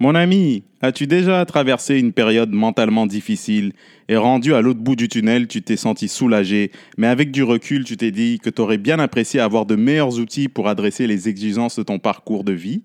Mon 0.00 0.16
ami, 0.16 0.64
as-tu 0.82 1.06
déjà 1.06 1.44
traversé 1.44 1.98
une 1.98 2.12
période 2.12 2.50
mentalement 2.50 3.06
difficile 3.06 3.72
et 4.08 4.16
rendu 4.16 4.52
à 4.52 4.60
l'autre 4.60 4.80
bout 4.80 4.96
du 4.96 5.08
tunnel, 5.08 5.46
tu 5.46 5.62
t'es 5.62 5.76
senti 5.76 6.08
soulagé, 6.08 6.72
mais 6.98 7.06
avec 7.06 7.30
du 7.30 7.44
recul, 7.44 7.84
tu 7.84 7.96
t'es 7.96 8.10
dit 8.10 8.40
que 8.42 8.50
tu 8.50 8.60
aurais 8.60 8.76
bien 8.76 8.98
apprécié 8.98 9.38
avoir 9.38 9.66
de 9.66 9.76
meilleurs 9.76 10.18
outils 10.18 10.48
pour 10.48 10.68
adresser 10.68 11.06
les 11.06 11.28
exigences 11.28 11.78
de 11.78 11.84
ton 11.84 12.00
parcours 12.00 12.42
de 12.42 12.52
vie? 12.52 12.82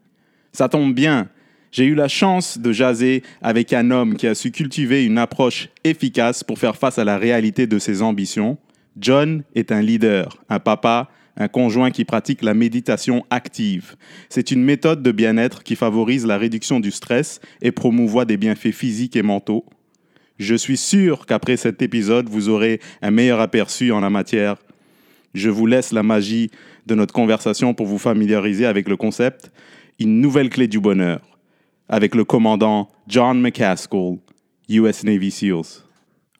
Ça 0.53 0.69
tombe 0.69 0.93
bien. 0.93 1.29
J'ai 1.71 1.85
eu 1.85 1.95
la 1.95 2.07
chance 2.07 2.59
de 2.59 2.71
jaser 2.71 3.23
avec 3.41 3.73
un 3.73 3.89
homme 3.89 4.15
qui 4.15 4.27
a 4.27 4.35
su 4.35 4.51
cultiver 4.51 5.03
une 5.03 5.17
approche 5.17 5.69
efficace 5.83 6.43
pour 6.43 6.59
faire 6.59 6.75
face 6.75 6.99
à 6.99 7.03
la 7.03 7.17
réalité 7.17 7.65
de 7.65 7.79
ses 7.79 8.03
ambitions. 8.03 8.57
John 8.99 9.43
est 9.55 9.71
un 9.71 9.81
leader, 9.81 10.43
un 10.49 10.59
papa, 10.59 11.09
un 11.39 11.47
conjoint 11.47 11.89
qui 11.89 12.05
pratique 12.05 12.43
la 12.43 12.53
méditation 12.53 13.25
active. 13.29 13.95
C'est 14.29 14.51
une 14.51 14.63
méthode 14.63 15.01
de 15.01 15.11
bien-être 15.11 15.63
qui 15.63 15.75
favorise 15.75 16.25
la 16.25 16.37
réduction 16.37 16.79
du 16.79 16.91
stress 16.91 17.39
et 17.61 17.71
promouvoit 17.71 18.25
des 18.25 18.37
bienfaits 18.37 18.71
physiques 18.71 19.15
et 19.15 19.23
mentaux. 19.23 19.65
Je 20.37 20.55
suis 20.55 20.77
sûr 20.77 21.25
qu'après 21.25 21.57
cet 21.57 21.81
épisode, 21.81 22.29
vous 22.29 22.49
aurez 22.49 22.79
un 23.01 23.11
meilleur 23.11 23.39
aperçu 23.39 23.91
en 23.91 24.01
la 24.01 24.09
matière. 24.09 24.57
Je 25.33 25.49
vous 25.49 25.65
laisse 25.65 25.91
la 25.91 26.03
magie 26.03 26.51
de 26.85 26.95
notre 26.95 27.13
conversation 27.13 27.73
pour 27.73 27.87
vous 27.87 27.97
familiariser 27.97 28.65
avec 28.65 28.87
le 28.87 28.97
concept 28.97 29.51
Une 29.99 30.21
nouvelle 30.21 30.49
clé 30.49 30.67
du 30.67 30.79
bonheur 30.79 31.21
avec 31.89 32.13
le 32.15 32.23
commandant 32.23 32.89
John 33.07 33.41
McCaskill, 33.41 34.19
US 34.69 35.03
Navy 35.03 35.31
SEALs. 35.31 35.83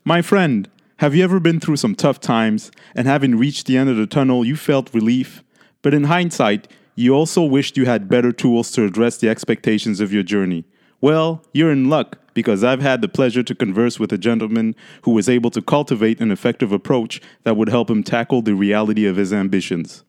My 0.05 0.22
friend, 0.22 0.67
Have 0.99 1.16
you 1.16 1.23
ever 1.23 1.39
been 1.39 1.62
through 1.62 1.77
some 1.77 1.95
tough 1.95 2.20
times 2.20 2.73
and 2.94 3.08
having 3.08 3.38
reached 3.38 3.67
the 3.67 3.77
end 3.77 3.89
of 3.89 3.95
the 3.95 4.05
tunnel, 4.05 4.44
you 4.44 4.58
felt 4.58 4.94
relief? 4.94 5.45
But 5.81 5.94
in 5.94 6.03
hindsight, 6.03 6.70
you 6.94 7.13
also 7.13 7.41
wished 7.41 7.77
you 7.77 7.85
had 7.85 8.09
better 8.09 8.34
tools 8.34 8.70
to 8.72 8.84
address 8.84 9.16
the 9.16 9.30
expectations 9.30 10.02
of 10.02 10.12
your 10.12 10.23
journey. 10.23 10.66
Well, 10.99 11.41
you're 11.53 11.72
in 11.72 11.88
luck 11.88 12.17
because 12.34 12.66
I've 12.66 12.81
had 12.81 12.99
the 13.02 13.08
pleasure 13.08 13.44
to 13.44 13.55
converse 13.55 13.98
with 13.98 14.11
a 14.11 14.17
gentleman 14.17 14.75
who 15.03 15.11
was 15.11 15.30
able 15.30 15.52
to 15.52 15.61
cultivate 15.61 16.20
an 16.20 16.31
effective 16.31 16.73
approach 16.73 17.22
that 17.44 17.55
would 17.55 17.70
help 17.70 17.89
him 17.89 18.03
tackle 18.03 18.42
the 18.42 18.53
reality 18.53 19.05
of 19.05 19.16
his 19.16 19.31
ambitions. 19.31 20.03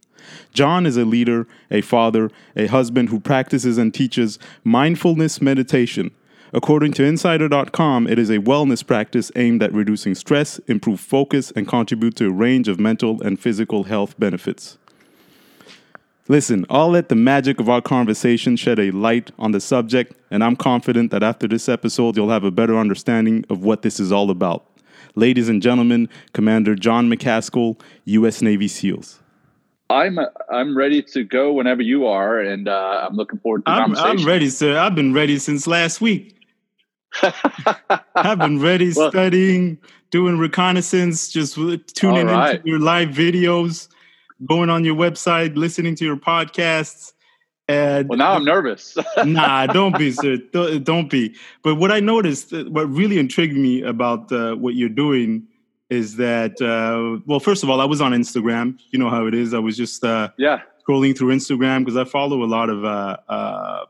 John 0.52 0.86
is 0.86 0.96
a 0.96 1.04
leader, 1.04 1.46
a 1.70 1.82
father, 1.82 2.32
a 2.56 2.66
husband 2.66 3.10
who 3.10 3.20
practices 3.20 3.78
and 3.78 3.94
teaches 3.94 4.40
mindfulness 4.64 5.40
meditation 5.40 6.10
According 6.52 6.94
to 6.94 7.04
Insider.com, 7.04 8.08
it 8.08 8.18
is 8.18 8.28
a 8.28 8.38
wellness 8.38 8.84
practice 8.84 9.30
aimed 9.36 9.62
at 9.62 9.72
reducing 9.72 10.16
stress, 10.16 10.58
improve 10.66 10.98
focus, 10.98 11.52
and 11.52 11.68
contribute 11.68 12.16
to 12.16 12.26
a 12.26 12.32
range 12.32 12.66
of 12.66 12.80
mental 12.80 13.22
and 13.22 13.38
physical 13.38 13.84
health 13.84 14.18
benefits. 14.18 14.76
Listen, 16.26 16.66
I'll 16.68 16.90
let 16.90 17.08
the 17.08 17.14
magic 17.14 17.60
of 17.60 17.68
our 17.68 17.80
conversation 17.80 18.56
shed 18.56 18.80
a 18.80 18.90
light 18.90 19.30
on 19.38 19.52
the 19.52 19.60
subject, 19.60 20.14
and 20.30 20.42
I'm 20.42 20.56
confident 20.56 21.12
that 21.12 21.22
after 21.22 21.46
this 21.46 21.68
episode, 21.68 22.16
you'll 22.16 22.30
have 22.30 22.44
a 22.44 22.50
better 22.50 22.76
understanding 22.76 23.44
of 23.48 23.62
what 23.62 23.82
this 23.82 24.00
is 24.00 24.10
all 24.10 24.30
about. 24.30 24.66
Ladies 25.14 25.48
and 25.48 25.62
gentlemen, 25.62 26.08
Commander 26.32 26.74
John 26.74 27.08
McCaskill, 27.08 27.80
U.S. 28.06 28.42
Navy 28.42 28.66
SEALs. 28.66 29.20
I'm 29.88 30.18
I'm 30.48 30.76
ready 30.76 31.02
to 31.02 31.24
go 31.24 31.52
whenever 31.52 31.82
you 31.82 32.06
are, 32.06 32.38
and 32.38 32.68
uh, 32.68 33.08
I'm 33.08 33.16
looking 33.16 33.40
forward 33.40 33.66
to 33.66 33.70
the 33.70 33.70
I'm, 33.70 33.94
conversation. 33.94 34.18
I'm 34.20 34.24
ready, 34.24 34.50
sir. 34.50 34.78
I've 34.78 34.94
been 34.94 35.12
ready 35.12 35.36
since 35.38 35.66
last 35.66 36.00
week. 36.00 36.39
I've 38.14 38.38
been 38.38 38.60
ready, 38.60 38.92
well, 38.94 39.10
studying, 39.10 39.78
doing 40.10 40.38
reconnaissance, 40.38 41.28
just 41.28 41.54
tuning 41.54 42.26
right. 42.26 42.56
into 42.56 42.68
your 42.68 42.78
live 42.78 43.08
videos, 43.08 43.88
going 44.46 44.70
on 44.70 44.84
your 44.84 44.94
website, 44.94 45.56
listening 45.56 45.94
to 45.96 46.04
your 46.04 46.16
podcasts. 46.16 47.12
And 47.68 48.08
well, 48.08 48.18
now 48.18 48.32
I'm 48.32 48.44
nervous. 48.44 48.96
nah, 49.24 49.66
don't 49.66 49.96
be, 49.96 50.10
sir. 50.10 50.38
Don't, 50.52 51.08
be. 51.08 51.34
But 51.62 51.76
what 51.76 51.92
I 51.92 52.00
noticed, 52.00 52.52
uh, 52.52 52.64
what 52.64 52.90
really 52.90 53.18
intrigued 53.18 53.56
me 53.56 53.82
about 53.82 54.32
uh, 54.32 54.54
what 54.54 54.74
you're 54.74 54.88
doing 54.88 55.46
is 55.88 56.16
that, 56.16 56.60
uh, 56.60 57.20
well, 57.26 57.40
first 57.40 57.62
of 57.62 57.70
all, 57.70 57.80
I 57.80 57.84
was 57.84 58.00
on 58.00 58.12
Instagram. 58.12 58.78
You 58.90 58.98
know 58.98 59.08
how 59.08 59.26
it 59.26 59.34
is. 59.34 59.54
I 59.54 59.58
was 59.60 59.76
just 59.76 60.04
uh, 60.04 60.30
yeah 60.36 60.62
scrolling 60.90 61.16
through 61.16 61.34
Instagram 61.34 61.84
because 61.84 61.96
I 61.96 62.04
follow 62.04 62.42
a 62.42 62.46
lot 62.46 62.70
of 62.70 62.84
uh, 62.84 63.16
uh, 63.28 63.84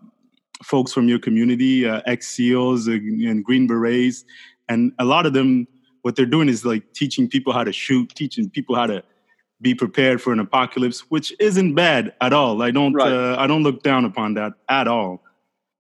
folks 0.63 0.93
from 0.93 1.09
your 1.09 1.19
community, 1.19 1.87
uh, 1.87 2.03
ex 2.07 2.29
SEALs 2.29 2.87
and 2.87 3.45
Green 3.45 3.67
Berets, 3.67 4.25
and 4.69 4.93
a 4.99 5.05
lot 5.05 5.27
of 5.27 5.33
them, 5.33 5.67
what 6.03 6.17
they're 6.17 6.27
doing 6.27 6.49
is 6.49 6.65
like 6.65 6.93
teaching 6.93 7.29
people 7.29 7.53
how 7.53 7.65
to 7.65 7.73
shoot, 7.73 8.15
teaching 8.15 8.49
people 8.49 8.77
how 8.77 8.87
to 8.87 9.03
be 9.61 9.75
prepared 9.75 10.23
for 10.23 10.33
an 10.33 10.39
apocalypse, 10.39 11.01
which 11.11 11.35
isn't 11.39 11.75
bad 11.75 12.15
at 12.21 12.33
all. 12.33 12.63
I 12.63 12.71
don't, 12.71 12.95
right. 12.95 13.13
uh, 13.13 13.37
I 13.39 13.47
don't 13.47 13.63
look 13.63 13.83
down 13.83 14.05
upon 14.05 14.35
that 14.35 14.55
at 14.69 14.89
all. 14.89 15.23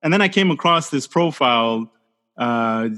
And 0.02 0.12
then 0.12 0.20
I 0.20 0.28
came 0.28 0.50
across 0.50 0.90
this 0.90 1.06
profile 1.06 1.90
uh, 2.36 2.88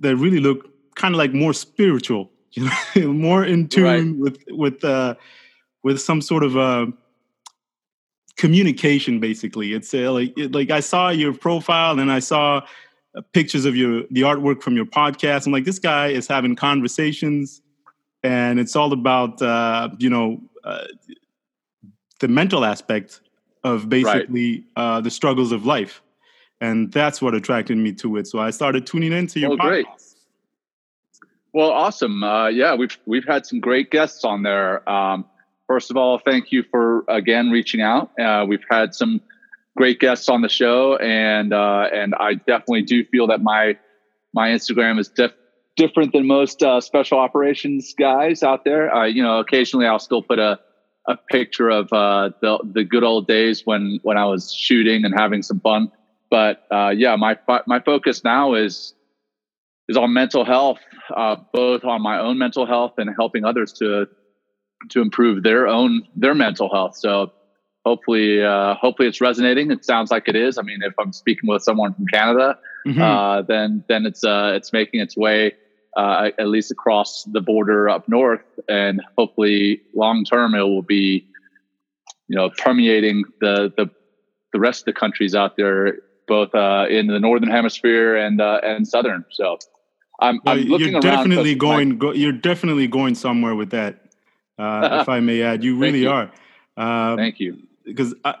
that 0.00 0.16
really 0.16 0.40
looked 0.40 0.68
kind 0.96 1.14
of 1.14 1.18
like 1.18 1.32
more 1.32 1.52
spiritual, 1.52 2.30
you 2.52 2.68
know, 2.96 3.12
more 3.12 3.44
in 3.44 3.68
tune 3.68 3.84
right. 3.84 4.18
with 4.18 4.44
with 4.48 4.84
uh, 4.84 5.14
with 5.82 6.00
some 6.00 6.20
sort 6.20 6.42
of 6.42 6.56
uh, 6.56 6.86
communication 8.38 9.20
basically. 9.20 9.74
It's 9.74 9.92
uh, 9.92 10.10
like 10.12 10.32
it, 10.38 10.52
like 10.52 10.70
i 10.70 10.80
saw 10.80 11.10
your 11.10 11.34
profile 11.34 11.98
and 11.98 12.10
i 12.10 12.20
saw 12.20 12.62
uh, 13.14 13.20
pictures 13.32 13.64
of 13.64 13.76
your 13.76 14.04
the 14.10 14.22
artwork 14.22 14.62
from 14.62 14.76
your 14.76 14.86
podcast. 14.86 15.46
I'm 15.46 15.52
like 15.52 15.64
this 15.64 15.78
guy 15.78 16.08
is 16.08 16.26
having 16.26 16.56
conversations 16.56 17.60
and 18.22 18.58
it's 18.58 18.74
all 18.76 18.92
about 18.92 19.42
uh, 19.42 19.90
you 19.98 20.08
know 20.08 20.40
uh, 20.64 20.86
the 22.20 22.28
mental 22.28 22.64
aspect 22.64 23.20
of 23.64 23.88
basically 23.88 24.64
right. 24.76 24.96
Uh, 24.96 25.00
the 25.00 25.10
struggles 25.10 25.52
of 25.52 25.66
life. 25.66 26.02
And 26.60 26.92
that's 26.92 27.22
what 27.22 27.34
attracted 27.34 27.76
me 27.76 27.92
to 27.94 28.16
it. 28.16 28.26
So 28.26 28.38
i 28.38 28.50
started 28.50 28.86
tuning 28.86 29.12
into 29.12 29.40
your 29.40 29.52
oh, 29.52 29.56
podcast. 29.56 29.68
Great. 29.68 29.86
well 31.52 31.70
awesome. 31.70 32.22
Uh, 32.22 32.48
yeah 32.48 32.74
we've 32.74 32.96
we've 33.06 33.26
had 33.26 33.46
some 33.46 33.58
great 33.60 33.90
guests 33.90 34.24
on 34.24 34.42
there. 34.42 34.88
Um, 34.88 35.24
first 35.68 35.90
of 35.90 35.96
all, 35.96 36.18
thank 36.18 36.50
you 36.50 36.64
for 36.64 37.04
again 37.06 37.50
reaching 37.50 37.80
out. 37.80 38.10
Uh, 38.18 38.44
we've 38.48 38.64
had 38.68 38.94
some 38.94 39.20
great 39.76 40.00
guests 40.00 40.28
on 40.28 40.40
the 40.40 40.48
show, 40.48 40.96
and 40.96 41.52
uh, 41.52 41.86
and 41.92 42.14
I 42.16 42.34
definitely 42.34 42.82
do 42.82 43.04
feel 43.04 43.28
that 43.28 43.40
my 43.40 43.78
my 44.32 44.48
Instagram 44.48 44.98
is 44.98 45.08
def- 45.08 45.34
different 45.76 46.12
than 46.12 46.26
most 46.26 46.62
uh, 46.62 46.80
special 46.80 47.18
operations 47.18 47.94
guys 47.96 48.42
out 48.42 48.64
there. 48.64 48.92
Uh, 48.92 49.04
you 49.04 49.22
know, 49.22 49.38
occasionally 49.38 49.86
I'll 49.86 50.00
still 50.00 50.22
put 50.22 50.40
a 50.40 50.58
a 51.06 51.16
picture 51.30 51.68
of 51.68 51.92
uh, 51.92 52.30
the 52.42 52.58
the 52.64 52.82
good 52.82 53.04
old 53.04 53.28
days 53.28 53.62
when 53.64 54.00
when 54.02 54.16
I 54.18 54.24
was 54.24 54.52
shooting 54.52 55.04
and 55.04 55.14
having 55.16 55.42
some 55.42 55.60
fun. 55.60 55.92
But 56.30 56.64
uh, 56.72 56.92
yeah, 56.96 57.14
my 57.14 57.38
my 57.66 57.80
focus 57.80 58.24
now 58.24 58.54
is 58.54 58.94
is 59.88 59.96
on 59.96 60.12
mental 60.12 60.44
health, 60.44 60.80
both 61.52 61.84
on 61.84 62.02
my 62.02 62.18
own 62.18 62.36
mental 62.36 62.66
health 62.66 62.94
and 62.98 63.08
helping 63.16 63.44
others 63.44 63.72
to 63.74 64.06
to 64.90 65.00
improve 65.00 65.42
their 65.42 65.66
own 65.66 66.02
their 66.16 66.34
mental 66.34 66.70
health. 66.72 66.96
So 66.96 67.32
hopefully, 67.84 68.44
uh, 68.44 68.74
hopefully 68.74 69.08
it's 69.08 69.20
resonating. 69.20 69.70
It 69.70 69.84
sounds 69.84 70.10
like 70.10 70.28
it 70.28 70.36
is. 70.36 70.58
I 70.58 70.62
mean, 70.62 70.80
if 70.82 70.94
I'm 70.98 71.12
speaking 71.12 71.48
with 71.48 71.62
someone 71.62 71.94
from 71.94 72.06
Canada, 72.06 72.58
mm-hmm. 72.86 73.00
uh, 73.00 73.42
then 73.42 73.84
then 73.88 74.06
it's 74.06 74.24
uh, 74.24 74.52
it's 74.54 74.72
making 74.72 75.00
its 75.00 75.16
way 75.16 75.52
uh, 75.96 76.30
at 76.38 76.48
least 76.48 76.70
across 76.70 77.24
the 77.24 77.40
border 77.40 77.88
up 77.88 78.08
north, 78.08 78.44
and 78.68 79.02
hopefully 79.16 79.82
long 79.94 80.24
term 80.24 80.54
it 80.54 80.62
will 80.62 80.82
be 80.82 81.26
you 82.28 82.36
know 82.36 82.50
permeating 82.50 83.24
the 83.40 83.72
the 83.76 83.90
the 84.52 84.60
rest 84.60 84.82
of 84.82 84.86
the 84.86 84.92
countries 84.92 85.34
out 85.34 85.56
there, 85.56 85.98
both 86.26 86.54
uh, 86.54 86.86
in 86.88 87.06
the 87.06 87.18
northern 87.18 87.50
hemisphere 87.50 88.16
and 88.16 88.40
uh, 88.40 88.60
and 88.62 88.86
southern. 88.86 89.24
So. 89.30 89.58
I'm, 90.20 90.40
I'm 90.46 90.62
looking 90.62 90.90
you're 90.90 91.00
definitely 91.00 91.54
going. 91.54 91.96
Go, 91.96 92.12
you're 92.12 92.32
definitely 92.32 92.88
going 92.88 93.14
somewhere 93.14 93.54
with 93.54 93.70
that 93.70 94.07
uh, 94.58 94.98
if 95.02 95.08
I 95.08 95.20
may 95.20 95.42
add. 95.42 95.62
You 95.62 95.76
really 95.84 96.02
you. 96.02 96.10
are. 96.10 96.30
Uh, 96.76 97.16
Thank 97.16 97.40
you. 97.40 97.62
Because 97.84 98.14
I, 98.24 98.34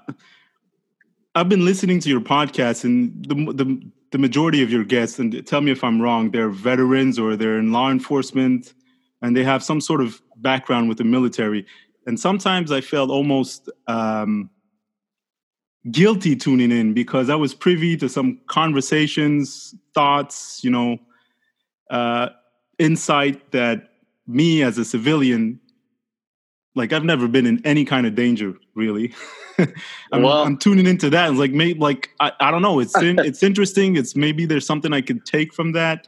have 1.34 1.48
been 1.48 1.64
listening 1.64 2.00
to 2.00 2.08
your 2.08 2.20
podcast, 2.20 2.84
and 2.84 3.24
the, 3.26 3.52
the 3.52 3.90
the 4.10 4.18
majority 4.18 4.62
of 4.62 4.70
your 4.70 4.84
guests, 4.84 5.18
and 5.18 5.46
tell 5.46 5.60
me 5.60 5.70
if 5.70 5.84
I'm 5.84 6.00
wrong, 6.00 6.30
they're 6.30 6.48
veterans 6.48 7.18
or 7.18 7.36
they're 7.36 7.58
in 7.58 7.72
law 7.72 7.90
enforcement, 7.90 8.74
and 9.22 9.36
they 9.36 9.44
have 9.44 9.62
some 9.62 9.80
sort 9.80 10.00
of 10.00 10.20
background 10.36 10.88
with 10.88 10.98
the 10.98 11.04
military. 11.04 11.66
And 12.06 12.18
sometimes 12.18 12.72
I 12.72 12.80
felt 12.80 13.10
almost 13.10 13.68
um, 13.86 14.48
guilty 15.90 16.36
tuning 16.36 16.72
in 16.72 16.94
because 16.94 17.28
I 17.28 17.34
was 17.34 17.54
privy 17.54 17.96
to 17.98 18.08
some 18.08 18.40
conversations, 18.46 19.74
thoughts, 19.94 20.60
you 20.62 20.70
know, 20.70 20.98
uh, 21.90 22.30
insight 22.78 23.52
that 23.52 23.90
me 24.26 24.62
as 24.62 24.78
a 24.78 24.84
civilian 24.84 25.60
like 26.78 26.92
I've 26.92 27.04
never 27.04 27.28
been 27.28 27.44
in 27.44 27.60
any 27.66 27.84
kind 27.84 28.06
of 28.06 28.14
danger 28.14 28.54
really. 28.74 29.12
I'm, 30.12 30.22
well, 30.22 30.44
I'm, 30.44 30.56
tuning 30.56 30.86
into 30.86 31.10
that. 31.10 31.30
It's 31.30 31.38
like 31.38 31.50
maybe 31.50 31.78
like 31.78 32.10
I, 32.20 32.32
I 32.40 32.50
don't 32.50 32.62
know. 32.62 32.78
It's 32.78 32.96
in, 32.96 33.18
it's 33.24 33.42
interesting. 33.42 33.96
It's 33.96 34.14
maybe 34.14 34.46
there's 34.46 34.64
something 34.64 34.92
I 34.92 35.00
could 35.00 35.26
take 35.26 35.52
from 35.52 35.72
that 35.72 36.06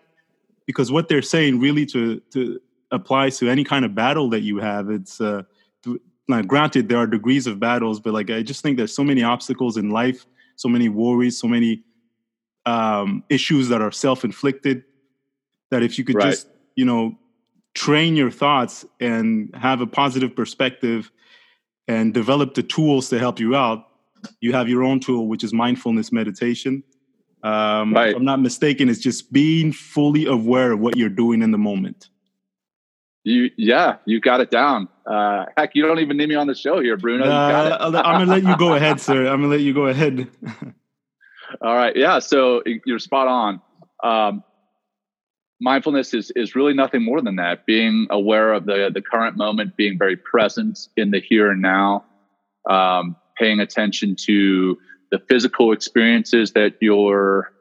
because 0.66 0.92
what 0.92 1.08
they're 1.08 1.20
saying 1.20 1.58
really 1.58 1.84
to 1.86 2.20
to 2.30 2.60
applies 2.92 3.38
to 3.38 3.48
any 3.48 3.64
kind 3.64 3.84
of 3.84 3.94
battle 3.94 4.30
that 4.30 4.40
you 4.40 4.58
have. 4.58 4.88
It's 4.88 5.20
uh, 5.20 5.42
now 6.28 6.42
granted 6.42 6.88
there 6.88 6.98
are 6.98 7.06
degrees 7.06 7.46
of 7.48 7.58
battles, 7.58 8.00
but 8.00 8.14
like 8.14 8.30
I 8.30 8.42
just 8.42 8.62
think 8.62 8.76
there's 8.76 8.94
so 8.94 9.04
many 9.04 9.22
obstacles 9.22 9.76
in 9.76 9.90
life, 9.90 10.26
so 10.54 10.68
many 10.68 10.88
worries, 10.88 11.36
so 11.36 11.48
many 11.48 11.82
um, 12.66 13.24
issues 13.28 13.68
that 13.68 13.82
are 13.82 13.92
self-inflicted. 13.92 14.84
That 15.70 15.82
if 15.82 15.98
you 15.98 16.04
could 16.04 16.16
right. 16.16 16.30
just, 16.30 16.48
you 16.76 16.84
know, 16.84 17.16
train 17.74 18.16
your 18.16 18.30
thoughts 18.30 18.84
and 19.00 19.54
have 19.54 19.80
a 19.80 19.86
positive 19.86 20.34
perspective 20.34 21.10
and 21.88 22.14
develop 22.14 22.54
the 22.54 22.62
tools 22.62 23.08
to 23.10 23.18
help 23.18 23.40
you 23.40 23.56
out, 23.56 23.88
you 24.40 24.52
have 24.52 24.68
your 24.68 24.82
own 24.82 25.00
tool, 25.00 25.28
which 25.28 25.42
is 25.42 25.52
mindfulness 25.52 26.12
meditation. 26.12 26.82
Um, 27.42 27.94
right. 27.94 28.10
If 28.10 28.16
I'm 28.16 28.24
not 28.24 28.40
mistaken, 28.40 28.88
it's 28.88 29.00
just 29.00 29.32
being 29.32 29.72
fully 29.72 30.26
aware 30.26 30.72
of 30.72 30.80
what 30.80 30.96
you're 30.96 31.08
doing 31.08 31.42
in 31.42 31.50
the 31.52 31.58
moment. 31.58 32.08
You, 33.24 33.50
yeah, 33.56 33.96
you 34.06 34.20
got 34.20 34.40
it 34.40 34.50
down. 34.50 34.88
Uh, 35.06 35.46
heck, 35.56 35.74
you 35.74 35.86
don't 35.86 35.98
even 35.98 36.16
need 36.16 36.28
me 36.28 36.34
on 36.34 36.46
the 36.46 36.54
show 36.54 36.80
here, 36.80 36.96
Bruno. 36.96 37.26
Uh, 37.26 37.78
I'm 37.80 37.92
gonna 37.92 38.26
let 38.30 38.44
you 38.44 38.56
go 38.56 38.74
ahead, 38.74 39.00
sir. 39.00 39.26
I'm 39.26 39.40
gonna 39.40 39.48
let 39.48 39.60
you 39.60 39.74
go 39.74 39.86
ahead. 39.86 40.28
All 41.60 41.74
right, 41.74 41.94
yeah. 41.96 42.18
So 42.18 42.62
you're 42.86 42.98
spot 42.98 43.28
on. 43.28 43.60
Um, 44.02 44.42
mindfulness 45.60 46.14
is 46.14 46.32
is 46.34 46.54
really 46.54 46.74
nothing 46.74 47.04
more 47.04 47.20
than 47.20 47.36
that. 47.36 47.66
Being 47.66 48.06
aware 48.10 48.52
of 48.52 48.66
the 48.66 48.90
the 48.92 49.02
current 49.02 49.36
moment, 49.36 49.76
being 49.76 49.98
very 49.98 50.16
present 50.16 50.88
in 50.96 51.10
the 51.10 51.20
here 51.20 51.50
and 51.50 51.62
now, 51.62 52.04
um, 52.68 53.16
paying 53.36 53.60
attention 53.60 54.16
to 54.16 54.78
the 55.10 55.18
physical 55.28 55.72
experiences 55.72 56.52
that 56.52 56.74
you're 56.80 57.52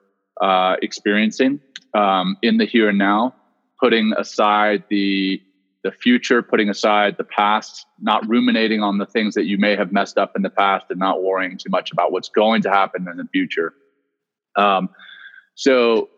uh, 0.41 0.75
experiencing 0.81 1.59
um, 1.93 2.37
in 2.41 2.57
the 2.57 2.65
here 2.65 2.89
and 2.89 2.97
now, 2.97 3.35
putting 3.79 4.13
aside 4.17 4.83
the 4.89 5.41
the 5.83 5.91
future, 5.91 6.41
putting 6.41 6.69
aside 6.69 7.15
the 7.17 7.23
past, 7.23 7.85
not 8.01 8.27
ruminating 8.27 8.81
on 8.81 8.97
the 8.97 9.05
things 9.05 9.33
that 9.35 9.45
you 9.45 9.57
may 9.57 9.77
have 9.77 9.93
messed 9.93 10.17
up 10.17 10.35
in 10.35 10.41
the 10.41 10.49
past, 10.49 10.85
and 10.89 10.99
not 10.99 11.23
worrying 11.23 11.57
too 11.57 11.69
much 11.69 11.91
about 11.91 12.11
what's 12.11 12.29
going 12.29 12.61
to 12.61 12.69
happen 12.69 13.07
in 13.09 13.17
the 13.17 13.27
future. 13.31 13.73
Um, 14.55 14.89
so 15.55 16.09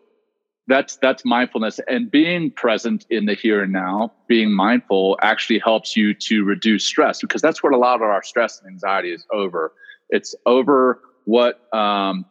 that's 0.68 0.96
that's 0.96 1.24
mindfulness. 1.24 1.80
And 1.88 2.10
being 2.10 2.50
present 2.50 3.04
in 3.10 3.26
the 3.26 3.34
here 3.34 3.62
and 3.62 3.72
now 3.72 4.12
being 4.28 4.52
mindful 4.52 5.18
actually 5.22 5.58
helps 5.58 5.96
you 5.96 6.14
to 6.14 6.44
reduce 6.44 6.84
stress 6.84 7.20
because 7.20 7.42
that's 7.42 7.62
what 7.62 7.72
a 7.72 7.76
lot 7.76 7.96
of 7.96 8.02
our 8.02 8.22
stress 8.22 8.60
and 8.60 8.70
anxiety 8.70 9.12
is 9.12 9.26
over. 9.32 9.72
It's 10.10 10.34
over 10.46 11.00
what 11.24 11.60
um, 11.74 12.24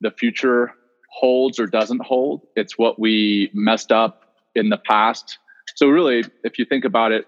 the 0.00 0.10
future 0.10 0.72
holds 1.10 1.58
or 1.58 1.66
doesn't 1.66 2.02
hold. 2.02 2.46
It's 2.56 2.78
what 2.78 2.98
we 2.98 3.50
messed 3.52 3.92
up 3.92 4.24
in 4.54 4.70
the 4.70 4.78
past. 4.78 5.38
So 5.76 5.88
really 5.88 6.24
if 6.44 6.58
you 6.58 6.64
think 6.64 6.84
about 6.84 7.12
it 7.12 7.26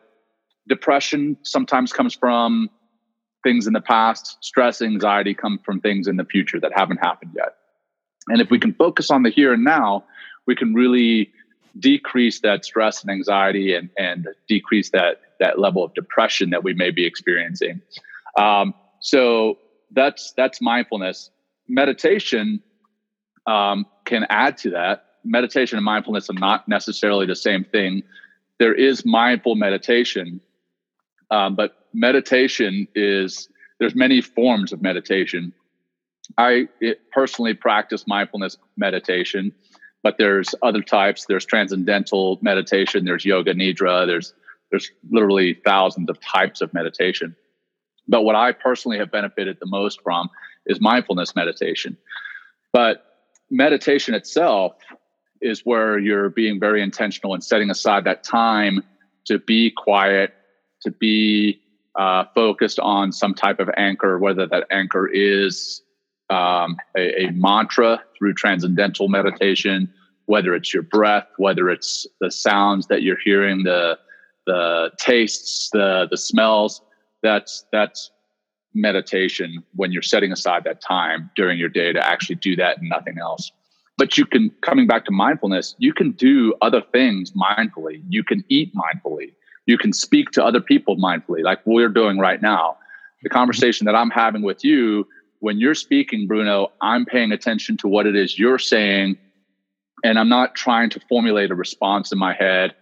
depression 0.69 1.37
sometimes 1.43 1.93
comes 1.93 2.15
from 2.15 2.69
things 3.45 3.67
in 3.67 3.73
the 3.73 3.81
past. 3.81 4.39
Stress 4.41 4.83
anxiety 4.83 5.35
come 5.35 5.61
from 5.65 5.81
things 5.81 6.09
in 6.09 6.17
the 6.17 6.25
future 6.25 6.59
that 6.59 6.73
haven't 6.75 6.99
happened 6.99 7.33
yet 7.37 7.55
and 8.29 8.41
if 8.41 8.51
we 8.51 8.59
can 8.59 8.75
focus 8.75 9.11
on 9.11 9.23
the 9.23 9.31
here 9.31 9.53
and 9.53 9.65
now, 9.65 10.05
we 10.47 10.55
can 10.55 10.75
really 10.75 11.33
decrease 11.79 12.41
that 12.41 12.65
stress 12.65 13.03
and 13.03 13.11
anxiety 13.11 13.75
and, 13.75 13.91
and 13.99 14.29
decrease 14.49 14.91
that, 14.91 15.21
that 15.41 15.59
level 15.59 15.85
of 15.85 15.93
depression 15.95 16.51
that 16.51 16.65
we 16.65 16.73
may 16.75 16.91
be 16.91 17.05
experiencing. 17.05 17.81
Um, 18.39 18.75
so 19.01 19.59
that's, 19.93 20.33
that's 20.37 20.61
mindfulness. 20.61 21.31
Meditation 21.69 22.63
um, 23.47 23.87
can 24.05 24.27
add 24.31 24.57
to 24.59 24.71
that. 24.71 25.05
Meditation 25.25 25.77
and 25.77 25.85
mindfulness 25.85 26.31
are 26.31 26.35
not 26.35 26.67
necessarily 26.69 27.27
the 27.27 27.37
same 27.37 27.65
thing. 27.65 28.03
There 28.59 28.75
is 28.75 29.05
mindful 29.05 29.55
meditation, 29.57 30.41
um, 31.31 31.57
but 31.57 31.87
meditation 31.93 32.89
is, 32.95 33.49
there's 33.79 33.95
many 33.95 34.21
forms 34.21 34.73
of 34.73 34.81
meditation 34.81 35.53
I 36.39 36.69
personally 37.13 37.55
practice 37.55 38.07
mindfulness 38.07 38.57
meditation, 38.77 39.53
but 40.03 40.17
there's 40.19 40.55
other 40.63 40.83
types. 40.83 41.27
There's 41.27 41.45
transcendental 41.45 42.39
meditation. 42.43 43.05
There's 43.05 43.25
yoga 43.25 43.55
nidra. 43.55 44.07
There's 44.07 44.35
there's 44.71 44.91
literally 45.11 45.55
thousands 45.65 46.11
of 46.11 46.21
types 46.21 46.61
of 46.61 46.75
meditation. 46.75 47.37
But 48.09 48.23
what 48.23 48.35
I 48.35 48.53
personally 48.53 48.99
have 48.99 49.11
benefited 49.11 49.59
the 49.61 49.67
most 49.67 50.01
from 50.03 50.29
is 50.67 50.81
mindfulness 50.81 51.37
meditation. 51.37 51.97
But 52.73 53.05
meditation 53.51 54.15
itself 54.15 54.75
is 55.41 55.61
where 55.65 55.99
you're 55.99 56.31
being 56.31 56.59
very 56.59 56.83
intentional 56.83 57.35
and 57.35 57.45
setting 57.45 57.71
aside 57.71 58.05
that 58.05 58.25
time 58.25 58.83
to 59.27 59.39
be 59.39 59.71
quiet, 59.71 60.35
to 60.83 60.91
be 60.91 61.61
uh, 61.95 62.25
focused 62.35 62.79
on 62.81 63.13
some 63.13 63.35
type 63.35 63.61
of 63.61 63.71
anchor, 63.77 64.19
whether 64.19 64.47
that 64.47 64.67
anchor 64.71 65.09
is 65.09 65.83
um, 66.31 66.77
a, 66.97 67.27
a, 67.27 67.31
mantra 67.33 68.03
through 68.19 68.35
transcendental 68.35 69.09
meditation, 69.09 69.93
whether 70.27 70.55
it's 70.55 70.75
your 70.75 70.83
breath, 70.83 71.27
whether 71.37 71.71
it's 71.71 72.07
the 72.21 72.31
sounds 72.31 72.89
that 72.89 73.03
you're 73.03 73.19
hearing, 73.25 73.63
the 73.63 73.99
the 74.47 74.91
tastes, 74.99 75.71
the 75.73 76.09
the 76.11 76.17
smells. 76.17 76.83
That's 77.23 77.65
that's 77.73 78.11
meditation 78.75 79.65
when 79.75 79.91
you're 79.91 80.03
setting 80.03 80.33
aside 80.33 80.65
that 80.65 80.81
time 80.81 81.31
during 81.35 81.59
your 81.59 81.69
day 81.69 81.93
to 81.93 82.05
actually 82.05 82.37
do 82.37 82.57
that 82.57 82.79
and 82.79 82.89
nothing 82.89 83.19
else. 83.19 83.51
But 83.97 84.19
you 84.19 84.27
can 84.27 84.51
coming 84.61 84.87
back 84.87 85.05
to 85.07 85.13
mindfulness, 85.13 85.75
you 85.79 85.95
can 85.95 86.13
do 86.13 86.55
other 86.61 86.83
things 86.93 87.33
mindfully. 87.33 88.03
You 88.09 88.23
can 88.23 88.45
eat 88.49 88.73
mindfully. 88.75 89.33
You 89.67 89.79
can 89.79 89.93
speak 89.93 90.31
to 90.33 90.45
other 90.45 90.61
people 90.61 90.97
mindfully, 90.97 91.43
like 91.43 91.61
we're 91.65 91.89
doing 91.89 92.19
right 92.19 92.41
now. 92.41 92.77
The 93.23 93.31
conversation 93.31 93.85
that 93.87 93.97
I'm 93.97 94.11
having 94.11 94.43
with 94.43 94.65
you 94.65 95.09
when 95.41 95.59
you're 95.59 95.75
speaking, 95.75 96.27
Bruno, 96.27 96.73
I'm 96.81 97.05
paying 97.05 97.33
attention 97.33 97.77
to 97.79 97.89
what 97.89 98.07
it 98.07 98.17
is 98.17 98.39
you're 98.39 98.59
saying, 98.59 99.17
and 100.05 100.19
I'm 100.19 100.29
not 100.29 100.55
trying 100.55 100.91
to 100.91 101.01
formulate 101.09 101.51
a 101.51 101.55
response 101.55 102.13
in 102.13 102.19
my 102.19 102.35
head. 102.35 102.75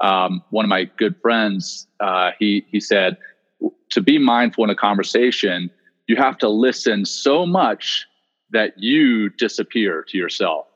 Um, 0.00 0.42
one 0.50 0.64
of 0.64 0.68
my 0.68 0.84
good 0.96 1.16
friends, 1.20 1.86
uh, 2.00 2.30
he 2.38 2.64
he 2.70 2.80
said, 2.80 3.16
to 3.90 4.00
be 4.00 4.18
mindful 4.18 4.64
in 4.64 4.70
a 4.70 4.76
conversation, 4.76 5.70
you 6.06 6.16
have 6.16 6.38
to 6.38 6.48
listen 6.48 7.04
so 7.04 7.46
much 7.46 8.06
that 8.50 8.72
you 8.78 9.28
disappear 9.30 10.04
to 10.08 10.16
yourself. 10.16 10.66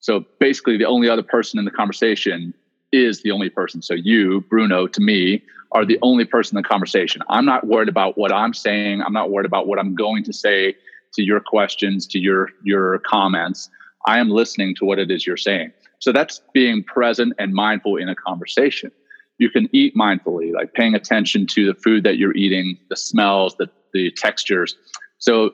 So 0.00 0.24
basically, 0.38 0.76
the 0.76 0.84
only 0.84 1.08
other 1.08 1.22
person 1.22 1.58
in 1.58 1.64
the 1.64 1.70
conversation 1.70 2.54
is 2.92 3.22
the 3.22 3.30
only 3.30 3.48
person. 3.48 3.82
So 3.82 3.94
you, 3.94 4.42
Bruno, 4.42 4.86
to 4.86 5.00
me, 5.00 5.42
are 5.74 5.84
the 5.84 5.98
only 6.02 6.24
person 6.24 6.56
in 6.56 6.62
the 6.62 6.68
conversation. 6.68 7.20
I'm 7.28 7.44
not 7.44 7.66
worried 7.66 7.88
about 7.88 8.16
what 8.16 8.32
I'm 8.32 8.54
saying. 8.54 9.02
I'm 9.02 9.12
not 9.12 9.30
worried 9.30 9.46
about 9.46 9.66
what 9.66 9.78
I'm 9.78 9.94
going 9.94 10.22
to 10.24 10.32
say 10.32 10.76
to 11.14 11.22
your 11.22 11.40
questions, 11.40 12.06
to 12.08 12.18
your 12.18 12.50
your 12.62 13.00
comments. 13.00 13.68
I 14.06 14.18
am 14.18 14.30
listening 14.30 14.74
to 14.76 14.84
what 14.84 14.98
it 14.98 15.10
is 15.10 15.26
you're 15.26 15.36
saying. 15.36 15.72
So 15.98 16.12
that's 16.12 16.40
being 16.52 16.84
present 16.84 17.32
and 17.38 17.54
mindful 17.54 17.96
in 17.96 18.08
a 18.08 18.14
conversation. 18.14 18.92
You 19.38 19.50
can 19.50 19.68
eat 19.72 19.96
mindfully, 19.96 20.52
like 20.52 20.74
paying 20.74 20.94
attention 20.94 21.46
to 21.48 21.66
the 21.66 21.74
food 21.74 22.04
that 22.04 22.18
you're 22.18 22.36
eating, 22.36 22.78
the 22.88 22.96
smells, 22.96 23.56
the 23.56 23.68
the 23.92 24.12
textures. 24.12 24.76
So 25.18 25.50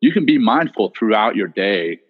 you 0.00 0.12
can 0.12 0.24
be 0.24 0.38
mindful 0.38 0.92
throughout 0.96 1.36
your 1.36 1.48
day, 1.48 2.00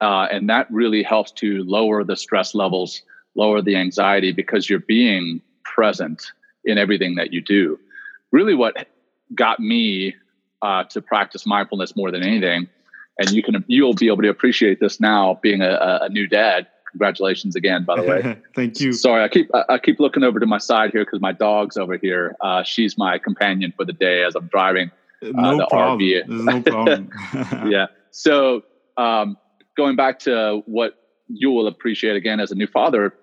uh, 0.00 0.28
and 0.30 0.48
that 0.48 0.70
really 0.70 1.02
helps 1.02 1.32
to 1.32 1.62
lower 1.64 2.02
the 2.02 2.16
stress 2.16 2.54
levels, 2.54 3.02
lower 3.34 3.60
the 3.60 3.76
anxiety 3.76 4.32
because 4.32 4.70
you're 4.70 4.78
being 4.78 5.42
present 5.64 6.32
in 6.64 6.78
everything 6.78 7.16
that 7.16 7.32
you 7.32 7.40
do. 7.40 7.78
Really, 8.30 8.54
what 8.54 8.88
got 9.34 9.60
me 9.60 10.14
uh, 10.62 10.84
to 10.84 11.02
practice 11.02 11.46
mindfulness 11.46 11.96
more 11.96 12.10
than 12.10 12.22
anything, 12.22 12.68
and 13.18 13.30
you 13.30 13.42
can 13.42 13.64
you'll 13.66 13.94
be 13.94 14.06
able 14.06 14.22
to 14.22 14.28
appreciate 14.28 14.80
this 14.80 15.00
now, 15.00 15.38
being 15.42 15.62
a, 15.62 15.98
a 16.02 16.08
new 16.08 16.26
dad. 16.26 16.66
Congratulations 16.90 17.56
again, 17.56 17.84
by 17.84 17.96
the 17.96 18.06
way. 18.06 18.38
Thank 18.54 18.78
you. 18.80 18.92
Sorry, 18.92 19.24
I 19.24 19.28
keep 19.28 19.50
I 19.54 19.78
keep 19.78 19.98
looking 19.98 20.22
over 20.22 20.38
to 20.38 20.46
my 20.46 20.58
side 20.58 20.90
here 20.92 21.04
because 21.04 21.20
my 21.20 21.32
dog's 21.32 21.76
over 21.76 21.96
here. 21.96 22.36
Uh, 22.40 22.62
she's 22.62 22.98
my 22.98 23.18
companion 23.18 23.72
for 23.76 23.84
the 23.84 23.94
day 23.94 24.24
as 24.24 24.34
I'm 24.34 24.48
driving 24.48 24.90
uh, 25.22 25.30
no 25.30 25.56
the 25.58 25.66
problem. 25.66 26.00
RV. 26.00 26.28
no 26.28 26.62
problem. 26.62 27.10
yeah. 27.70 27.86
So 28.10 28.62
um, 28.96 29.36
going 29.76 29.96
back 29.96 30.18
to 30.20 30.62
what 30.66 30.94
you 31.28 31.50
will 31.50 31.66
appreciate 31.66 32.16
again 32.16 32.40
as 32.40 32.50
a 32.50 32.54
new 32.54 32.66
father, 32.66 33.14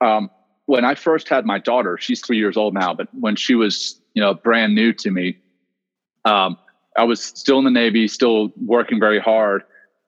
um, 0.00 0.30
when 0.66 0.84
I 0.84 0.94
first 0.94 1.28
had 1.28 1.44
my 1.44 1.58
daughter, 1.58 1.98
she's 1.98 2.20
three 2.20 2.38
years 2.38 2.56
old 2.56 2.74
now, 2.74 2.94
but 2.94 3.08
when 3.12 3.36
she 3.36 3.54
was, 3.54 4.00
you 4.14 4.22
know, 4.22 4.34
brand 4.34 4.74
new 4.74 4.92
to 4.94 5.10
me, 5.10 5.36
um, 6.24 6.56
I 6.96 7.04
was 7.04 7.22
still 7.22 7.58
in 7.58 7.64
the 7.64 7.70
Navy, 7.70 8.08
still 8.08 8.52
working 8.64 8.98
very 8.98 9.20
hard, 9.20 9.62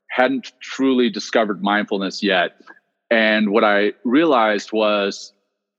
hadn't 0.08 0.52
truly 0.60 1.10
discovered 1.10 1.62
mindfulness 1.62 2.22
yet. 2.22 2.60
And 3.10 3.50
what 3.50 3.64
I 3.64 3.92
realized 4.04 4.72
was 4.72 5.32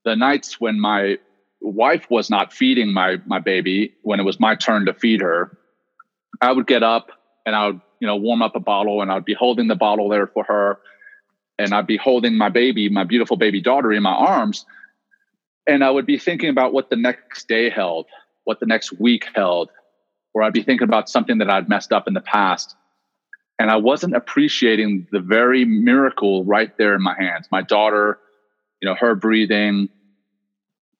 the 0.05 0.15
nights 0.15 0.61
when 0.61 0.79
my 0.79 1.17
wife 1.61 2.05
was 2.09 2.29
not 2.29 2.53
feeding 2.53 2.93
my 2.93 3.17
my 3.25 3.39
baby, 3.39 3.93
when 4.03 4.19
it 4.19 4.23
was 4.23 4.39
my 4.39 4.55
turn 4.55 4.85
to 4.85 4.93
feed 4.93 5.21
her, 5.21 5.57
I 6.41 6.51
would 6.51 6.67
get 6.67 6.83
up 6.83 7.11
and 7.45 7.55
I 7.55 7.67
would, 7.67 7.81
you 7.99 8.07
know, 8.07 8.15
warm 8.15 8.41
up 8.41 8.55
a 8.55 8.59
bottle 8.59 9.01
and 9.01 9.11
I'd 9.11 9.25
be 9.25 9.33
holding 9.33 9.67
the 9.67 9.75
bottle 9.75 10.07
there 10.07 10.27
for 10.27 10.43
her 10.43 10.79
and 11.59 11.73
I'd 11.73 11.87
be 11.87 11.97
holding 11.97 12.37
my 12.37 12.49
baby, 12.49 12.89
my 12.89 13.03
beautiful 13.03 13.37
baby 13.37 13.61
daughter 13.61 13.91
in 13.91 14.03
my 14.03 14.13
arms. 14.13 14.65
And 15.65 15.83
I 15.83 15.89
would 15.89 16.05
be 16.05 16.17
thinking 16.17 16.49
about 16.49 16.73
what 16.73 16.89
the 16.89 16.95
next 16.95 17.47
day 17.47 17.69
held, 17.69 18.05
what 18.45 18.59
the 18.59 18.65
next 18.65 18.99
week 18.99 19.25
held, 19.35 19.69
or 20.33 20.43
I'd 20.43 20.53
be 20.53 20.63
thinking 20.63 20.87
about 20.87 21.09
something 21.09 21.39
that 21.39 21.49
I'd 21.49 21.67
messed 21.67 21.91
up 21.91 22.07
in 22.07 22.13
the 22.13 22.21
past. 22.21 22.75
and 23.59 23.71
I 23.71 23.77
wasn't 23.77 24.15
appreciating 24.15 25.07
the 25.11 25.19
very 25.19 25.65
miracle 25.65 26.43
right 26.45 26.75
there 26.77 26.93
in 26.93 27.01
my 27.01 27.15
hands. 27.17 27.47
My 27.51 27.63
daughter, 27.63 28.19
you 28.81 28.87
know, 28.87 28.95
her 28.95 29.15
breathing, 29.15 29.89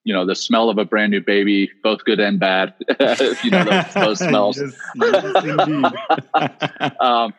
you 0.04 0.14
know, 0.14 0.26
the 0.26 0.36
smell 0.36 0.70
of 0.70 0.78
a 0.78 0.86
brand 0.86 1.12
new 1.12 1.22
baby, 1.22 1.70
both 1.84 2.04
good 2.04 2.20
and 2.20 2.40
bad. 2.40 2.74
you 3.44 3.52
know, 3.52 3.64
those, 3.64 3.94
those 3.94 4.20
smells. 4.20 4.58
yes, 4.58 5.24
yes, 5.46 6.92
um, 7.00 7.34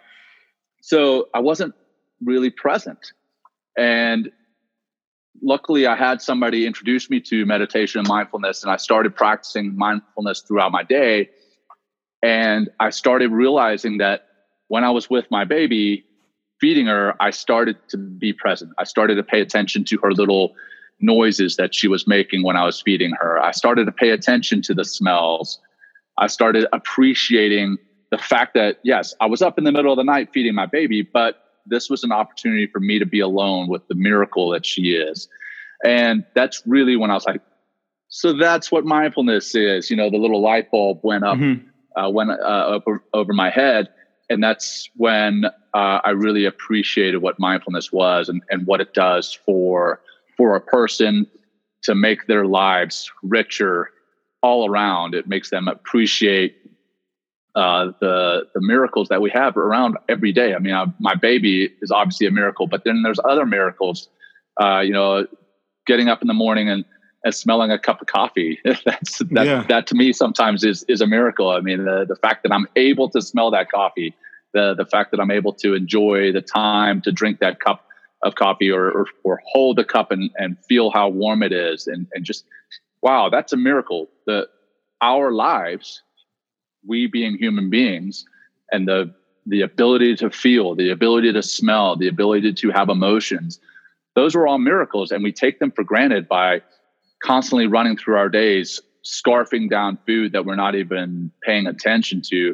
so 0.82 1.28
I 1.34 1.40
wasn't 1.40 1.74
really 2.24 2.50
present. 2.50 3.12
And 3.76 4.30
luckily, 5.42 5.86
I 5.86 5.96
had 5.96 6.20
somebody 6.20 6.66
introduce 6.66 7.08
me 7.10 7.20
to 7.20 7.46
meditation 7.46 8.00
and 8.00 8.08
mindfulness, 8.08 8.62
and 8.62 8.72
I 8.72 8.76
started 8.76 9.14
practicing 9.14 9.76
mindfulness 9.76 10.40
throughout 10.40 10.72
my 10.72 10.82
day. 10.82 11.30
And 12.22 12.68
I 12.80 12.90
started 12.90 13.30
realizing 13.30 13.98
that 13.98 14.26
when 14.66 14.84
I 14.84 14.90
was 14.90 15.08
with 15.08 15.30
my 15.30 15.44
baby, 15.44 16.04
feeding 16.60 16.86
her, 16.86 17.14
I 17.22 17.30
started 17.30 17.76
to 17.90 17.96
be 17.96 18.32
present. 18.32 18.72
I 18.78 18.84
started 18.84 19.14
to 19.14 19.22
pay 19.22 19.40
attention 19.40 19.84
to 19.84 19.98
her 20.02 20.12
little 20.12 20.54
noises 21.00 21.56
that 21.56 21.74
she 21.74 21.86
was 21.86 22.08
making 22.08 22.42
when 22.42 22.56
I 22.56 22.64
was 22.64 22.82
feeding 22.82 23.12
her. 23.20 23.40
I 23.40 23.52
started 23.52 23.84
to 23.86 23.92
pay 23.92 24.10
attention 24.10 24.62
to 24.62 24.74
the 24.74 24.84
smells. 24.84 25.60
I 26.18 26.26
started 26.26 26.66
appreciating 26.72 27.78
the 28.10 28.18
fact 28.18 28.54
that, 28.54 28.78
yes, 28.82 29.14
I 29.20 29.26
was 29.26 29.40
up 29.40 29.58
in 29.58 29.64
the 29.64 29.70
middle 29.70 29.92
of 29.92 29.96
the 29.96 30.02
night 30.02 30.30
feeding 30.32 30.54
my 30.54 30.66
baby, 30.66 31.02
but 31.02 31.47
this 31.68 31.88
was 31.88 32.04
an 32.04 32.12
opportunity 32.12 32.66
for 32.66 32.80
me 32.80 32.98
to 32.98 33.06
be 33.06 33.20
alone 33.20 33.68
with 33.68 33.86
the 33.88 33.94
miracle 33.94 34.50
that 34.50 34.66
she 34.66 34.92
is. 34.92 35.28
And 35.84 36.24
that's 36.34 36.62
really 36.66 36.96
when 36.96 37.10
I 37.10 37.14
was 37.14 37.26
like, 37.26 37.40
so 38.08 38.32
that's 38.32 38.72
what 38.72 38.84
mindfulness 38.84 39.54
is. 39.54 39.90
You 39.90 39.96
know, 39.96 40.10
the 40.10 40.16
little 40.16 40.42
light 40.42 40.70
bulb 40.70 41.00
went 41.02 41.24
up, 41.24 41.36
mm-hmm. 41.36 41.66
uh, 42.00 42.08
went 42.10 42.30
uh, 42.30 42.66
over, 42.66 43.04
over 43.12 43.32
my 43.32 43.50
head. 43.50 43.88
And 44.30 44.42
that's 44.42 44.88
when 44.96 45.44
uh, 45.74 46.00
I 46.04 46.10
really 46.10 46.44
appreciated 46.44 47.18
what 47.18 47.38
mindfulness 47.38 47.92
was 47.92 48.28
and, 48.28 48.42
and 48.50 48.66
what 48.66 48.80
it 48.80 48.94
does 48.94 49.32
for 49.46 50.00
for 50.36 50.54
a 50.54 50.60
person 50.60 51.26
to 51.82 51.94
make 51.94 52.26
their 52.26 52.46
lives 52.46 53.10
richer 53.22 53.90
all 54.42 54.70
around. 54.70 55.14
It 55.14 55.26
makes 55.26 55.50
them 55.50 55.68
appreciate 55.68 56.56
uh, 57.58 57.90
the 58.00 58.46
the 58.54 58.60
miracles 58.60 59.08
that 59.08 59.20
we 59.20 59.30
have 59.30 59.56
around 59.56 59.96
every 60.08 60.32
day. 60.32 60.54
I 60.54 60.60
mean, 60.60 60.74
I, 60.74 60.86
my 61.00 61.16
baby 61.16 61.70
is 61.82 61.90
obviously 61.90 62.28
a 62.28 62.30
miracle, 62.30 62.68
but 62.68 62.84
then 62.84 63.02
there's 63.02 63.18
other 63.24 63.44
miracles. 63.44 64.08
Uh, 64.60 64.80
you 64.80 64.92
know, 64.92 65.26
getting 65.86 66.08
up 66.08 66.22
in 66.22 66.28
the 66.28 66.34
morning 66.34 66.68
and, 66.68 66.84
and 67.24 67.34
smelling 67.34 67.70
a 67.72 67.78
cup 67.78 68.00
of 68.00 68.06
coffee. 68.06 68.58
That's 68.64 69.18
that, 69.18 69.46
yeah. 69.46 69.64
that 69.68 69.88
to 69.88 69.96
me 69.96 70.12
sometimes 70.12 70.62
is 70.62 70.84
is 70.88 71.00
a 71.00 71.06
miracle. 71.06 71.50
I 71.50 71.60
mean, 71.60 71.84
the 71.84 72.04
the 72.08 72.16
fact 72.16 72.44
that 72.44 72.52
I'm 72.52 72.68
able 72.76 73.10
to 73.10 73.20
smell 73.20 73.50
that 73.50 73.70
coffee, 73.72 74.14
the 74.54 74.74
the 74.74 74.86
fact 74.86 75.10
that 75.10 75.18
I'm 75.18 75.32
able 75.32 75.52
to 75.54 75.74
enjoy 75.74 76.30
the 76.30 76.42
time 76.42 77.02
to 77.02 77.10
drink 77.10 77.40
that 77.40 77.58
cup 77.58 77.84
of 78.22 78.34
coffee 78.34 78.70
or, 78.70 78.90
or, 78.90 79.06
or 79.24 79.40
hold 79.46 79.76
the 79.76 79.84
cup 79.84 80.10
and, 80.10 80.30
and 80.36 80.56
feel 80.68 80.90
how 80.90 81.08
warm 81.08 81.42
it 81.42 81.52
is 81.52 81.86
and, 81.86 82.08
and 82.12 82.24
just 82.24 82.44
wow 83.00 83.28
that's 83.28 83.52
a 83.52 83.56
miracle 83.56 84.08
the 84.26 84.48
our 85.00 85.30
lives 85.30 86.02
we 86.86 87.06
being 87.06 87.36
human 87.36 87.70
beings 87.70 88.24
and 88.72 88.86
the 88.86 89.12
the 89.46 89.62
ability 89.62 90.14
to 90.14 90.30
feel 90.30 90.74
the 90.74 90.90
ability 90.90 91.32
to 91.32 91.42
smell 91.42 91.96
the 91.96 92.08
ability 92.08 92.52
to 92.52 92.70
have 92.70 92.88
emotions 92.90 93.58
those 94.18 94.34
are 94.34 94.48
all 94.48 94.58
miracles. 94.58 95.12
And 95.12 95.22
we 95.22 95.30
take 95.30 95.60
them 95.60 95.70
for 95.70 95.84
granted 95.84 96.26
by 96.26 96.60
constantly 97.22 97.68
running 97.68 97.96
through 97.96 98.16
our 98.16 98.28
days 98.28 98.80
scarfing 99.04 99.70
down 99.70 99.96
food 100.06 100.32
that 100.32 100.44
we're 100.44 100.56
not 100.56 100.74
even 100.74 101.30
paying 101.44 101.68
attention 101.68 102.20
to. 102.30 102.52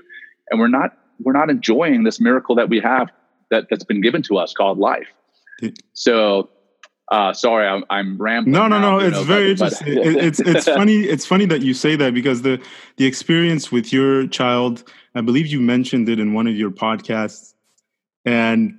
And 0.51 0.61
we're 0.61 0.69
not 0.69 0.91
we're 1.21 1.33
not 1.33 1.49
enjoying 1.49 2.05
this 2.05 2.21
miracle 2.21 2.55
that 2.57 2.69
we 2.69 2.81
have 2.81 3.09
that 3.51 3.69
that's 3.71 3.85
been 3.85 4.03
given 4.03 4.21
to 4.25 4.37
us 4.37 4.53
called 4.53 4.77
life. 4.77 5.09
So 5.95 6.51
uh, 7.11 7.33
sorry, 7.33 7.67
I'm, 7.67 7.85
I'm 7.91 8.17
rambling. 8.17 8.53
No, 8.53 8.67
no, 8.67 8.81
no. 8.81 8.99
It's 8.99 9.21
very 9.23 9.51
interesting. 9.51 9.99
It's 10.03 10.41
it's 10.41 10.65
funny. 10.79 11.01
It's 11.01 11.27
funny 11.27 11.45
that 11.47 11.63
you 11.63 11.75
say 11.75 11.97
that 11.97 12.15
because 12.15 12.43
the 12.43 12.63
the 12.97 13.05
experience 13.05 13.71
with 13.71 13.93
your 13.93 14.27
child, 14.27 14.85
I 15.15 15.21
believe 15.21 15.47
you 15.47 15.61
mentioned 15.61 16.09
it 16.09 16.19
in 16.19 16.33
one 16.33 16.47
of 16.47 16.57
your 16.57 16.71
podcasts, 16.71 17.55
and 18.25 18.79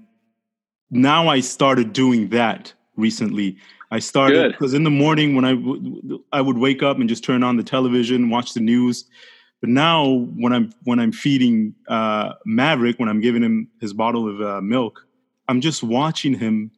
now 0.89 1.27
I 1.27 1.39
started 1.41 1.93
doing 1.93 2.29
that 2.29 2.73
recently. 2.95 3.57
I 3.91 3.99
started 3.99 4.53
because 4.53 4.73
in 4.73 4.83
the 4.83 4.89
morning 4.89 5.35
when 5.35 5.45
I 5.45 5.53
w- 5.53 6.23
I 6.31 6.41
would 6.41 6.57
wake 6.57 6.81
up 6.81 6.97
and 6.99 7.07
just 7.07 7.23
turn 7.23 7.43
on 7.43 7.57
the 7.57 7.63
television, 7.63 8.29
watch 8.29 8.53
the 8.53 8.59
news. 8.59 9.05
But 9.61 9.69
now 9.69 10.25
when 10.35 10.51
I'm 10.51 10.73
when 10.83 10.99
I'm 10.99 11.11
feeding 11.11 11.75
uh, 11.87 12.33
Maverick, 12.45 12.99
when 12.99 13.07
I'm 13.07 13.21
giving 13.21 13.43
him 13.43 13.69
his 13.79 13.93
bottle 13.93 14.27
of 14.27 14.41
uh, 14.41 14.61
milk, 14.61 15.05
I'm 15.47 15.61
just 15.61 15.83
watching 15.83 16.33
him 16.33 16.71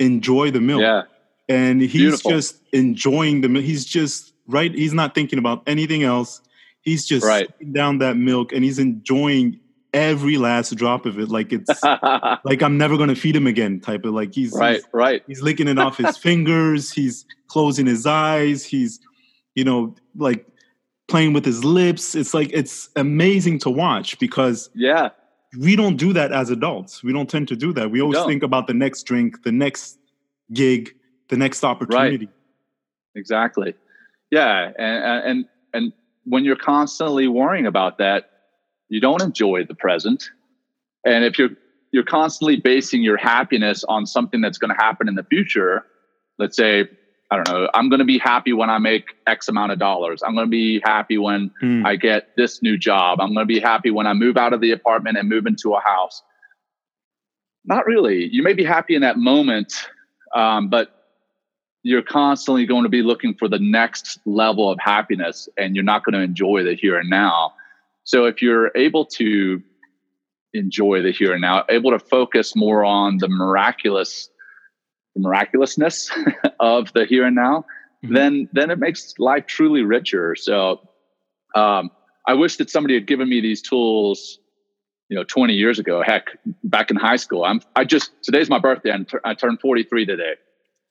enjoy 0.00 0.50
the 0.50 0.60
milk. 0.60 0.80
Yeah. 0.80 1.02
And 1.48 1.80
he's 1.80 1.92
Beautiful. 1.92 2.32
just 2.32 2.60
enjoying 2.72 3.40
the 3.40 3.48
milk. 3.48 3.64
He's 3.64 3.84
just 3.84 4.32
right. 4.48 4.74
He's 4.74 4.92
not 4.92 5.14
thinking 5.14 5.38
about 5.38 5.62
anything 5.66 6.02
else. 6.02 6.40
He's 6.82 7.06
just 7.06 7.26
right. 7.26 7.48
down 7.72 7.98
that 7.98 8.16
milk 8.16 8.52
and 8.52 8.64
he's 8.64 8.78
enjoying 8.78 9.60
every 9.92 10.38
last 10.38 10.74
drop 10.76 11.06
of 11.06 11.18
it. 11.18 11.28
Like 11.28 11.52
it's 11.52 11.82
like 12.44 12.62
I'm 12.62 12.78
never 12.78 12.96
gonna 12.96 13.14
feed 13.14 13.36
him 13.36 13.46
again 13.46 13.80
type 13.80 14.04
of 14.04 14.14
like 14.14 14.34
he's 14.34 14.52
right, 14.52 14.76
he's, 14.76 14.84
right. 14.92 15.22
He's 15.26 15.42
licking 15.42 15.68
it 15.68 15.78
off 15.78 15.96
his 15.96 16.16
fingers, 16.28 16.90
he's 16.92 17.24
closing 17.48 17.86
his 17.86 18.06
eyes, 18.06 18.64
he's 18.64 19.00
you 19.54 19.64
know, 19.64 19.94
like 20.16 20.46
playing 21.08 21.32
with 21.32 21.44
his 21.44 21.64
lips. 21.64 22.14
It's 22.14 22.32
like 22.32 22.50
it's 22.52 22.88
amazing 22.96 23.58
to 23.60 23.70
watch 23.70 24.18
because 24.18 24.70
yeah, 24.74 25.10
we 25.58 25.76
don't 25.76 25.96
do 25.96 26.12
that 26.12 26.32
as 26.32 26.50
adults. 26.50 27.02
We 27.02 27.12
don't 27.12 27.28
tend 27.28 27.48
to 27.48 27.56
do 27.56 27.72
that. 27.72 27.90
We 27.90 28.00
always 28.00 28.22
think 28.24 28.42
about 28.42 28.66
the 28.66 28.74
next 28.74 29.02
drink, 29.04 29.42
the 29.42 29.52
next 29.52 29.98
gig, 30.52 30.94
the 31.28 31.36
next 31.36 31.64
opportunity. 31.64 32.26
Right. 32.26 32.34
Exactly. 33.16 33.74
Yeah, 34.30 34.70
and 34.78 35.24
and 35.24 35.44
and 35.72 35.92
when 36.24 36.44
you're 36.44 36.56
constantly 36.56 37.26
worrying 37.26 37.66
about 37.66 37.98
that, 37.98 38.30
you 38.88 39.00
don't 39.00 39.22
enjoy 39.22 39.64
the 39.64 39.74
present. 39.74 40.30
And 41.04 41.24
if 41.24 41.38
you're 41.38 41.50
you're 41.92 42.04
constantly 42.04 42.56
basing 42.56 43.02
your 43.02 43.16
happiness 43.16 43.82
on 43.84 44.06
something 44.06 44.40
that's 44.40 44.58
going 44.58 44.72
to 44.72 44.80
happen 44.80 45.08
in 45.08 45.16
the 45.16 45.24
future, 45.24 45.84
let's 46.38 46.56
say 46.56 46.88
I 47.30 47.36
don't 47.36 47.48
know, 47.48 47.68
I'm 47.74 47.88
going 47.88 48.00
to 48.00 48.04
be 48.04 48.18
happy 48.18 48.52
when 48.52 48.70
I 48.70 48.78
make 48.78 49.14
X 49.26 49.48
amount 49.48 49.70
of 49.70 49.78
dollars. 49.78 50.22
I'm 50.22 50.34
going 50.34 50.46
to 50.46 50.50
be 50.50 50.80
happy 50.84 51.16
when 51.16 51.50
mm. 51.62 51.86
I 51.86 51.94
get 51.94 52.34
this 52.36 52.60
new 52.60 52.76
job. 52.76 53.20
I'm 53.20 53.32
going 53.32 53.46
to 53.46 53.52
be 53.52 53.60
happy 53.60 53.90
when 53.90 54.08
I 54.08 54.14
move 54.14 54.36
out 54.36 54.52
of 54.52 54.60
the 54.60 54.72
apartment 54.72 55.16
and 55.16 55.28
move 55.28 55.46
into 55.46 55.74
a 55.74 55.80
house. 55.80 56.22
Not 57.64 57.86
really. 57.86 58.28
You 58.32 58.42
may 58.42 58.52
be 58.52 58.64
happy 58.64 58.96
in 58.96 59.02
that 59.02 59.16
moment, 59.16 59.74
um, 60.34 60.68
but 60.68 61.00
you're 61.82 62.02
constantly 62.02 62.66
going 62.66 62.82
to 62.82 62.88
be 62.88 63.02
looking 63.02 63.34
for 63.34 63.48
the 63.48 63.58
next 63.60 64.18
level 64.26 64.70
of 64.70 64.78
happiness 64.80 65.48
and 65.56 65.74
you're 65.74 65.84
not 65.84 66.04
going 66.04 66.14
to 66.14 66.20
enjoy 66.20 66.64
the 66.64 66.74
here 66.74 66.98
and 66.98 67.08
now. 67.08 67.54
So 68.04 68.24
if 68.24 68.42
you're 68.42 68.70
able 68.76 69.06
to 69.06 69.62
enjoy 70.52 71.00
the 71.02 71.12
here 71.12 71.32
and 71.32 71.40
now, 71.40 71.64
able 71.68 71.92
to 71.92 71.98
focus 71.98 72.56
more 72.56 72.84
on 72.84 73.18
the 73.18 73.28
miraculous 73.28 74.30
the 75.14 75.20
miraculousness 75.20 76.10
of 76.60 76.92
the 76.92 77.04
here 77.04 77.26
and 77.26 77.36
now, 77.36 77.64
mm-hmm. 78.04 78.14
then 78.14 78.48
then 78.52 78.70
it 78.70 78.78
makes 78.78 79.14
life 79.18 79.46
truly 79.46 79.82
richer. 79.82 80.36
So 80.36 80.80
um, 81.54 81.90
I 82.26 82.34
wish 82.34 82.56
that 82.56 82.70
somebody 82.70 82.94
had 82.94 83.06
given 83.06 83.28
me 83.28 83.40
these 83.40 83.62
tools, 83.62 84.38
you 85.08 85.16
know, 85.16 85.24
20 85.24 85.54
years 85.54 85.78
ago. 85.78 86.02
Heck, 86.02 86.38
back 86.64 86.90
in 86.90 86.96
high 86.96 87.16
school. 87.16 87.44
I'm 87.44 87.60
I 87.76 87.84
just 87.84 88.12
today's 88.22 88.48
my 88.48 88.58
birthday, 88.58 88.90
and 88.90 89.10
I 89.24 89.34
turned 89.34 89.60
43 89.60 90.06
today. 90.06 90.34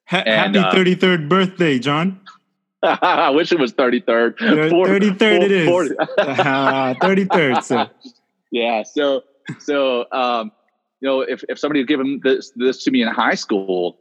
Ha- 0.10 0.24
and, 0.26 0.56
happy 0.56 0.68
uh, 0.68 0.84
33rd 0.84 1.30
birthday, 1.30 1.78
John. 1.78 2.20
I 2.84 3.30
wish 3.30 3.52
it 3.52 3.60
was 3.60 3.74
33rd. 3.74 4.38
33rd 4.38 5.22
it 5.44 5.52
is. 5.52 5.68
40. 5.68 5.96
uh, 5.98 6.94
33rd. 6.96 7.64
So. 7.64 7.88
Yeah. 8.52 8.84
So, 8.84 9.24
so, 9.60 10.06
um, 10.12 10.52
you 11.02 11.08
know, 11.08 11.22
if, 11.22 11.44
if 11.50 11.60
somebody 11.60 11.82
had 11.82 11.88
given 11.88 12.22
this, 12.24 12.52
this 12.56 12.84
to 12.86 12.92
me 12.92 13.02
in 13.02 13.10
high 13.10 13.36
school, 13.36 13.98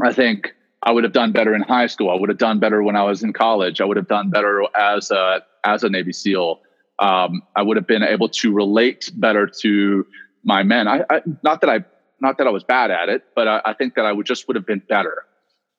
I 0.00 0.12
think 0.12 0.54
I 0.82 0.92
would 0.92 1.04
have 1.04 1.12
done 1.12 1.32
better 1.32 1.54
in 1.54 1.62
high 1.62 1.86
school. 1.86 2.10
I 2.10 2.14
would 2.14 2.28
have 2.28 2.38
done 2.38 2.58
better 2.58 2.82
when 2.82 2.96
I 2.96 3.04
was 3.04 3.22
in 3.22 3.32
college. 3.32 3.80
I 3.80 3.84
would 3.84 3.96
have 3.96 4.08
done 4.08 4.30
better 4.30 4.64
as 4.76 5.10
a 5.10 5.42
as 5.64 5.84
a 5.84 5.88
Navy 5.88 6.12
SEAL. 6.12 6.60
Um, 6.98 7.42
I 7.56 7.62
would 7.62 7.76
have 7.76 7.86
been 7.86 8.02
able 8.02 8.28
to 8.28 8.52
relate 8.52 9.10
better 9.14 9.46
to 9.60 10.06
my 10.44 10.62
men. 10.62 10.88
I, 10.88 11.04
I, 11.08 11.22
not 11.42 11.60
that 11.60 11.70
I 11.70 11.84
not 12.20 12.38
that 12.38 12.46
I 12.46 12.50
was 12.50 12.64
bad 12.64 12.90
at 12.90 13.08
it, 13.08 13.24
but 13.34 13.48
I, 13.48 13.60
I 13.64 13.72
think 13.74 13.94
that 13.94 14.06
I 14.06 14.12
would 14.12 14.26
just 14.26 14.46
would 14.48 14.56
have 14.56 14.66
been 14.66 14.82
better. 14.88 15.24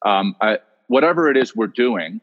Um, 0.06 0.36
I, 0.42 0.60
whatever 0.88 1.30
it 1.30 1.38
is 1.38 1.56
we're 1.56 1.68
doing, 1.68 2.22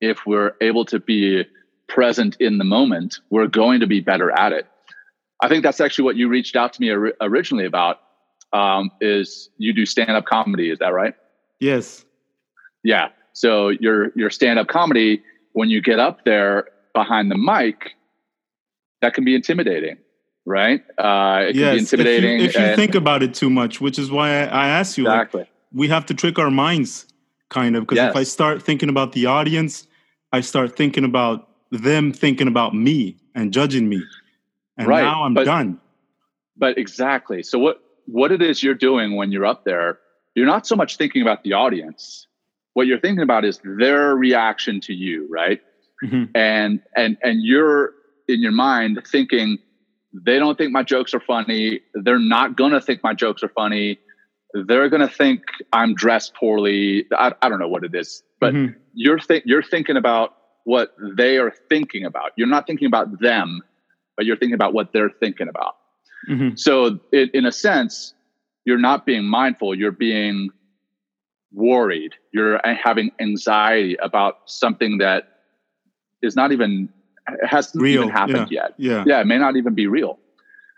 if 0.00 0.26
we're 0.26 0.52
able 0.60 0.84
to 0.86 1.00
be 1.00 1.44
present 1.88 2.36
in 2.40 2.58
the 2.58 2.64
moment, 2.64 3.20
we're 3.30 3.46
going 3.46 3.80
to 3.80 3.86
be 3.86 4.00
better 4.00 4.30
at 4.30 4.52
it. 4.52 4.66
I 5.40 5.48
think 5.48 5.62
that's 5.62 5.80
actually 5.80 6.04
what 6.04 6.16
you 6.16 6.28
reached 6.28 6.56
out 6.56 6.74
to 6.74 6.80
me 6.80 6.90
or- 6.90 7.14
originally 7.20 7.64
about 7.64 8.00
um, 8.52 8.90
is 9.00 9.50
you 9.58 9.72
do 9.72 9.84
stand 9.86 10.10
up 10.10 10.24
comedy. 10.26 10.70
Is 10.70 10.78
that 10.78 10.88
right? 10.94 11.14
Yes. 11.60 12.04
Yeah. 12.82 13.08
So 13.32 13.68
your 13.68 14.10
your 14.16 14.30
stand 14.30 14.58
up 14.58 14.68
comedy, 14.68 15.22
when 15.52 15.68
you 15.68 15.80
get 15.80 15.98
up 15.98 16.24
there 16.24 16.68
behind 16.94 17.30
the 17.30 17.36
mic, 17.38 17.92
that 19.02 19.14
can 19.14 19.24
be 19.24 19.34
intimidating, 19.34 19.98
right? 20.46 20.80
Uh, 20.98 21.46
it 21.48 21.52
can 21.54 21.74
be 21.74 21.78
intimidating. 21.78 22.34
If 22.36 22.40
you, 22.40 22.46
if 22.48 22.54
you 22.56 22.60
and- 22.62 22.76
think 22.76 22.94
about 22.94 23.22
it 23.22 23.34
too 23.34 23.50
much, 23.50 23.80
which 23.80 23.98
is 23.98 24.10
why 24.10 24.30
I, 24.30 24.44
I 24.44 24.68
asked 24.68 24.98
you, 24.98 25.04
like, 25.04 25.30
we 25.72 25.88
have 25.88 26.06
to 26.06 26.14
trick 26.14 26.38
our 26.38 26.50
minds, 26.50 27.06
kind 27.50 27.76
of. 27.76 27.86
Because 27.86 28.10
if 28.10 28.16
I 28.16 28.22
start 28.24 28.62
thinking 28.62 28.88
about 28.88 29.12
the 29.12 29.26
audience, 29.26 29.86
I 30.32 30.40
start 30.40 30.76
thinking 30.76 31.04
about 31.04 31.48
them 31.70 32.12
thinking 32.12 32.48
about 32.48 32.74
me 32.74 33.16
and 33.34 33.52
judging 33.52 33.88
me, 33.88 34.02
and 34.78 34.88
Right, 34.88 35.02
now 35.02 35.24
I'm 35.24 35.34
but- 35.34 35.44
done. 35.44 35.80
but 36.56 36.78
exactly. 36.78 37.42
So 37.42 37.58
what 37.58 37.80
what 38.10 38.32
it 38.32 38.40
is 38.42 38.62
you're 38.62 38.74
doing 38.74 39.16
when 39.16 39.30
you're 39.32 39.46
up 39.46 39.64
there, 39.64 39.98
you're 40.34 40.46
not 40.46 40.66
so 40.66 40.74
much 40.74 40.96
thinking 40.96 41.22
about 41.22 41.42
the 41.44 41.52
audience. 41.52 42.26
What 42.74 42.86
you're 42.86 43.00
thinking 43.00 43.22
about 43.22 43.44
is 43.44 43.60
their 43.64 44.14
reaction 44.16 44.80
to 44.82 44.92
you, 44.94 45.26
right? 45.30 45.60
Mhm. 46.04 46.30
And 46.34 46.80
and 46.96 47.16
and 47.22 47.42
you're 47.42 47.92
in 48.28 48.40
your 48.40 48.52
mind 48.52 49.00
thinking 49.06 49.58
they 50.12 50.38
don't 50.38 50.56
think 50.56 50.72
my 50.72 50.82
jokes 50.82 51.12
are 51.12 51.20
funny. 51.20 51.80
They're 51.94 52.18
not 52.18 52.56
gonna 52.56 52.80
think 52.80 53.02
my 53.02 53.14
jokes 53.14 53.42
are 53.42 53.48
funny. 53.48 53.98
They're 54.54 54.88
gonna 54.88 55.08
think 55.08 55.42
I'm 55.72 55.94
dressed 55.94 56.34
poorly. 56.34 57.04
I, 57.12 57.32
I 57.42 57.48
don't 57.48 57.58
know 57.58 57.68
what 57.68 57.84
it 57.84 57.94
is, 57.94 58.22
but 58.40 58.54
Mhm. 58.54 58.74
you're 58.94 59.18
think 59.18 59.44
you're 59.44 59.62
thinking 59.62 59.96
about 59.96 60.34
what 60.64 60.94
they 61.16 61.36
are 61.38 61.52
thinking 61.68 62.04
about. 62.04 62.32
You're 62.36 62.46
not 62.56 62.66
thinking 62.66 62.86
about 62.86 63.20
them, 63.20 63.60
but 64.16 64.24
you're 64.24 64.36
thinking 64.36 64.54
about 64.54 64.72
what 64.72 64.92
they're 64.92 65.10
thinking 65.10 65.48
about. 65.48 65.74
Mhm. 66.28 66.58
So, 66.58 66.98
it, 67.12 67.34
in 67.34 67.46
a 67.46 67.52
sense, 67.52 68.14
you're 68.64 68.78
not 68.78 69.06
being 69.06 69.24
mindful. 69.24 69.74
You're 69.74 69.92
being 69.92 70.50
worried. 71.52 72.12
You're 72.32 72.60
having 72.64 73.10
anxiety 73.20 73.96
about 73.96 74.38
something 74.46 74.98
that 74.98 75.28
is 76.22 76.36
not 76.36 76.52
even 76.52 76.88
hasn't 77.42 77.82
Real, 77.82 78.02
even 78.02 78.14
happened 78.14 78.50
yet. 78.50 78.74
yeah. 78.78 79.04
Yeah, 79.06 79.20
it 79.20 79.26
may 79.26 79.38
not 79.38 79.56
even 79.56 79.74
be 79.74 79.86
real. 79.86 80.18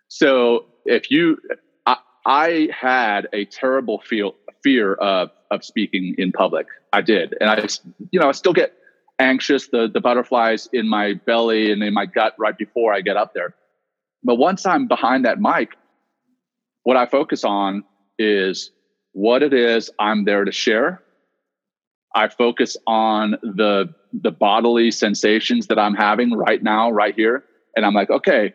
So, 0.09 0.67
if 0.85 1.11
you, 1.11 1.39
I, 1.87 1.97
I 2.27 2.69
had 2.73 3.29
a 3.33 3.45
terrible 3.45 4.01
feel 4.01 4.35
fear 4.63 4.95
of 4.95 5.31
of 5.51 5.65
speaking 5.65 6.15
in 6.19 6.31
public. 6.33 6.67
I 6.93 7.01
did, 7.01 7.37
and 7.41 7.51
I, 7.51 7.67
you 8.11 8.21
know, 8.21 8.29
I 8.29 8.33
still 8.33 8.53
get 8.53 8.75
anxious. 9.19 9.69
The 9.69 9.89
the 9.93 10.01
butterflies 10.01 10.69
in 10.73 10.89
my 10.89 11.15
belly 11.15 11.73
and 11.73 11.83
in 11.83 11.95
my 11.95 12.07
gut 12.07 12.35
right 12.39 12.57
before 12.57 12.93
I 12.93 13.01
get 13.01 13.17
up 13.17 13.35
there. 13.35 13.55
But 14.23 14.37
once 14.37 14.67
I'm 14.67 14.87
behind 14.87 15.25
that 15.25 15.41
mic, 15.41 15.77
what 16.83 16.97
I 16.97 17.07
focus 17.07 17.45
on 17.45 17.85
is 18.19 18.71
what 19.13 19.43
it 19.43 19.53
is 19.53 19.91
I'm 19.99 20.25
there 20.25 20.45
to 20.45 20.53
share. 20.53 21.03
I 22.15 22.29
focus 22.29 22.77
on 22.87 23.33
the 23.43 23.95
the 24.13 24.31
bodily 24.33 24.91
sensations 24.91 25.69
that 25.69 25.79
I'm 25.79 25.95
having 25.95 26.33
right 26.33 26.63
now, 26.63 26.91
right 26.91 27.15
here, 27.15 27.45
and 27.77 27.87
I'm 27.87 27.95
like, 27.95 28.11
okay, 28.11 28.55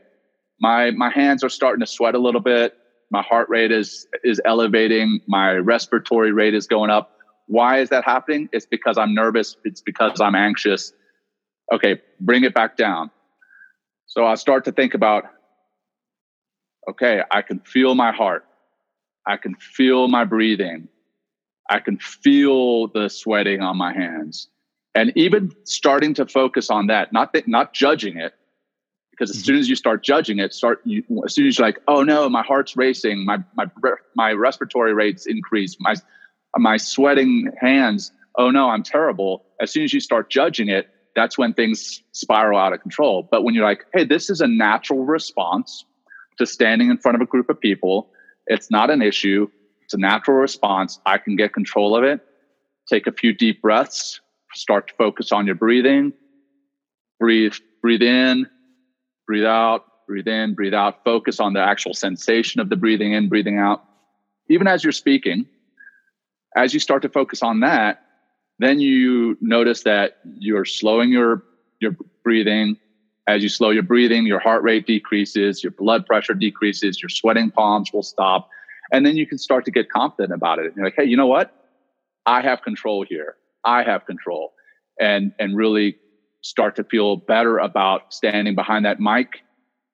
my 0.59 0.91
my 0.91 1.09
hands 1.09 1.43
are 1.43 1.49
starting 1.49 1.79
to 1.79 1.87
sweat 1.87 2.15
a 2.15 2.19
little 2.19 2.41
bit. 2.41 2.75
My 3.11 3.21
heart 3.21 3.47
rate 3.49 3.71
is 3.71 4.07
is 4.23 4.41
elevating. 4.45 5.21
My 5.27 5.53
respiratory 5.53 6.31
rate 6.31 6.53
is 6.53 6.67
going 6.67 6.89
up. 6.89 7.11
Why 7.47 7.79
is 7.79 7.89
that 7.89 8.03
happening? 8.03 8.49
It's 8.51 8.65
because 8.65 8.97
I'm 8.97 9.13
nervous. 9.13 9.55
It's 9.63 9.81
because 9.81 10.19
I'm 10.19 10.35
anxious. 10.35 10.91
Okay, 11.71 12.01
bring 12.19 12.43
it 12.43 12.53
back 12.53 12.75
down. 12.77 13.11
So 14.07 14.25
I 14.25 14.35
start 14.35 14.65
to 14.65 14.71
think 14.71 14.93
about 14.93 15.25
okay, 16.89 17.21
I 17.31 17.41
can 17.41 17.59
feel 17.59 17.95
my 17.95 18.11
heart. 18.11 18.45
I 19.27 19.37
can 19.37 19.55
feel 19.55 20.07
my 20.07 20.23
breathing. 20.23 20.87
I 21.69 21.79
can 21.79 21.97
feel 21.97 22.87
the 22.87 23.09
sweating 23.09 23.61
on 23.61 23.77
my 23.77 23.93
hands. 23.93 24.47
And 24.93 25.11
even 25.15 25.51
starting 25.63 26.13
to 26.15 26.25
focus 26.25 26.69
on 26.69 26.87
that, 26.87 27.11
not 27.11 27.33
that, 27.33 27.47
not 27.47 27.73
judging 27.73 28.17
it, 28.17 28.33
because 29.11 29.29
as 29.29 29.37
Mhm. 29.37 29.45
soon 29.45 29.57
as 29.57 29.69
you 29.69 29.75
start 29.75 30.03
judging 30.03 30.39
it, 30.39 30.53
start 30.53 30.81
you, 30.85 31.03
as 31.25 31.33
soon 31.33 31.47
as 31.47 31.57
you're 31.57 31.67
like, 31.67 31.79
oh 31.87 32.03
no, 32.03 32.29
my 32.29 32.43
heart's 32.43 32.77
racing, 32.77 33.25
my 33.25 33.39
my 33.55 33.65
my 34.15 34.31
respiratory 34.33 34.93
rates 34.93 35.25
increase, 35.25 35.77
my 35.79 35.95
my 36.57 36.77
sweating 36.77 37.51
hands, 37.59 38.11
oh 38.37 38.51
no, 38.51 38.69
I'm 38.69 38.83
terrible. 38.83 39.43
As 39.59 39.71
soon 39.71 39.83
as 39.83 39.93
you 39.93 39.99
start 39.99 40.29
judging 40.29 40.69
it, 40.69 40.87
that's 41.15 41.37
when 41.37 41.53
things 41.53 42.01
spiral 42.11 42.59
out 42.59 42.73
of 42.73 42.81
control. 42.81 43.27
But 43.31 43.43
when 43.43 43.55
you're 43.55 43.65
like, 43.65 43.85
hey, 43.93 44.03
this 44.03 44.29
is 44.29 44.41
a 44.41 44.47
natural 44.47 45.03
response 45.05 45.85
to 46.37 46.45
standing 46.45 46.89
in 46.89 46.97
front 46.97 47.15
of 47.15 47.21
a 47.21 47.25
group 47.25 47.49
of 47.49 47.59
people. 47.59 48.09
It's 48.47 48.69
not 48.69 48.89
an 48.89 49.01
issue. 49.01 49.47
It's 49.83 49.93
a 49.93 49.97
natural 49.97 50.37
response. 50.37 50.99
I 51.05 51.17
can 51.17 51.35
get 51.35 51.53
control 51.53 51.95
of 51.95 52.03
it. 52.03 52.21
Take 52.87 53.07
a 53.07 53.11
few 53.11 53.33
deep 53.33 53.61
breaths. 53.61 54.19
Start 54.53 54.87
to 54.87 54.93
focus 54.95 55.31
on 55.31 55.45
your 55.45 55.55
breathing. 55.55 56.13
Breathe, 57.19 57.53
breathe 57.81 58.01
in, 58.01 58.47
breathe 59.27 59.45
out, 59.45 59.85
breathe 60.07 60.27
in, 60.27 60.53
breathe 60.53 60.73
out. 60.73 61.03
Focus 61.03 61.39
on 61.39 61.53
the 61.53 61.61
actual 61.61 61.93
sensation 61.93 62.61
of 62.61 62.69
the 62.69 62.75
breathing 62.75 63.13
in, 63.13 63.29
breathing 63.29 63.57
out. 63.57 63.83
Even 64.49 64.67
as 64.67 64.83
you're 64.83 64.91
speaking, 64.91 65.45
as 66.55 66.73
you 66.73 66.79
start 66.79 67.01
to 67.01 67.09
focus 67.09 67.41
on 67.41 67.61
that, 67.61 68.01
then 68.59 68.79
you 68.79 69.37
notice 69.41 69.83
that 69.83 70.17
you're 70.39 70.65
slowing 70.65 71.11
your 71.11 71.43
your 71.81 71.95
breathing. 72.23 72.77
As 73.27 73.41
you 73.41 73.49
slow 73.49 73.71
your 73.71 73.83
breathing, 73.83 74.25
your 74.25 74.39
heart 74.39 74.61
rate 74.63 74.85
decreases, 74.85 75.63
your 75.63 75.71
blood 75.71 76.05
pressure 76.05 76.35
decreases, 76.35 77.01
your 77.01 77.09
sweating 77.09 77.49
palms 77.49 77.91
will 77.91 78.03
stop, 78.03 78.49
and 78.91 79.05
then 79.05 79.17
you 79.17 79.25
can 79.25 79.37
start 79.37 79.65
to 79.65 79.71
get 79.71 79.89
confident 79.89 80.33
about 80.33 80.59
it. 80.59 80.65
And 80.67 80.75
you're 80.75 80.85
like, 80.85 80.93
hey, 80.95 81.05
you 81.05 81.17
know 81.17 81.27
what? 81.27 81.51
I 82.25 82.41
have 82.41 82.61
control 82.61 83.05
here. 83.07 83.35
I 83.63 83.83
have 83.83 84.05
control, 84.05 84.53
and 84.99 85.31
and 85.39 85.57
really 85.57 85.97
start 86.41 86.75
to 86.75 86.83
feel 86.83 87.15
better 87.15 87.57
about 87.57 88.13
standing 88.13 88.53
behind 88.53 88.85
that 88.85 88.99
mic, 88.99 89.41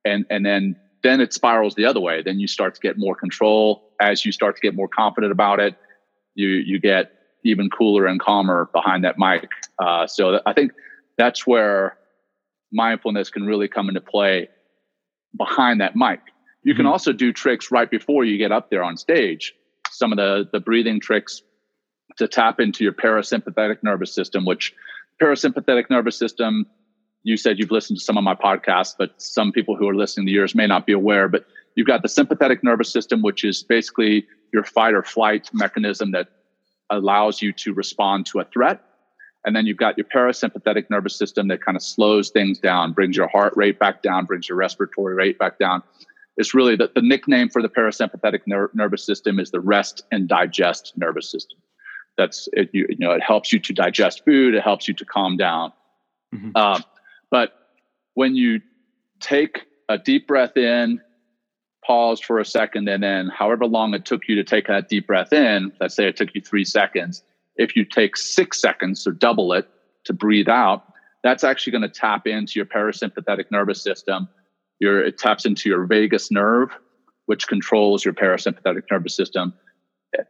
and 0.04 0.26
and 0.30 0.46
then 0.46 0.76
then 1.04 1.22
it 1.22 1.34
spirals 1.34 1.76
the 1.76 1.86
other 1.86 2.00
way. 2.00 2.22
Then 2.22 2.40
you 2.40 2.48
start 2.48 2.76
to 2.76 2.82
get 2.82 2.98
more 2.98 3.16
control 3.16 3.92
as 4.02 4.26
you 4.26 4.32
start 4.32 4.56
to 4.56 4.62
get 4.62 4.76
more 4.76 4.88
confident 4.88 5.32
about 5.32 5.60
it. 5.60 5.76
You 6.36 6.50
you 6.50 6.80
get 6.80 7.14
even 7.44 7.70
cooler 7.70 8.06
and 8.06 8.20
calmer 8.20 8.70
behind 8.74 9.04
that 9.04 9.18
mic. 9.18 9.50
Uh, 9.80 10.06
so 10.06 10.40
I 10.46 10.54
think 10.54 10.74
that's 11.18 11.48
where 11.48 11.98
mindfulness 12.72 13.30
can 13.30 13.46
really 13.46 13.68
come 13.68 13.90
into 13.90 14.02
play 14.02 14.48
behind 15.38 15.82
that 15.82 15.96
mic. 15.96 16.20
You 16.64 16.76
can 16.76 16.86
Mhm. 16.86 16.90
also 16.90 17.12
do 17.12 17.32
tricks 17.34 17.72
right 17.72 17.90
before 17.90 18.24
you 18.26 18.38
get 18.38 18.52
up 18.52 18.70
there 18.70 18.84
on 18.84 18.98
stage. 18.98 19.54
Some 19.90 20.12
of 20.12 20.18
the 20.18 20.48
the 20.52 20.60
breathing 20.60 21.00
tricks 21.00 21.42
to 22.18 22.28
tap 22.28 22.60
into 22.60 22.84
your 22.84 22.94
parasympathetic 22.94 23.82
nervous 23.84 24.14
system, 24.14 24.46
which 24.46 24.74
parasympathetic 25.22 25.90
nervous 25.90 26.18
system, 26.18 26.66
you 27.24 27.38
said 27.38 27.58
you've 27.60 27.72
listened 27.72 28.00
to 28.00 28.04
some 28.04 28.18
of 28.18 28.24
my 28.24 28.36
podcasts, 28.36 28.94
but 28.98 29.20
some 29.22 29.52
people 29.52 29.76
who 29.76 29.88
are 29.88 29.96
listening 29.96 30.26
to 30.28 30.32
yours 30.32 30.54
may 30.56 30.68
not 30.68 30.86
be 30.86 30.94
aware, 30.94 31.28
but 31.30 31.46
you've 31.76 31.88
got 31.88 32.02
the 32.02 32.10
sympathetic 32.10 32.64
nervous 32.64 32.92
system, 32.92 33.22
which 33.22 33.44
is 33.44 33.64
basically 33.64 34.26
your 34.54 34.64
fight 34.64 34.94
or 34.94 35.04
flight 35.04 35.50
mechanism 35.54 36.12
that 36.12 36.28
allows 36.90 37.42
you 37.42 37.54
to 37.54 37.74
respond 37.74 38.26
to 38.26 38.40
a 38.40 38.46
threat. 38.46 38.82
And 39.44 39.56
then 39.56 39.66
you've 39.66 39.78
got 39.78 39.98
your 39.98 40.06
parasympathetic 40.06 40.90
nervous 40.90 41.16
system 41.16 41.48
that 41.48 41.64
kind 41.64 41.76
of 41.76 41.82
slows 41.82 42.30
things 42.30 42.60
down, 42.60 42.94
brings 42.94 43.18
your 43.18 43.28
heart 43.28 43.54
rate 43.56 43.80
back 43.80 44.04
down, 44.04 44.26
brings 44.26 44.48
your 44.48 44.58
respiratory 44.58 45.16
rate 45.16 45.40
back 45.40 45.58
down. 45.58 45.82
It's 46.38 46.54
really 46.54 46.76
the, 46.76 46.92
the 46.94 47.02
nickname 47.02 47.50
for 47.50 47.62
the 47.62 47.70
parasympathetic 47.70 48.42
ner- 48.46 48.70
nervous 48.74 49.06
system 49.06 49.40
is 49.40 49.52
the 49.52 49.60
rest 49.60 50.04
and 50.12 50.28
digest 50.28 50.94
nervous 50.96 51.30
system. 51.30 51.58
That's 52.18 52.48
it. 52.54 52.70
You, 52.72 52.86
you 52.90 52.98
know, 53.00 53.12
it 53.12 53.24
helps 53.24 53.52
you 53.52 53.60
to 53.60 53.74
digest 53.74 54.24
food. 54.26 54.54
It 54.54 54.64
helps 54.64 54.88
you 54.88 54.94
to 54.94 55.06
calm 55.06 55.38
down. 55.38 55.74
Mhm. 56.34 56.56
Um, 56.56 56.84
but 57.30 57.54
when 58.14 58.36
you 58.36 58.62
take 59.20 59.66
a 59.90 59.98
deep 59.98 60.28
breath 60.28 60.56
in, 60.56 61.02
pause 61.86 62.20
for 62.20 62.40
a 62.40 62.46
second, 62.46 62.88
and 62.88 63.04
then 63.04 63.28
however 63.28 63.66
long 63.66 63.94
it 63.94 64.06
took 64.06 64.28
you 64.28 64.36
to 64.36 64.44
take 64.44 64.68
that 64.68 64.88
deep 64.88 65.08
breath 65.08 65.34
in, 65.34 65.72
let's 65.80 65.96
say 65.96 66.08
it 66.08 66.16
took 66.16 66.34
you 66.36 66.42
three 66.42 66.66
seconds. 66.66 67.24
If 67.62 67.76
you 67.76 67.86
take 67.86 68.18
six 68.18 68.60
seconds 68.60 69.06
or 69.06 69.12
double 69.12 69.54
it 69.54 69.70
to 70.06 70.14
breathe 70.14 70.50
out, 70.50 70.84
that's 71.24 71.44
actually 71.44 71.72
going 71.72 71.84
to 71.84 71.90
tap 71.90 72.26
into 72.26 72.54
your 72.56 72.66
parasympathetic 72.66 73.52
nervous 73.52 73.84
system. 73.84 74.28
Your, 74.80 75.04
it 75.04 75.20
taps 75.20 75.46
into 75.46 75.70
your 75.70 75.86
vagus 75.86 76.32
nerve, 76.32 76.72
which 77.28 77.48
controls 77.48 78.04
your 78.04 78.16
parasympathetic 78.16 78.84
nervous 78.90 79.16
system. 79.16 79.54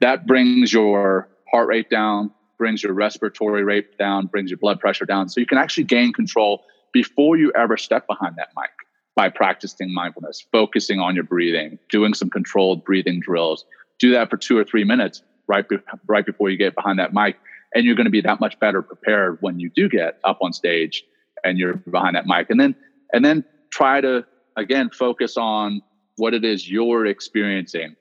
That 0.02 0.28
brings 0.28 0.74
your 0.74 1.30
heart 1.50 1.70
rate 1.70 1.90
down, 1.90 2.32
brings 2.58 2.84
your 2.84 2.92
respiratory 2.92 3.64
rate 3.64 3.98
down, 3.98 4.28
brings 4.28 4.52
your 4.52 4.58
blood 4.58 4.82
pressure 4.82 5.06
down. 5.06 5.30
So 5.30 5.40
you 5.40 5.48
can 5.48 5.58
actually 5.58 5.86
gain 5.86 6.12
control 6.12 6.66
before 6.92 7.38
you 7.38 7.54
ever 7.56 7.78
step 7.78 8.08
behind 8.08 8.36
that 8.36 8.50
mic 8.58 8.72
by 9.16 9.30
practicing 9.30 9.94
mindfulness, 9.94 10.46
focusing 10.52 11.00
on 11.00 11.16
your 11.16 11.24
breathing, 11.24 11.80
doing 11.90 12.14
some 12.14 12.30
controlled 12.30 12.84
breathing 12.84 13.22
drills. 13.22 13.64
Do 14.00 14.12
that 14.12 14.30
for 14.30 14.36
two 14.36 14.58
or 14.58 14.66
three 14.66 14.84
minutes 14.84 15.24
right, 15.52 15.68
be- 15.68 15.78
right 16.08 16.26
before 16.26 16.50
you 16.50 16.58
get 16.58 16.76
behind 16.76 17.00
that 17.00 17.14
mic. 17.14 17.38
And 17.74 17.86
you're 17.86 17.96
going 17.96 18.06
to 18.06 18.12
be 18.12 18.22
that 18.22 18.40
much 18.40 18.60
better 18.60 18.82
prepared 18.82 19.38
when 19.42 19.60
you 19.60 19.70
do 19.70 19.88
get 19.88 20.20
up 20.24 20.40
on 20.42 20.54
stage 20.54 21.04
and 21.44 21.58
you're 21.58 21.76
behind 21.76 22.16
that 22.16 22.26
mic. 22.26 22.50
And 22.50 22.60
then, 22.60 22.76
and 23.14 23.24
then 23.24 23.46
try 23.72 24.02
to, 24.02 24.26
again, 24.58 24.90
focus 24.90 25.38
on 25.38 25.82
what 26.18 26.34
it 26.34 26.44
is 26.44 26.70
you're 26.70 27.06
experiencing, 27.06 27.96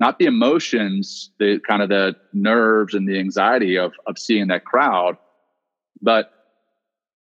not 0.00 0.18
the 0.18 0.26
emotions, 0.26 1.30
the 1.38 1.60
kind 1.66 1.82
of 1.82 1.88
the 1.88 2.14
nerves 2.32 2.94
and 2.94 3.08
the 3.08 3.18
anxiety 3.18 3.76
of, 3.78 3.92
of 4.06 4.18
seeing 4.18 4.48
that 4.48 4.64
crowd, 4.64 5.16
but 6.02 6.30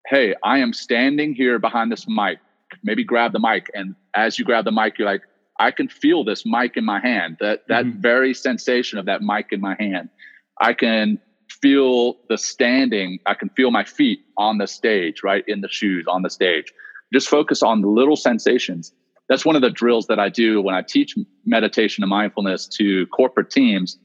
hey, 0.08 0.34
I 0.44 0.60
am 0.60 0.74
standing 0.74 1.36
here 1.36 1.60
behind 1.60 1.92
this 1.92 2.06
mic 2.08 2.40
maybe 2.84 3.04
grab 3.04 3.34
the 3.34 3.40
mic. 3.40 3.70
And 3.74 3.96
as 4.16 4.40
you 4.40 4.46
grab 4.46 4.66
the 4.66 4.72
mic, 4.72 4.98
you're 4.98 5.08
like, 5.08 5.22
I 5.60 5.72
can 5.72 5.90
feel 5.90 6.24
this 6.24 6.46
mic 6.46 6.78
in 6.78 6.86
my 6.86 7.00
hand. 7.00 7.38
That 7.40 7.68
that 7.68 7.86
mm-hmm. 7.86 8.02
very 8.02 8.34
sensation 8.34 8.98
of 8.98 9.06
that 9.06 9.22
mic 9.22 9.48
in 9.52 9.62
my 9.62 9.76
hand. 9.78 10.10
I 10.60 10.74
can 10.74 11.20
feel 11.62 12.18
the 12.30 12.38
standing. 12.38 13.20
I 13.26 13.34
can 13.34 13.50
feel 13.50 13.72
my 13.72 13.84
feet 13.84 14.20
on 14.38 14.58
the 14.58 14.68
stage, 14.68 15.22
right 15.24 15.44
in 15.48 15.62
the 15.62 15.70
shoes 15.70 16.06
on 16.08 16.22
the 16.22 16.30
stage. 16.30 16.74
Just 17.14 17.28
focus 17.28 17.62
on 17.64 17.82
the 17.82 17.88
little 17.88 18.16
sensations. 18.16 18.94
That's 19.28 19.46
one 19.46 19.56
of 19.56 19.62
the 19.62 19.70
drills 19.70 20.08
that 20.08 20.20
I 20.20 20.30
do 20.30 20.62
when 20.62 20.76
I 20.76 20.82
teach 20.82 21.16
meditation 21.46 22.04
and 22.04 22.10
mindfulness 22.10 22.68
to 22.78 23.06
corporate 23.08 23.52
teams. 23.52 23.98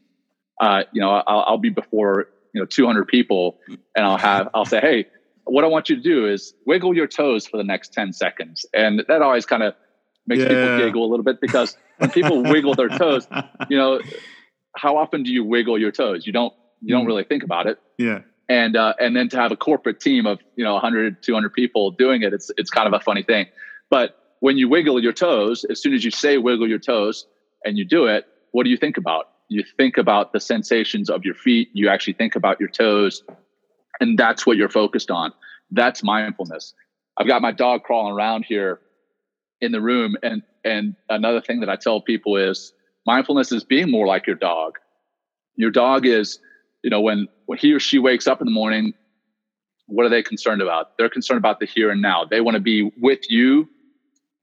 Uh, 0.61 0.83
you 0.93 1.01
know, 1.01 1.11
I'll, 1.27 1.45
I'll 1.47 1.59
be 1.59 1.71
before 1.71 2.29
you 2.53 2.61
know 2.61 2.67
200 2.67 3.09
people, 3.09 3.59
and 3.69 4.05
I'll 4.05 4.19
have 4.19 4.49
I'll 4.55 4.65
say, 4.65 4.81
hey, 4.81 5.07
what 5.45 5.65
I 5.65 5.67
want 5.67 5.89
you 5.89 5.97
to 5.97 6.03
do 6.03 6.27
is 6.27 6.55
wiggle 6.67 6.95
your 6.95 7.07
toes 7.07 7.47
for 7.47 7.57
the 7.57 7.65
next 7.65 7.93
10 7.93 8.13
seconds. 8.13 8.65
And 8.75 9.05
that 9.09 9.23
always 9.23 9.47
kind 9.47 9.63
of 9.63 9.75
makes 10.27 10.43
yeah. 10.43 10.49
people 10.49 10.79
giggle 10.79 11.05
a 11.05 11.09
little 11.09 11.25
bit 11.25 11.41
because 11.41 11.77
when 11.99 12.11
people 12.11 12.43
wiggle 12.51 12.75
their 12.75 12.89
toes, 12.89 13.27
you 13.69 13.77
know, 13.77 14.01
how 14.77 14.97
often 14.97 15.23
do 15.23 15.31
you 15.31 15.45
wiggle 15.45 15.79
your 15.79 15.93
toes? 15.93 16.27
You 16.27 16.33
don't, 16.33 16.53
you 16.81 16.95
don't 16.95 17.05
mm. 17.05 17.09
really 17.09 17.25
think 17.25 17.43
about 17.43 17.67
it. 17.67 17.79
Yeah. 17.99 18.21
And, 18.49 18.77
uh, 18.77 18.95
and 19.01 19.17
then 19.17 19.29
to 19.31 19.39
have 19.39 19.53
a 19.53 19.57
corporate 19.57 20.01
team 20.01 20.27
of, 20.27 20.39
you 20.57 20.65
know, 20.65 20.75
100, 20.75 21.23
200 21.23 21.53
people 21.53 21.91
doing 21.91 22.23
it, 22.23 22.33
it's, 22.35 22.51
it's 22.57 22.71
kind 22.71 22.87
of 22.87 22.93
a 22.93 23.03
funny 23.03 23.23
thing. 23.23 23.47
But 23.91 24.19
when 24.41 24.59
you 24.59 24.69
wiggle 24.69 25.03
your 25.03 25.13
toes, 25.13 25.65
as 25.65 25.81
soon 25.81 25.95
as 25.95 26.05
you 26.05 26.11
say 26.11 26.37
wiggle 26.37 26.69
your 26.69 26.79
toes 26.79 27.27
and 27.65 27.79
you 27.79 27.85
do 27.85 28.07
it, 28.07 28.27
what 28.53 28.65
do 28.65 28.71
you 28.71 28.77
think 28.77 28.97
about? 28.99 29.31
You 29.49 29.65
think 29.77 29.97
about 29.97 30.33
the 30.33 30.41
sensations 30.41 31.09
of 31.09 31.25
your 31.25 31.35
feet. 31.35 31.69
You 31.73 31.89
actually 31.89 32.15
think 32.15 32.37
about 32.37 32.61
your 32.61 32.69
toes 32.69 33.23
and 34.01 34.19
that's 34.19 34.47
what 34.47 34.57
you're 34.57 34.69
focused 34.69 35.11
on. 35.11 35.33
That's 35.71 36.03
mindfulness. 36.03 36.75
I've 37.17 37.27
got 37.27 37.43
my 37.43 37.53
dog 37.53 37.85
crawling 37.85 38.15
around 38.15 38.45
here 38.45 38.81
in 39.65 39.73
the 39.73 39.81
room, 39.81 40.17
and 40.23 40.43
and 40.65 40.95
another 41.09 41.41
thing 41.41 41.61
that 41.61 41.69
I 41.69 41.77
tell 41.77 42.01
people 42.01 42.37
is 42.37 42.73
mindfulness 43.07 43.53
is 43.53 43.65
being 43.65 43.91
more 43.91 44.07
like 44.07 44.27
your 44.27 44.37
dog. 44.37 44.79
Your 45.57 45.71
dog 45.71 46.07
is, 46.07 46.39
you 46.83 46.91
know, 46.91 47.01
when 47.01 47.29
when 47.47 47.59
he 47.59 47.73
or 47.73 47.81
she 47.81 47.99
wakes 47.99 48.27
up 48.27 48.41
in 48.41 48.47
the 48.47 48.53
morning, 48.53 48.95
what 49.87 50.07
are 50.07 50.09
they 50.09 50.23
concerned 50.23 50.63
about? 50.63 50.97
They're 50.99 51.09
concerned 51.09 51.39
about 51.39 51.61
the 51.61 51.67
here 51.67 51.91
and 51.91 52.01
now. 52.01 52.25
They 52.25 52.41
want 52.41 52.55
to 52.55 52.61
be 52.61 52.91
with 53.01 53.31
you. 53.31 53.69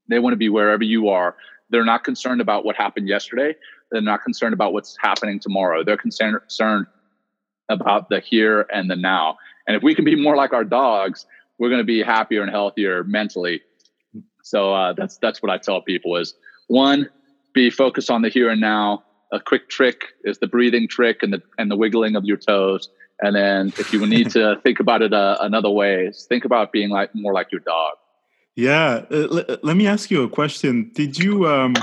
They 0.08 0.18
want 0.18 0.32
to 0.32 0.38
be 0.38 0.48
wherever 0.48 0.84
you 0.84 1.08
are. 1.08 1.36
They're 1.70 1.84
not 1.84 2.04
concerned 2.04 2.40
about 2.40 2.64
what 2.64 2.76
happened 2.76 3.08
yesterday. 3.08 3.54
They're 3.90 4.00
not 4.00 4.22
concerned 4.22 4.54
about 4.54 4.72
what's 4.72 4.96
happening 5.00 5.40
tomorrow. 5.40 5.84
They're 5.84 5.96
concerned 5.96 6.86
about 7.68 8.08
the 8.08 8.20
here 8.20 8.66
and 8.72 8.90
the 8.90 8.96
now. 8.96 9.38
And 9.66 9.76
if 9.76 9.82
we 9.82 9.94
can 9.94 10.04
be 10.04 10.16
more 10.16 10.36
like 10.36 10.52
our 10.52 10.64
dogs, 10.64 11.26
we're 11.58 11.68
going 11.68 11.80
to 11.80 11.84
be 11.84 12.02
happier 12.02 12.42
and 12.42 12.50
healthier 12.50 13.04
mentally. 13.04 13.62
So 14.42 14.74
uh, 14.74 14.92
that's 14.92 15.18
that's 15.18 15.42
what 15.42 15.50
I 15.50 15.58
tell 15.58 15.80
people 15.82 16.16
is 16.16 16.34
one, 16.68 17.08
be 17.54 17.70
focused 17.70 18.10
on 18.10 18.22
the 18.22 18.28
here 18.28 18.50
and 18.50 18.60
now. 18.60 19.04
A 19.32 19.40
quick 19.40 19.70
trick 19.70 20.08
is 20.24 20.38
the 20.38 20.46
breathing 20.46 20.86
trick 20.88 21.22
and 21.22 21.32
the 21.32 21.42
and 21.58 21.70
the 21.70 21.76
wiggling 21.76 22.16
of 22.16 22.24
your 22.24 22.36
toes. 22.36 22.88
And 23.20 23.36
then 23.36 23.68
if 23.78 23.92
you 23.92 24.04
need 24.06 24.30
to 24.30 24.60
think 24.62 24.80
about 24.80 25.00
it 25.00 25.14
uh, 25.14 25.38
another 25.40 25.70
way, 25.70 26.10
think 26.28 26.44
about 26.44 26.72
being 26.72 26.90
like 26.90 27.10
more 27.14 27.32
like 27.32 27.50
your 27.50 27.60
dog. 27.60 27.94
Yeah. 28.56 29.04
Uh, 29.10 29.28
l- 29.30 29.58
let 29.62 29.76
me 29.76 29.86
ask 29.86 30.10
you 30.10 30.22
a 30.22 30.28
question. 30.28 30.90
Did 30.94 31.18
you 31.18 31.46
um, 31.46 31.74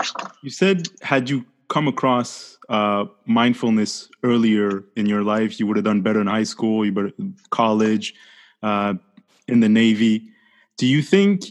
you 0.44 0.50
said 0.50 0.88
had 1.02 1.30
you 1.30 1.46
come 1.70 1.88
across 1.88 2.58
uh, 2.68 3.06
mindfulness 3.26 4.10
earlier 4.24 4.84
in 4.96 5.06
your 5.06 5.24
life, 5.24 5.60
you 5.60 5.68
would 5.68 5.78
have 5.78 5.86
done 5.86 6.02
better 6.02 6.22
in 6.22 6.28
high 6.28 6.44
school, 6.44 6.86
you 6.86 6.92
better 6.92 7.12
college, 7.50 8.14
uh, 8.64 8.94
in 9.48 9.60
the 9.60 9.70
Navy. 9.70 10.30
Do 10.78 10.86
you 10.86 11.02
think? 11.02 11.46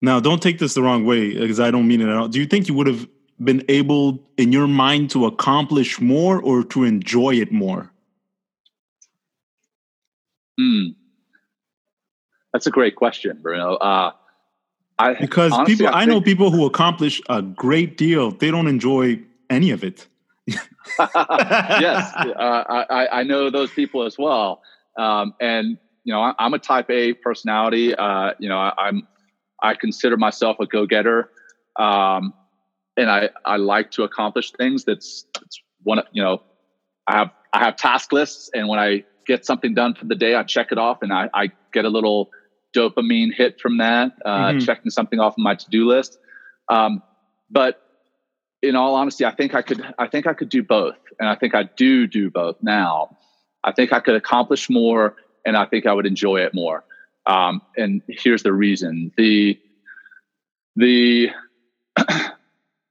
Now, 0.00 0.20
don't 0.20 0.40
take 0.40 0.58
this 0.58 0.74
the 0.74 0.82
wrong 0.82 1.04
way, 1.04 1.34
because 1.34 1.60
I 1.60 1.70
don't 1.70 1.88
mean 1.88 2.00
it 2.00 2.08
at 2.08 2.16
all. 2.16 2.28
Do 2.28 2.38
you 2.38 2.46
think 2.46 2.68
you 2.68 2.74
would 2.74 2.86
have 2.86 3.08
been 3.42 3.64
able, 3.68 4.22
in 4.36 4.52
your 4.52 4.68
mind, 4.68 5.10
to 5.10 5.26
accomplish 5.26 6.00
more 6.00 6.40
or 6.40 6.62
to 6.64 6.84
enjoy 6.84 7.34
it 7.34 7.52
more? 7.52 7.92
Hmm. 10.58 10.88
That's 12.52 12.66
a 12.66 12.70
great 12.70 12.96
question, 12.96 13.38
Bruno. 13.42 13.74
Uh, 13.74 14.12
I, 14.98 15.14
because 15.14 15.52
honestly, 15.52 15.76
people, 15.76 15.94
I, 15.94 16.02
I 16.02 16.04
know 16.06 16.20
people 16.20 16.50
who 16.50 16.66
accomplish 16.66 17.22
a 17.28 17.42
great 17.42 17.96
deal. 17.96 18.32
They 18.32 18.50
don't 18.50 18.66
enjoy 18.66 19.20
any 19.48 19.70
of 19.70 19.84
it. 19.84 20.06
yes, 20.48 20.58
uh, 22.16 22.84
I, 22.90 23.08
I 23.12 23.22
know 23.22 23.50
those 23.50 23.70
people 23.70 24.04
as 24.04 24.16
well. 24.18 24.62
Um, 24.96 25.34
and 25.40 25.78
you 26.04 26.12
know, 26.12 26.20
I, 26.20 26.34
am 26.38 26.54
a 26.54 26.58
Type 26.58 26.90
A 26.90 27.12
personality. 27.12 27.94
Uh, 27.94 28.32
you 28.38 28.48
know, 28.48 28.58
I, 28.58 28.88
am 28.88 29.06
I 29.62 29.74
consider 29.74 30.16
myself 30.16 30.58
a 30.60 30.66
go 30.66 30.86
getter, 30.86 31.30
um, 31.78 32.32
and 32.96 33.10
I 33.10 33.30
I 33.44 33.56
like 33.56 33.90
to 33.92 34.04
accomplish 34.04 34.52
things. 34.52 34.84
That's, 34.84 35.26
that's 35.34 35.62
one. 35.82 35.98
Of, 35.98 36.06
you 36.12 36.22
know, 36.22 36.42
I 37.06 37.18
have 37.18 37.30
I 37.52 37.64
have 37.64 37.76
task 37.76 38.12
lists, 38.12 38.50
and 38.54 38.68
when 38.68 38.78
I 38.78 39.04
get 39.26 39.44
something 39.44 39.74
done 39.74 39.94
for 39.94 40.06
the 40.06 40.14
day, 40.14 40.34
I 40.34 40.42
check 40.42 40.72
it 40.72 40.78
off, 40.78 41.02
and 41.02 41.12
I, 41.12 41.28
I 41.34 41.50
get 41.72 41.84
a 41.84 41.88
little 41.88 42.30
dopamine 42.74 43.32
hit 43.34 43.60
from 43.60 43.78
that, 43.78 44.12
uh, 44.24 44.28
mm-hmm. 44.28 44.58
checking 44.60 44.90
something 44.90 45.20
off 45.20 45.34
of 45.34 45.38
my 45.38 45.54
to 45.54 45.70
do 45.70 45.86
list. 45.86 46.18
Um, 46.68 47.02
but 47.50 47.82
in 48.62 48.76
all 48.76 48.94
honesty, 48.94 49.24
I 49.24 49.34
think 49.34 49.54
I 49.54 49.62
could. 49.62 49.82
I 49.98 50.08
think 50.08 50.26
I 50.26 50.34
could 50.34 50.48
do 50.48 50.62
both, 50.62 50.96
and 51.18 51.28
I 51.28 51.34
think 51.34 51.54
I 51.54 51.64
do 51.64 52.06
do 52.06 52.30
both 52.30 52.56
now. 52.62 53.16
I 53.64 53.72
think 53.72 53.92
I 53.92 54.00
could 54.00 54.16
accomplish 54.16 54.68
more, 54.70 55.16
and 55.44 55.56
I 55.56 55.66
think 55.66 55.86
I 55.86 55.92
would 55.92 56.06
enjoy 56.06 56.40
it 56.40 56.54
more. 56.54 56.84
Um, 57.28 57.62
and 57.76 58.02
here's 58.08 58.42
the 58.42 58.52
reason: 58.52 59.12
the 59.16 59.58
the 60.74 61.28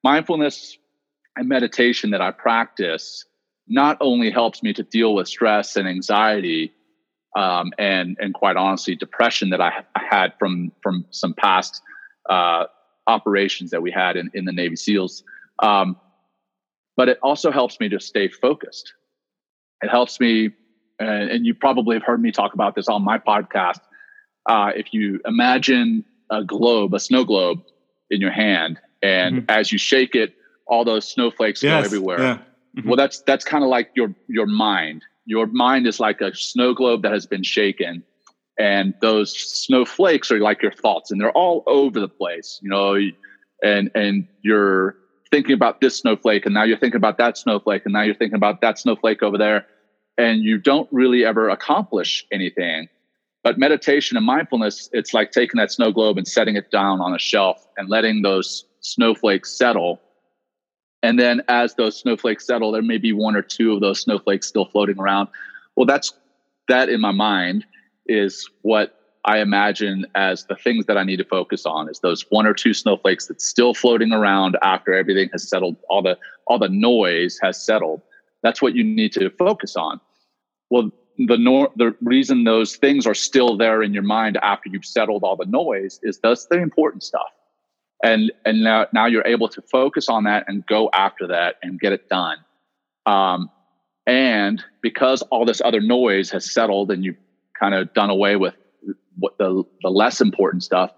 mindfulness 0.04 0.78
and 1.36 1.50
meditation 1.50 2.12
that 2.12 2.22
I 2.22 2.32
practice 2.32 3.26
not 3.68 3.98
only 4.00 4.32
helps 4.32 4.64
me 4.64 4.74
to 4.74 4.84
deal 4.84 5.14
with 5.14 5.28
stress 5.28 5.76
and 5.76 5.88
anxiety, 5.88 6.72
um, 7.36 7.72
and 7.78 8.16
and 8.20 8.34
quite 8.34 8.56
honestly, 8.56 8.96
depression 8.96 9.50
that 9.50 9.60
I, 9.60 9.84
I 9.96 10.04
had 10.10 10.34
from 10.40 10.72
from 10.82 11.06
some 11.12 11.34
past 11.34 11.82
uh, 12.30 12.66
operations 13.08 13.72
that 13.72 13.82
we 13.82 13.92
had 13.92 14.16
in, 14.18 14.30
in 14.34 14.46
the 14.46 14.52
Navy 14.52 14.76
SEALs. 14.76 15.24
Um, 15.60 15.98
but 16.96 17.10
it 17.10 17.20
also 17.22 17.52
helps 17.52 17.80
me 17.80 17.90
to 17.90 18.00
stay 18.00 18.28
focused. 18.28 18.94
It 19.82 19.90
helps 19.90 20.20
me, 20.20 20.52
and, 21.00 21.30
and 21.30 21.46
you 21.46 21.54
probably 21.54 21.96
have 21.96 22.04
heard 22.04 22.22
me 22.22 22.32
talk 22.32 22.54
about 22.54 22.76
this 22.76 22.88
on 22.88 23.04
my 23.04 23.18
podcast. 23.18 23.80
Uh, 24.48 24.72
if 24.76 24.94
you 24.94 25.20
imagine 25.26 26.06
a 26.30 26.44
globe, 26.44 26.94
a 26.94 27.00
snow 27.00 27.24
globe 27.24 27.60
in 28.10 28.22
your 28.22 28.32
hand, 28.32 28.80
and 29.02 29.38
mm-hmm. 29.38 29.46
as 29.50 29.72
you 29.72 29.78
shake 29.78 30.16
it, 30.16 30.34
all 30.68 30.84
those 30.84 31.08
snowflakes 31.08 31.62
yes, 31.62 31.82
go 31.82 31.86
everywhere. 31.86 32.20
Yeah. 32.20 32.38
Mm-hmm. 32.78 32.90
Well, 32.90 32.98
that's 32.98 33.22
that's 33.22 33.44
kind 33.44 33.64
of 33.64 33.70
like 33.70 33.92
your 33.96 34.14
your 34.28 34.46
mind 34.46 35.04
your 35.28 35.46
mind 35.48 35.86
is 35.86 36.00
like 36.00 36.22
a 36.22 36.34
snow 36.34 36.74
globe 36.74 37.04
that 37.04 37.12
has 37.12 37.28
been 37.28 37.44
shaken 37.44 38.02
and 38.58 38.96
those 39.02 39.38
snowflakes 39.38 40.32
are 40.32 40.40
like 40.40 40.62
your 40.64 40.72
thoughts 40.72 41.12
and 41.12 41.22
they're 41.22 41.32
all 41.32 41.64
over 41.68 42.00
the 42.00 42.08
place 42.08 42.60
you 42.64 42.70
know 42.70 42.96
and 43.62 43.92
and 43.94 44.28
you're 44.42 44.96
thinking 45.30 45.54
about 45.54 45.82
this 45.82 45.98
snowflake 45.98 46.46
and 46.46 46.56
now 46.56 46.64
you're 46.64 46.78
thinking 46.78 46.98
about 46.98 47.18
that 47.18 47.38
snowflake 47.38 47.84
and 47.86 47.94
now 47.94 48.02
you're 48.02 48.16
thinking 48.16 48.38
about 48.38 48.62
that 48.62 48.80
snowflake 48.80 49.22
over 49.22 49.38
there 49.38 49.66
and 50.18 50.42
you 50.42 50.58
don't 50.58 50.88
really 50.92 51.26
ever 51.26 51.50
accomplish 51.50 52.26
anything 52.32 52.88
but 53.48 53.58
meditation 53.58 54.18
and 54.18 54.26
mindfulness 54.26 54.90
it's 54.92 55.14
like 55.14 55.32
taking 55.32 55.58
that 55.58 55.72
snow 55.72 55.90
globe 55.90 56.18
and 56.18 56.28
setting 56.28 56.58
it 56.58 56.70
down 56.70 57.00
on 57.00 57.14
a 57.14 57.20
shelf 57.20 57.66
and 57.78 57.88
letting 57.88 58.22
those 58.22 58.66
snowflakes 58.82 59.58
settle 59.58 60.02
and 61.04 61.20
then 61.20 61.42
as 61.48 61.76
those 61.76 61.98
snowflakes 61.98 62.46
settle, 62.46 62.72
there 62.72 62.82
may 62.82 62.98
be 62.98 63.14
one 63.14 63.36
or 63.36 63.42
two 63.42 63.74
of 63.74 63.82
those 63.82 64.02
snowflakes 64.02 64.48
still 64.48 64.66
floating 64.66 65.00
around. 65.00 65.30
Well, 65.76 65.86
that's 65.86 66.14
that 66.68 66.90
in 66.90 67.00
my 67.00 67.12
mind 67.12 67.66
is 68.08 68.50
what 68.64 69.00
I 69.24 69.40
imagine 69.40 70.06
as 70.16 70.46
the 70.46 70.56
things 70.56 70.86
that 70.88 70.98
I 70.98 71.04
need 71.04 71.18
to 71.18 71.26
focus 71.26 71.66
on 71.66 71.90
is 71.90 72.00
those 72.00 72.26
one 72.30 72.48
or 72.48 72.54
two 72.54 72.74
snowflakes 72.74 73.28
that's 73.28 73.46
still 73.46 73.74
floating 73.74 74.12
around 74.12 74.58
after 74.62 74.94
everything 74.94 75.30
has 75.32 75.48
settled, 75.48 75.78
all 75.90 76.02
the 76.02 76.18
all 76.48 76.60
the 76.60 76.70
noise 76.70 77.40
has 77.42 77.64
settled. 77.64 78.02
That's 78.42 78.62
what 78.62 78.76
you 78.76 78.84
need 78.84 79.14
to 79.14 79.30
focus 79.30 79.76
on. 79.76 80.00
Well, 80.70 80.92
the 81.18 81.38
nor- 81.38 81.72
the 81.76 81.96
reason 82.02 82.44
those 82.44 82.76
things 82.76 83.08
are 83.08 83.16
still 83.16 83.58
there 83.58 83.82
in 83.82 83.94
your 83.94 84.04
mind 84.04 84.38
after 84.38 84.70
you've 84.70 84.86
settled 84.86 85.24
all 85.24 85.36
the 85.36 85.46
noise 85.46 86.00
is 86.04 86.20
that's 86.20 86.46
the 86.46 86.60
important 86.60 87.04
stuff. 87.04 87.30
And 88.04 88.32
and 88.46 88.64
now 88.64 88.86
now 88.94 89.08
you're 89.08 89.26
able 89.26 89.50
to 89.50 89.62
focus 89.62 90.10
on 90.10 90.26
that 90.26 90.46
and 90.48 90.66
go 90.68 90.90
after 90.94 91.28
that 91.28 91.56
and 91.64 91.80
get 91.80 91.94
it 91.94 92.08
done. 92.10 92.38
Um, 93.06 93.50
and 94.06 94.64
because 94.82 95.24
all 95.24 95.46
this 95.46 95.62
other 95.66 95.82
noise 95.82 96.30
has 96.30 96.52
settled 96.52 96.92
and 96.92 97.04
you've 97.04 97.18
kind 97.60 97.74
of 97.74 97.94
done 97.94 98.12
away 98.12 98.36
with 98.36 98.54
what 99.18 99.38
the 99.40 99.64
the 99.82 99.90
less 99.90 100.22
important 100.22 100.64
stuff 100.64 100.92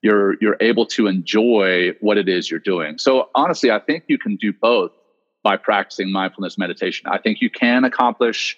you're 0.00 0.36
you're 0.40 0.56
able 0.60 0.86
to 0.86 1.08
enjoy 1.08 1.90
what 2.00 2.16
it 2.16 2.28
is 2.28 2.48
you're 2.48 2.60
doing. 2.60 2.98
So 2.98 3.28
honestly 3.34 3.72
i 3.72 3.80
think 3.80 4.04
you 4.06 4.18
can 4.18 4.36
do 4.36 4.52
both 4.52 4.92
by 5.42 5.56
practicing 5.56 6.12
mindfulness 6.12 6.58
meditation. 6.58 7.08
I 7.08 7.18
think 7.18 7.40
you 7.40 7.50
can 7.50 7.84
accomplish 7.84 8.56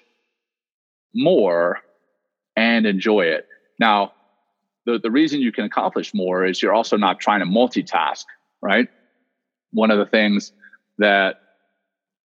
more 1.14 1.78
and 2.56 2.86
enjoy 2.86 3.22
it 3.22 3.46
now 3.78 4.12
the, 4.86 4.98
the 4.98 5.10
reason 5.10 5.40
you 5.40 5.52
can 5.52 5.64
accomplish 5.64 6.14
more 6.14 6.44
is 6.44 6.62
you're 6.62 6.72
also 6.72 6.96
not 6.96 7.20
trying 7.20 7.40
to 7.40 7.46
multitask, 7.46 8.24
right? 8.62 8.88
One 9.72 9.90
of 9.90 9.98
the 9.98 10.06
things 10.06 10.52
that 10.98 11.40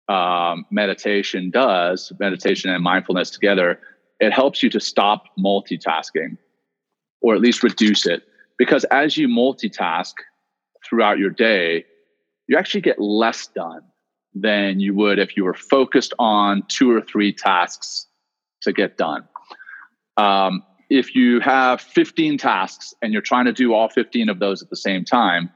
um, 0.07 0.65
meditation 0.71 1.49
does, 1.49 2.11
meditation 2.19 2.69
and 2.69 2.83
mindfulness 2.83 3.29
together, 3.29 3.79
it 4.19 4.31
helps 4.31 4.63
you 4.63 4.69
to 4.69 4.79
stop 4.79 5.25
multitasking 5.37 6.37
or 7.21 7.35
at 7.35 7.41
least 7.41 7.63
reduce 7.63 8.05
it. 8.05 8.23
Because 8.57 8.83
as 8.85 9.17
you 9.17 9.27
multitask 9.27 10.13
throughout 10.87 11.17
your 11.17 11.31
day, 11.31 11.85
you 12.47 12.57
actually 12.57 12.81
get 12.81 12.99
less 12.99 13.47
done 13.47 13.81
than 14.33 14.79
you 14.79 14.93
would 14.93 15.17
if 15.17 15.35
you 15.35 15.43
were 15.43 15.53
focused 15.53 16.13
on 16.19 16.63
two 16.67 16.91
or 16.91 17.01
three 17.01 17.33
tasks 17.33 18.07
to 18.65 18.73
get 18.73 18.97
done. 18.97 19.27
Um, 20.17 20.63
if 20.89 21.15
you 21.15 21.39
have 21.39 21.81
15 21.81 22.37
tasks 22.37 22.93
and 23.01 23.11
you're 23.11 23.21
trying 23.21 23.45
to 23.45 23.53
do 23.53 23.73
all 23.73 23.89
15 23.89 24.29
of 24.29 24.39
those 24.39 24.61
at 24.61 24.69
the 24.69 24.75
same 24.75 25.03
time, 25.03 25.49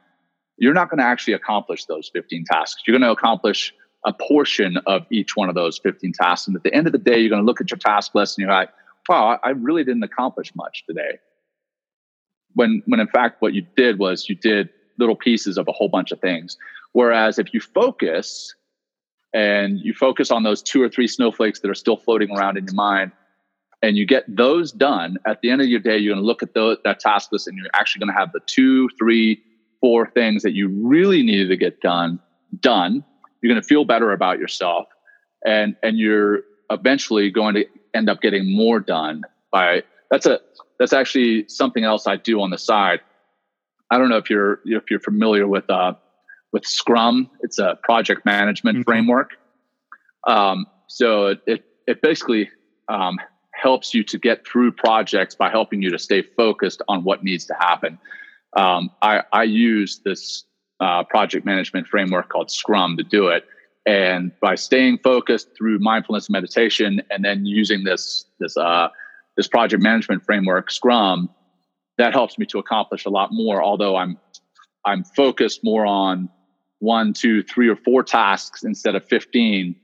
you're 0.57 0.73
not 0.73 0.89
going 0.89 0.97
to 0.97 1.03
actually 1.03 1.33
accomplish 1.33 1.85
those 1.85 2.09
15 2.13 2.45
tasks. 2.45 2.81
You're 2.85 2.97
going 2.97 3.07
to 3.07 3.11
accomplish 3.11 3.73
a 4.05 4.13
portion 4.13 4.77
of 4.87 5.05
each 5.11 5.35
one 5.35 5.49
of 5.49 5.55
those 5.55 5.79
15 5.79 6.13
tasks. 6.13 6.47
And 6.47 6.55
at 6.55 6.63
the 6.63 6.73
end 6.73 6.87
of 6.87 6.93
the 6.93 6.99
day, 6.99 7.19
you're 7.19 7.29
going 7.29 7.41
to 7.41 7.45
look 7.45 7.61
at 7.61 7.69
your 7.69 7.77
task 7.77 8.15
list 8.15 8.37
and 8.37 8.43
you're 8.43 8.53
like, 8.53 8.69
wow, 9.07 9.39
I 9.43 9.49
really 9.49 9.83
didn't 9.83 10.03
accomplish 10.03 10.53
much 10.55 10.83
today. 10.87 11.19
When, 12.53 12.81
when 12.85 12.99
in 12.99 13.07
fact, 13.07 13.41
what 13.41 13.53
you 13.53 13.65
did 13.75 13.99
was 13.99 14.27
you 14.27 14.35
did 14.35 14.69
little 14.97 15.15
pieces 15.15 15.57
of 15.57 15.67
a 15.67 15.71
whole 15.71 15.89
bunch 15.89 16.11
of 16.11 16.19
things. 16.19 16.57
Whereas 16.93 17.39
if 17.39 17.53
you 17.53 17.59
focus 17.59 18.53
and 19.33 19.79
you 19.79 19.93
focus 19.93 20.31
on 20.31 20.43
those 20.43 20.61
two 20.61 20.81
or 20.81 20.89
three 20.89 21.07
snowflakes 21.07 21.59
that 21.61 21.69
are 21.69 21.75
still 21.75 21.97
floating 21.97 22.35
around 22.35 22.57
in 22.57 22.65
your 22.65 22.73
mind, 22.73 23.11
and 23.81 23.97
you 23.97 24.05
get 24.05 24.23
those 24.27 24.71
done 24.71 25.17
at 25.25 25.41
the 25.41 25.49
end 25.49 25.61
of 25.61 25.67
your 25.67 25.79
day 25.79 25.97
you're 25.97 26.13
going 26.13 26.21
to 26.21 26.25
look 26.25 26.43
at 26.43 26.53
those, 26.53 26.77
that 26.83 26.99
task 26.99 27.31
list 27.31 27.47
and 27.47 27.57
you're 27.57 27.67
actually 27.73 27.99
going 27.99 28.13
to 28.13 28.19
have 28.19 28.31
the 28.33 28.41
two 28.45 28.89
three 28.97 29.41
four 29.81 30.07
things 30.07 30.43
that 30.43 30.53
you 30.53 30.67
really 30.67 31.23
needed 31.23 31.47
to 31.49 31.57
get 31.57 31.79
done 31.81 32.19
done. 32.59 33.03
You're 33.41 33.53
going 33.53 33.61
to 33.61 33.67
feel 33.67 33.85
better 33.85 34.11
about 34.11 34.39
yourself 34.39 34.87
and 35.45 35.75
and 35.83 35.97
you're 35.97 36.41
eventually 36.69 37.29
going 37.31 37.55
to 37.55 37.65
end 37.93 38.09
up 38.09 38.21
getting 38.21 38.55
more 38.55 38.79
done 38.79 39.23
by 39.51 39.83
that's 40.11 40.25
a 40.25 40.39
that's 40.77 40.93
actually 40.93 41.45
something 41.47 41.83
else 41.83 42.07
i 42.07 42.15
do 42.15 42.41
on 42.41 42.49
the 42.49 42.57
side. 42.57 42.99
I 43.91 43.97
don't 43.97 44.09
know 44.09 44.17
if 44.17 44.29
you're 44.29 44.59
if 44.65 44.91
you're 44.91 44.99
familiar 44.99 45.47
with 45.47 45.69
uh 45.69 45.93
with 46.51 46.65
scrum 46.65 47.29
it's 47.41 47.59
a 47.59 47.77
project 47.83 48.25
management 48.25 48.77
mm-hmm. 48.77 48.83
framework 48.83 49.31
um 50.27 50.65
so 50.89 51.35
it 51.45 51.63
it, 51.87 52.01
basically 52.01 52.49
um, 52.89 53.17
helps 53.51 53.93
you 53.93 54.03
to 54.03 54.17
get 54.17 54.45
through 54.45 54.71
projects 54.71 55.35
by 55.35 55.49
helping 55.49 55.81
you 55.81 55.91
to 55.91 55.99
stay 55.99 56.21
focused 56.21 56.81
on 56.87 57.03
what 57.03 57.23
needs 57.23 57.45
to 57.45 57.53
happen. 57.59 57.99
Um, 58.55 58.89
I, 59.01 59.23
I, 59.31 59.43
use 59.43 60.01
this 60.03 60.43
uh, 60.79 61.03
project 61.03 61.45
management 61.45 61.87
framework 61.87 62.29
called 62.29 62.49
Scrum 62.49 62.97
to 62.97 63.03
do 63.03 63.27
it. 63.27 63.45
And 63.85 64.31
by 64.39 64.55
staying 64.55 64.99
focused 65.03 65.49
through 65.55 65.79
mindfulness 65.79 66.29
meditation, 66.29 67.01
and 67.09 67.23
then 67.23 67.45
using 67.45 67.83
this 67.83 68.25
this 68.39 68.57
uh, 68.57 68.89
this 69.37 69.47
project 69.47 69.81
management 69.81 70.23
framework, 70.25 70.69
Scrum, 70.69 71.29
that 71.97 72.13
helps 72.13 72.37
me 72.37 72.45
to 72.47 72.59
accomplish 72.59 73.05
a 73.05 73.09
lot 73.09 73.29
more. 73.31 73.63
Although 73.63 73.95
I'm 73.95 74.17
I'm 74.85 75.03
focused 75.03 75.63
more 75.63 75.85
on 75.85 76.29
one, 76.79 77.13
two, 77.13 77.43
three, 77.43 77.67
or 77.67 77.75
four 77.75 78.03
tasks 78.03 78.63
instead 78.63 78.95
of 78.95 79.05
fifteen. 79.05 79.75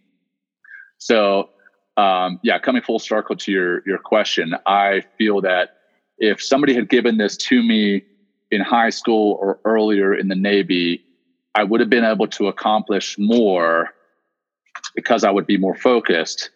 So 0.97 1.49
um, 1.97 2.39
yeah, 2.43 2.59
coming 2.59 2.81
full 2.81 2.99
circle 2.99 3.35
to 3.37 3.51
your 3.51 3.81
your 3.85 3.97
question, 3.97 4.55
I 4.65 5.03
feel 5.17 5.41
that 5.41 5.77
if 6.17 6.41
somebody 6.41 6.73
had 6.73 6.89
given 6.89 7.17
this 7.17 7.37
to 7.37 7.61
me 7.61 8.03
in 8.51 8.61
high 8.61 8.89
school 8.89 9.37
or 9.41 9.59
earlier 9.65 10.13
in 10.13 10.27
the 10.27 10.35
Navy, 10.35 11.03
I 11.55 11.63
would 11.63 11.79
have 11.79 11.89
been 11.89 12.05
able 12.05 12.27
to 12.27 12.47
accomplish 12.47 13.17
more 13.17 13.89
because 14.93 15.23
I 15.23 15.31
would 15.31 15.47
be 15.47 15.57
more 15.57 15.75
focused 15.75 16.49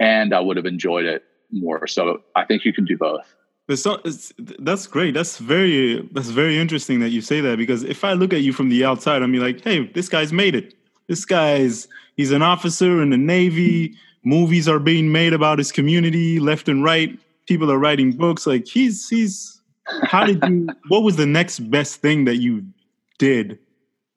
and 0.00 0.34
I 0.34 0.40
would 0.40 0.56
have 0.56 0.66
enjoyed 0.66 1.04
it 1.04 1.24
more. 1.50 1.86
So 1.86 2.22
I 2.34 2.44
think 2.44 2.64
you 2.64 2.72
can 2.72 2.84
do 2.84 2.96
both. 2.96 3.34
It's, 3.68 4.32
that's 4.58 4.86
great. 4.86 5.14
That's 5.14 5.38
very 5.38 6.06
that's 6.12 6.28
very 6.28 6.58
interesting 6.58 7.00
that 7.00 7.10
you 7.10 7.22
say 7.22 7.40
that 7.40 7.56
because 7.56 7.82
if 7.82 8.04
I 8.04 8.12
look 8.12 8.32
at 8.32 8.42
you 8.42 8.52
from 8.52 8.68
the 8.68 8.84
outside, 8.84 9.22
I'm 9.22 9.32
like, 9.34 9.62
hey, 9.62 9.86
this 9.94 10.08
guy's 10.08 10.32
made 10.32 10.54
it. 10.54 10.74
This 11.08 11.24
guy's 11.24 11.88
he's 12.16 12.30
an 12.30 12.42
officer 12.42 13.02
in 13.02 13.10
the 13.10 13.16
Navy 13.16 13.96
movies 14.24 14.68
are 14.68 14.78
being 14.78 15.12
made 15.12 15.32
about 15.32 15.58
his 15.58 15.70
community 15.70 16.40
left 16.40 16.68
and 16.68 16.82
right. 16.82 17.18
People 17.46 17.70
are 17.70 17.78
writing 17.78 18.12
books. 18.12 18.46
Like 18.46 18.66
he's 18.66 19.08
he's. 19.08 19.60
How 20.02 20.24
did 20.24 20.42
you? 20.44 20.66
what 20.88 21.02
was 21.02 21.16
the 21.16 21.26
next 21.26 21.58
best 21.70 22.00
thing 22.00 22.24
that 22.24 22.36
you 22.36 22.64
did 23.18 23.58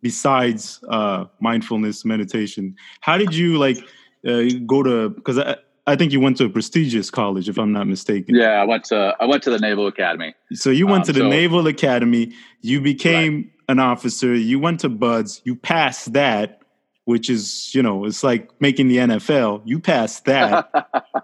besides 0.01 0.81
uh, 0.89 1.25
mindfulness 1.41 2.05
meditation? 2.05 2.75
How 3.01 3.17
did 3.17 3.36
you 3.36 3.57
like 3.57 3.77
uh, 4.25 4.43
go 4.65 4.81
to? 4.83 5.10
Because 5.10 5.39
I, 5.88 5.95
think 5.95 6.12
you 6.12 6.19
went 6.19 6.38
to 6.38 6.45
a 6.45 6.50
prestigious 6.50 7.10
college, 7.10 7.50
if 7.50 7.58
I'm 7.58 7.71
not 7.71 7.88
mistaken. 7.88 8.36
Yeah, 8.36 8.62
I 8.62 8.63
went 8.63 8.84
to 8.86 9.15
I 9.19 9.26
went 9.26 9.43
to 9.43 9.50
the 9.50 9.60
Naval 9.60 9.88
Academy. 9.88 10.36
So 10.54 10.69
you 10.69 10.86
went 10.86 11.02
um, 11.02 11.06
to 11.08 11.13
the 11.13 11.19
so, 11.21 11.30
Naval 11.30 11.67
Academy. 11.67 12.34
You 12.62 12.82
became 12.82 13.36
right. 13.36 13.52
an 13.69 13.80
officer. 13.80 14.36
You 14.36 14.60
went 14.60 14.82
to 14.82 14.89
BUD/S. 14.89 15.41
You 15.45 15.56
passed 15.56 16.13
that 16.13 16.62
which 17.08 17.30
is, 17.30 17.73
you 17.73 17.82
know, 17.82 18.04
it's 18.04 18.21
like 18.21 18.50
making 18.60 18.89
the 18.89 18.97
NFL. 18.97 19.62
You 19.63 19.80
passed 19.80 20.26
that. 20.26 20.69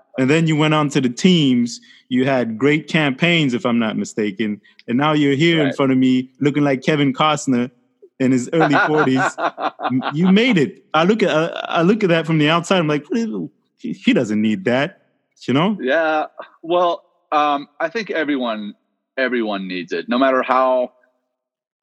and 0.17 0.29
then 0.29 0.47
you 0.47 0.55
went 0.55 0.73
on 0.73 0.87
to 0.87 1.01
the 1.01 1.09
teams. 1.09 1.81
You 2.07 2.23
had 2.23 2.57
great 2.57 2.87
campaigns, 2.87 3.53
if 3.53 3.65
I'm 3.65 3.79
not 3.79 3.97
mistaken. 3.97 4.61
And 4.87 4.97
now 4.97 5.11
you're 5.11 5.35
here 5.35 5.59
right. 5.59 5.67
in 5.67 5.73
front 5.73 5.91
of 5.91 5.97
me 5.97 6.31
looking 6.39 6.63
like 6.63 6.83
Kevin 6.83 7.11
Costner 7.11 7.69
in 8.17 8.31
his 8.31 8.49
early 8.53 8.75
40s. 8.75 10.13
you 10.13 10.31
made 10.31 10.57
it. 10.57 10.85
I 10.93 11.03
look 11.03 11.21
at 11.21 11.29
I 11.69 11.81
look 11.81 12.01
at 12.01 12.09
that 12.11 12.25
from 12.25 12.37
the 12.37 12.49
outside. 12.49 12.77
I'm 12.77 12.87
like, 12.87 13.03
he 13.91 14.13
doesn't 14.13 14.41
need 14.41 14.65
that, 14.65 15.01
you 15.47 15.53
know? 15.53 15.77
Yeah. 15.81 16.27
Well, 16.61 17.03
um, 17.31 17.67
I 17.79 17.89
think 17.89 18.09
everyone 18.11 18.75
everyone 19.17 19.67
needs 19.67 19.91
it, 19.91 20.07
no 20.07 20.17
matter 20.17 20.41
how 20.41 20.93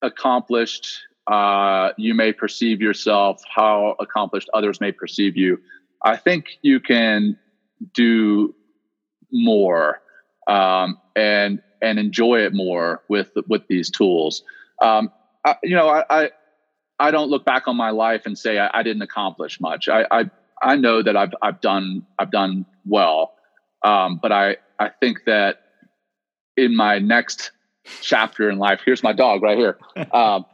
accomplished 0.02 1.02
uh, 1.26 1.90
you 1.96 2.14
may 2.14 2.32
perceive 2.32 2.80
yourself, 2.80 3.42
how 3.54 3.94
accomplished 4.00 4.48
others 4.54 4.80
may 4.80 4.92
perceive 4.92 5.36
you. 5.36 5.60
I 6.02 6.16
think 6.16 6.58
you 6.62 6.80
can 6.80 7.38
do 7.94 8.54
more 9.30 10.00
um, 10.46 10.98
and 11.14 11.62
and 11.82 11.98
enjoy 11.98 12.40
it 12.40 12.54
more 12.54 13.02
with 13.08 13.30
with 13.48 13.66
these 13.68 13.90
tools. 13.90 14.42
Um, 14.80 15.12
I, 15.44 15.56
you 15.62 15.76
know, 15.76 15.88
I, 15.88 16.04
I, 16.10 16.30
I 16.98 17.10
don't 17.10 17.30
look 17.30 17.44
back 17.44 17.68
on 17.68 17.76
my 17.76 17.90
life 17.90 18.22
and 18.26 18.36
say 18.36 18.58
I, 18.58 18.70
I 18.80 18.82
didn't 18.82 19.02
accomplish 19.02 19.60
much. 19.60 19.88
I, 19.88 20.06
I 20.10 20.30
I 20.62 20.76
know 20.76 21.02
that 21.02 21.16
I've 21.16 21.32
I've 21.42 21.60
done 21.60 22.06
I've 22.18 22.30
done 22.30 22.66
well, 22.86 23.34
um, 23.84 24.18
but 24.22 24.32
I 24.32 24.56
I 24.78 24.90
think 25.00 25.24
that 25.26 25.62
in 26.56 26.76
my 26.76 26.98
next 26.98 27.52
chapter 28.00 28.50
in 28.50 28.58
life, 28.58 28.80
here's 28.84 29.02
my 29.02 29.12
dog 29.12 29.42
right 29.42 29.58
here. 29.58 29.78
Um, 30.12 30.44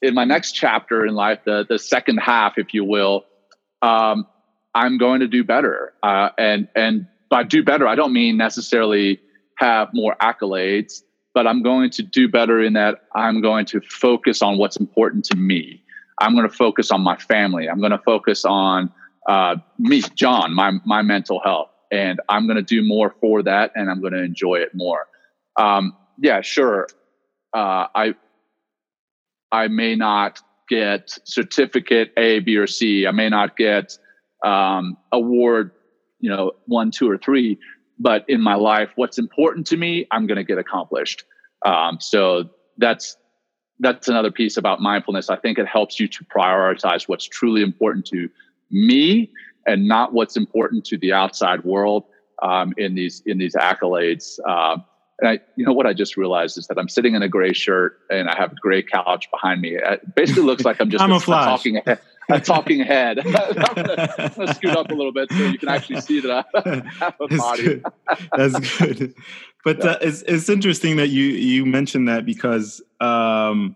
in 0.00 0.14
my 0.14 0.24
next 0.24 0.52
chapter 0.52 1.04
in 1.04 1.14
life, 1.14 1.40
the 1.44 1.66
the 1.68 1.78
second 1.78 2.18
half, 2.18 2.56
if 2.56 2.72
you 2.72 2.84
will, 2.84 3.24
um, 3.82 4.26
I'm 4.74 4.98
going 4.98 5.20
to 5.20 5.26
do 5.26 5.42
better. 5.42 5.92
Uh, 6.02 6.28
and 6.38 6.68
and 6.76 7.06
by 7.30 7.42
do 7.42 7.62
better, 7.62 7.86
I 7.86 7.94
don't 7.94 8.12
mean 8.12 8.36
necessarily 8.36 9.20
have 9.56 9.88
more 9.92 10.14
accolades, 10.22 11.02
but 11.34 11.46
I'm 11.46 11.62
going 11.62 11.90
to 11.90 12.02
do 12.02 12.28
better 12.28 12.62
in 12.62 12.74
that 12.74 13.02
I'm 13.14 13.40
going 13.40 13.66
to 13.66 13.80
focus 13.80 14.40
on 14.40 14.56
what's 14.56 14.76
important 14.76 15.24
to 15.26 15.36
me. 15.36 15.82
I'm 16.20 16.34
going 16.34 16.48
to 16.48 16.54
focus 16.54 16.90
on 16.90 17.00
my 17.00 17.16
family. 17.16 17.68
I'm 17.68 17.78
going 17.78 17.92
to 17.92 17.98
focus 17.98 18.44
on 18.44 18.92
uh, 19.28 19.56
me, 19.78 20.02
John, 20.14 20.54
my 20.54 20.72
my 20.84 21.02
mental 21.02 21.40
health, 21.40 21.70
and 21.92 22.20
I'm 22.28 22.46
going 22.46 22.56
to 22.56 22.62
do 22.62 22.82
more 22.82 23.14
for 23.20 23.42
that, 23.42 23.72
and 23.74 23.90
I'm 23.90 24.00
going 24.00 24.14
to 24.14 24.22
enjoy 24.22 24.56
it 24.56 24.70
more. 24.74 25.06
Um, 25.56 25.94
yeah, 26.18 26.40
sure. 26.40 26.88
Uh, 27.54 27.86
I 27.94 28.14
I 29.52 29.68
may 29.68 29.94
not 29.94 30.40
get 30.68 31.18
certificate 31.24 32.12
A, 32.16 32.40
B, 32.40 32.56
or 32.56 32.66
C. 32.66 33.06
I 33.06 33.10
may 33.12 33.28
not 33.28 33.56
get 33.56 33.98
um, 34.44 34.96
award, 35.12 35.72
you 36.20 36.30
know, 36.30 36.52
one, 36.66 36.90
two, 36.90 37.10
or 37.10 37.18
three. 37.18 37.58
But 37.98 38.24
in 38.28 38.40
my 38.40 38.54
life, 38.54 38.90
what's 38.96 39.18
important 39.18 39.66
to 39.68 39.76
me, 39.76 40.06
I'm 40.10 40.26
going 40.26 40.36
to 40.36 40.44
get 40.44 40.58
accomplished. 40.58 41.24
Um, 41.66 41.98
so 42.00 42.50
that's 42.76 43.16
that's 43.80 44.08
another 44.08 44.30
piece 44.30 44.56
about 44.56 44.80
mindfulness. 44.80 45.30
I 45.30 45.36
think 45.36 45.58
it 45.58 45.66
helps 45.66 46.00
you 46.00 46.08
to 46.08 46.24
prioritize 46.24 47.08
what's 47.08 47.26
truly 47.26 47.62
important 47.62 48.06
to 48.06 48.28
me 48.70 49.30
and 49.66 49.86
not 49.86 50.12
what's 50.12 50.36
important 50.36 50.84
to 50.86 50.98
the 50.98 51.12
outside 51.12 51.64
world 51.64 52.04
um, 52.42 52.72
in 52.76 52.94
these 52.94 53.22
in 53.26 53.38
these 53.38 53.54
accolades. 53.54 54.38
Uh, 54.46 54.78
and 55.20 55.28
I, 55.28 55.40
you 55.56 55.66
know 55.66 55.72
what 55.72 55.86
I 55.86 55.92
just 55.92 56.16
realized 56.16 56.58
is 56.58 56.68
that 56.68 56.78
I'm 56.78 56.88
sitting 56.88 57.14
in 57.14 57.22
a 57.22 57.28
gray 57.28 57.52
shirt 57.52 57.98
and 58.08 58.28
I 58.28 58.36
have 58.36 58.52
a 58.52 58.56
gray 58.56 58.82
couch 58.82 59.28
behind 59.30 59.60
me. 59.60 59.76
It 59.76 60.14
basically 60.14 60.44
looks 60.44 60.64
like 60.64 60.80
I'm 60.80 60.90
just 60.90 61.02
I'm 61.02 61.10
a, 61.10 61.16
a, 61.16 61.20
talking 61.20 61.82
head. 61.84 61.98
A 62.30 62.40
talking 62.40 62.80
head. 62.80 63.18
I'm 63.18 63.74
going 63.74 63.86
to 64.46 64.54
scoot 64.54 64.76
up 64.76 64.90
a 64.90 64.94
little 64.94 65.12
bit 65.12 65.30
so 65.32 65.38
you 65.38 65.58
can 65.58 65.68
actually 65.68 66.00
see 66.02 66.20
that 66.20 66.30
I 66.54 66.82
have 67.04 67.14
a 67.20 67.26
That's 67.26 67.40
body. 67.40 67.62
Good. 67.62 67.84
That's 68.36 68.78
good. 68.78 69.14
but 69.64 69.84
uh, 69.84 69.98
it's 70.02 70.22
it's 70.22 70.48
interesting 70.48 70.96
that 70.96 71.08
you 71.08 71.24
you 71.24 71.66
mentioned 71.66 72.06
that 72.08 72.24
because 72.24 72.80
um, 73.00 73.74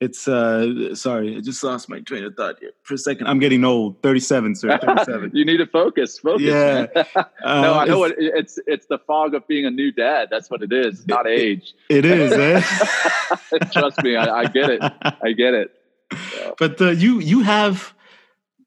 it's 0.00 0.28
uh 0.28 0.94
sorry, 0.94 1.36
I 1.36 1.40
just 1.40 1.62
lost 1.64 1.88
my 1.88 2.00
train 2.00 2.24
of 2.24 2.34
thought 2.34 2.56
here 2.60 2.72
for 2.82 2.94
a 2.94 2.98
second. 2.98 3.28
I'm 3.28 3.38
getting 3.38 3.64
old, 3.64 4.02
37, 4.02 4.54
sir. 4.54 4.78
37. 4.82 5.30
you 5.32 5.44
need 5.44 5.56
to 5.56 5.66
focus. 5.66 6.18
Focus. 6.18 6.42
Yeah. 6.42 6.86
uh, 7.16 7.60
no, 7.62 7.74
I 7.74 7.84
know 7.86 8.04
it's, 8.04 8.16
it's 8.18 8.58
it's 8.66 8.86
the 8.86 8.98
fog 8.98 9.34
of 9.34 9.46
being 9.48 9.64
a 9.64 9.70
new 9.70 9.90
dad. 9.90 10.28
That's 10.30 10.50
what 10.50 10.62
it 10.62 10.72
is. 10.72 11.00
It's 11.00 11.06
not 11.06 11.26
age. 11.26 11.74
It 11.88 12.04
is, 12.04 12.32
eh? 12.32 12.60
Trust 13.72 14.02
me, 14.02 14.16
I, 14.16 14.40
I, 14.40 14.46
get 14.46 14.70
it. 14.70 14.82
I 14.82 15.32
get 15.32 15.54
it. 15.54 15.70
Yeah. 16.12 16.50
But 16.58 16.80
uh, 16.80 16.90
you 16.90 17.20
you 17.20 17.40
have 17.40 17.94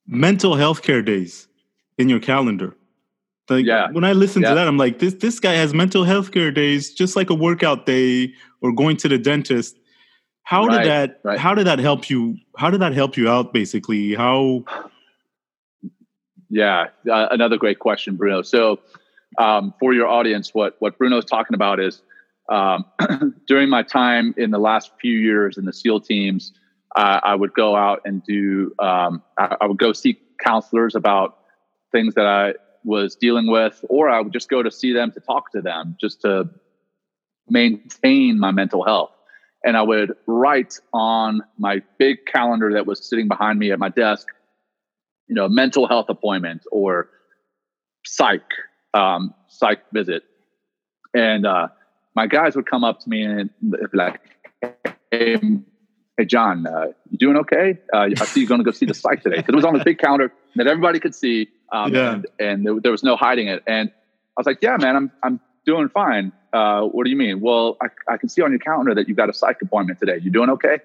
mental 0.07 0.55
health 0.55 0.81
care 0.81 1.03
days 1.03 1.47
in 1.99 2.09
your 2.09 2.19
calendar. 2.19 2.75
Like 3.49 3.65
yeah. 3.65 3.91
when 3.91 4.03
I 4.03 4.13
listen 4.13 4.41
yeah. 4.41 4.49
to 4.49 4.55
that, 4.55 4.67
I'm 4.67 4.77
like, 4.77 4.97
this 4.97 5.13
this 5.15 5.39
guy 5.39 5.53
has 5.53 5.75
mental 5.75 6.03
health 6.03 6.31
care 6.31 6.51
days, 6.51 6.91
just 6.93 7.15
like 7.15 7.29
a 7.29 7.35
workout 7.35 7.85
day 7.85 8.33
or 8.61 8.71
going 8.71 8.97
to 8.97 9.07
the 9.07 9.19
dentist. 9.19 9.75
How 10.49 10.65
right, 10.65 10.81
did 10.81 10.89
that 10.89 11.19
right. 11.23 11.38
how 11.38 11.53
did 11.53 11.67
that 11.67 11.77
help 11.77 12.09
you? 12.09 12.39
How 12.57 12.71
did 12.71 12.81
that 12.81 12.93
help 12.93 13.17
you 13.17 13.29
out 13.29 13.53
basically? 13.53 14.15
How 14.15 14.63
Yeah, 16.49 16.88
uh, 17.07 17.27
another 17.29 17.57
great 17.57 17.77
question, 17.77 18.15
Bruno. 18.15 18.41
So 18.41 18.79
um, 19.38 19.75
for 19.79 19.93
your 19.93 20.07
audience, 20.07 20.51
what 20.55 20.75
what 20.79 20.97
Bruno's 20.97 21.25
talking 21.25 21.53
about 21.53 21.79
is 21.79 22.01
um, 22.51 22.85
during 23.47 23.69
my 23.69 23.83
time 23.83 24.33
in 24.38 24.49
the 24.49 24.57
last 24.57 24.91
few 24.99 25.19
years 25.19 25.59
in 25.59 25.65
the 25.65 25.73
SEAL 25.73 26.01
teams, 26.01 26.51
uh, 26.95 27.19
I 27.23 27.35
would 27.35 27.53
go 27.53 27.75
out 27.75 28.01
and 28.03 28.23
do 28.23 28.73
um, 28.79 29.21
I, 29.38 29.55
I 29.62 29.67
would 29.67 29.77
go 29.77 29.93
seek 29.93 30.39
counselors 30.39 30.95
about 30.95 31.38
things 31.91 32.15
that 32.15 32.25
I 32.25 32.55
was 32.83 33.15
dealing 33.15 33.51
with, 33.51 33.85
or 33.88 34.09
I 34.09 34.19
would 34.19 34.33
just 34.33 34.49
go 34.49 34.63
to 34.63 34.71
see 34.71 34.93
them 34.93 35.12
to 35.12 35.19
talk 35.19 35.51
to 35.51 35.62
them 35.62 35.95
just 36.01 36.21
to 36.21 36.49
maintain 37.47 38.39
my 38.39 38.49
mental 38.49 38.83
health. 38.83 39.12
And 39.63 39.76
I 39.76 39.82
would 39.82 40.13
write 40.26 40.76
on 40.93 41.41
my 41.58 41.82
big 41.98 42.26
calendar 42.26 42.74
that 42.74 42.86
was 42.86 43.08
sitting 43.08 43.28
behind 43.28 43.60
me 43.60 43.72
at 43.72 43.80
my 43.80 43.89
desk, 43.89 44.28
you 45.28 45.36
know, 45.36 45.50
mental 45.50 45.88
health 45.88 46.06
appointment 46.10 46.63
or 46.72 47.10
psych, 48.06 48.45
um, 48.93 49.34
psych 49.50 49.80
visit. 49.91 50.24
And 51.13 51.45
uh, 51.45 51.67
my 52.15 52.28
guys 52.28 52.56
would 52.56 52.67
come 52.69 52.84
up 52.84 53.00
to 53.02 53.10
me 53.10 53.24
and 53.24 53.50
be 53.62 53.78
like, 53.93 54.22
hey, 55.12 55.38
hey 56.17 56.26
John, 56.26 56.65
uh, 56.65 56.88
you 57.10 57.17
doing 57.17 57.38
okay? 57.38 57.78
Uh, 57.93 58.10
I 58.17 58.26
see 58.26 58.41
you're 58.41 58.50
going 58.50 58.62
to 58.62 58.65
go 58.65 58.72
see 58.72 58.86
the 58.86 58.93
psych 58.93 59.24
today. 59.24 59.38
Because 59.38 59.54
it 59.54 59.56
was 59.56 59.65
on 59.65 59.80
a 59.80 59.84
big 59.84 59.98
counter 59.98 60.32
that 60.56 60.67
everybody 60.67 61.00
could 61.00 61.15
see 61.15 61.50
um, 61.72 61.93
yeah. 61.93 62.13
and, 62.13 62.28
and 62.39 62.65
there, 62.65 62.80
there, 62.82 62.91
was 62.91 63.04
no 63.04 63.15
hiding 63.15 63.48
it. 63.48 63.63
And 63.67 63.89
I 63.89 64.39
was 64.39 64.45
like, 64.45 64.60
yeah, 64.62 64.78
man, 64.78 64.95
I'm, 64.95 65.12
I'm 65.22 65.39
doing 65.69 65.89
fine. 65.89 66.32
Uh, 66.51 66.82
what 66.82 67.03
do 67.03 67.12
you 67.12 67.15
mean? 67.15 67.41
Well, 67.41 67.77
I, 67.82 67.88
I 68.13 68.17
can 68.17 68.27
see 68.27 68.41
on 68.41 68.49
your 68.51 68.60
calendar 68.60 68.95
that 68.95 69.08
you've 69.08 69.17
got 69.17 69.29
a 69.29 69.34
psych 69.34 69.62
appointment 69.62 69.99
today. 69.99 70.17
You 70.21 70.32
doing 70.32 70.49
okay? 70.49 70.77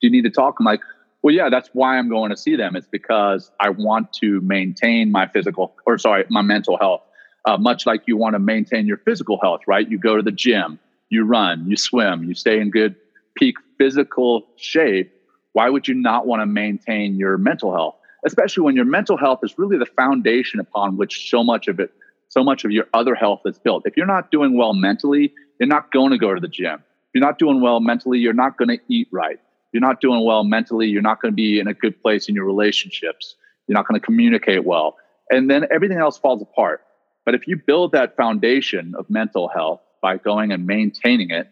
Do 0.00 0.06
you 0.06 0.10
need 0.10 0.22
to 0.22 0.30
talk? 0.30 0.56
I'm 0.60 0.64
like, 0.64 0.80
well, 1.22 1.34
yeah, 1.34 1.48
that's 1.50 1.70
why 1.72 1.98
I'm 1.98 2.08
going 2.08 2.30
to 2.30 2.36
see 2.36 2.54
them. 2.54 2.76
It's 2.76 2.86
because 2.86 3.50
I 3.58 3.70
want 3.70 4.12
to 4.14 4.40
maintain 4.42 5.10
my 5.10 5.26
physical, 5.26 5.74
or 5.86 5.98
sorry, 5.98 6.24
my 6.30 6.42
mental 6.42 6.78
health. 6.78 7.02
Uh, 7.44 7.56
much 7.56 7.84
like 7.84 8.02
you 8.06 8.16
want 8.16 8.34
to 8.34 8.38
maintain 8.38 8.86
your 8.86 8.98
physical 8.98 9.38
health, 9.42 9.62
right? 9.66 9.90
You 9.90 9.98
go 9.98 10.16
to 10.16 10.22
the 10.22 10.30
gym, 10.30 10.78
you 11.08 11.24
run, 11.24 11.66
you 11.68 11.76
swim, 11.76 12.24
you 12.24 12.34
stay 12.34 12.60
in 12.60 12.70
good 12.70 12.94
peak 13.34 13.56
physical 13.76 14.46
shape. 14.56 15.12
Why 15.52 15.68
would 15.68 15.88
you 15.88 15.94
not 15.94 16.26
want 16.26 16.42
to 16.42 16.46
maintain 16.46 17.16
your 17.16 17.38
mental 17.38 17.72
health? 17.72 17.96
especially 18.24 18.62
when 18.62 18.76
your 18.76 18.84
mental 18.84 19.16
health 19.16 19.40
is 19.42 19.58
really 19.58 19.78
the 19.78 19.86
foundation 19.86 20.60
upon 20.60 20.96
which 20.96 21.30
so 21.30 21.42
much 21.42 21.68
of 21.68 21.80
it, 21.80 21.92
so 22.30 22.42
much 22.42 22.64
of 22.64 22.70
your 22.70 22.86
other 22.94 23.14
health 23.14 23.42
is 23.44 23.58
built. 23.58 23.82
If 23.86 23.96
you're 23.96 24.06
not 24.06 24.30
doing 24.30 24.56
well 24.56 24.72
mentally, 24.72 25.34
you're 25.58 25.68
not 25.68 25.92
going 25.92 26.12
to 26.12 26.18
go 26.18 26.32
to 26.32 26.40
the 26.40 26.48
gym. 26.48 26.74
If 26.74 27.14
you're 27.14 27.26
not 27.26 27.38
doing 27.38 27.60
well 27.60 27.80
mentally, 27.80 28.18
you're 28.18 28.32
not 28.32 28.56
going 28.56 28.68
to 28.68 28.78
eat 28.88 29.08
right. 29.10 29.34
If 29.34 29.74
you're 29.74 29.80
not 29.80 30.00
doing 30.00 30.24
well 30.24 30.44
mentally, 30.44 30.86
you're 30.86 31.02
not 31.02 31.20
going 31.20 31.32
to 31.32 31.36
be 31.36 31.58
in 31.58 31.66
a 31.66 31.74
good 31.74 32.00
place 32.00 32.28
in 32.28 32.34
your 32.34 32.44
relationships. 32.44 33.34
You're 33.66 33.74
not 33.74 33.86
going 33.86 34.00
to 34.00 34.04
communicate 34.04 34.64
well. 34.64 34.96
And 35.28 35.50
then 35.50 35.66
everything 35.72 35.98
else 35.98 36.18
falls 36.18 36.40
apart. 36.40 36.82
But 37.24 37.34
if 37.34 37.46
you 37.46 37.56
build 37.56 37.92
that 37.92 38.16
foundation 38.16 38.94
of 38.96 39.10
mental 39.10 39.48
health 39.48 39.80
by 40.00 40.16
going 40.16 40.52
and 40.52 40.66
maintaining 40.66 41.30
it, 41.30 41.50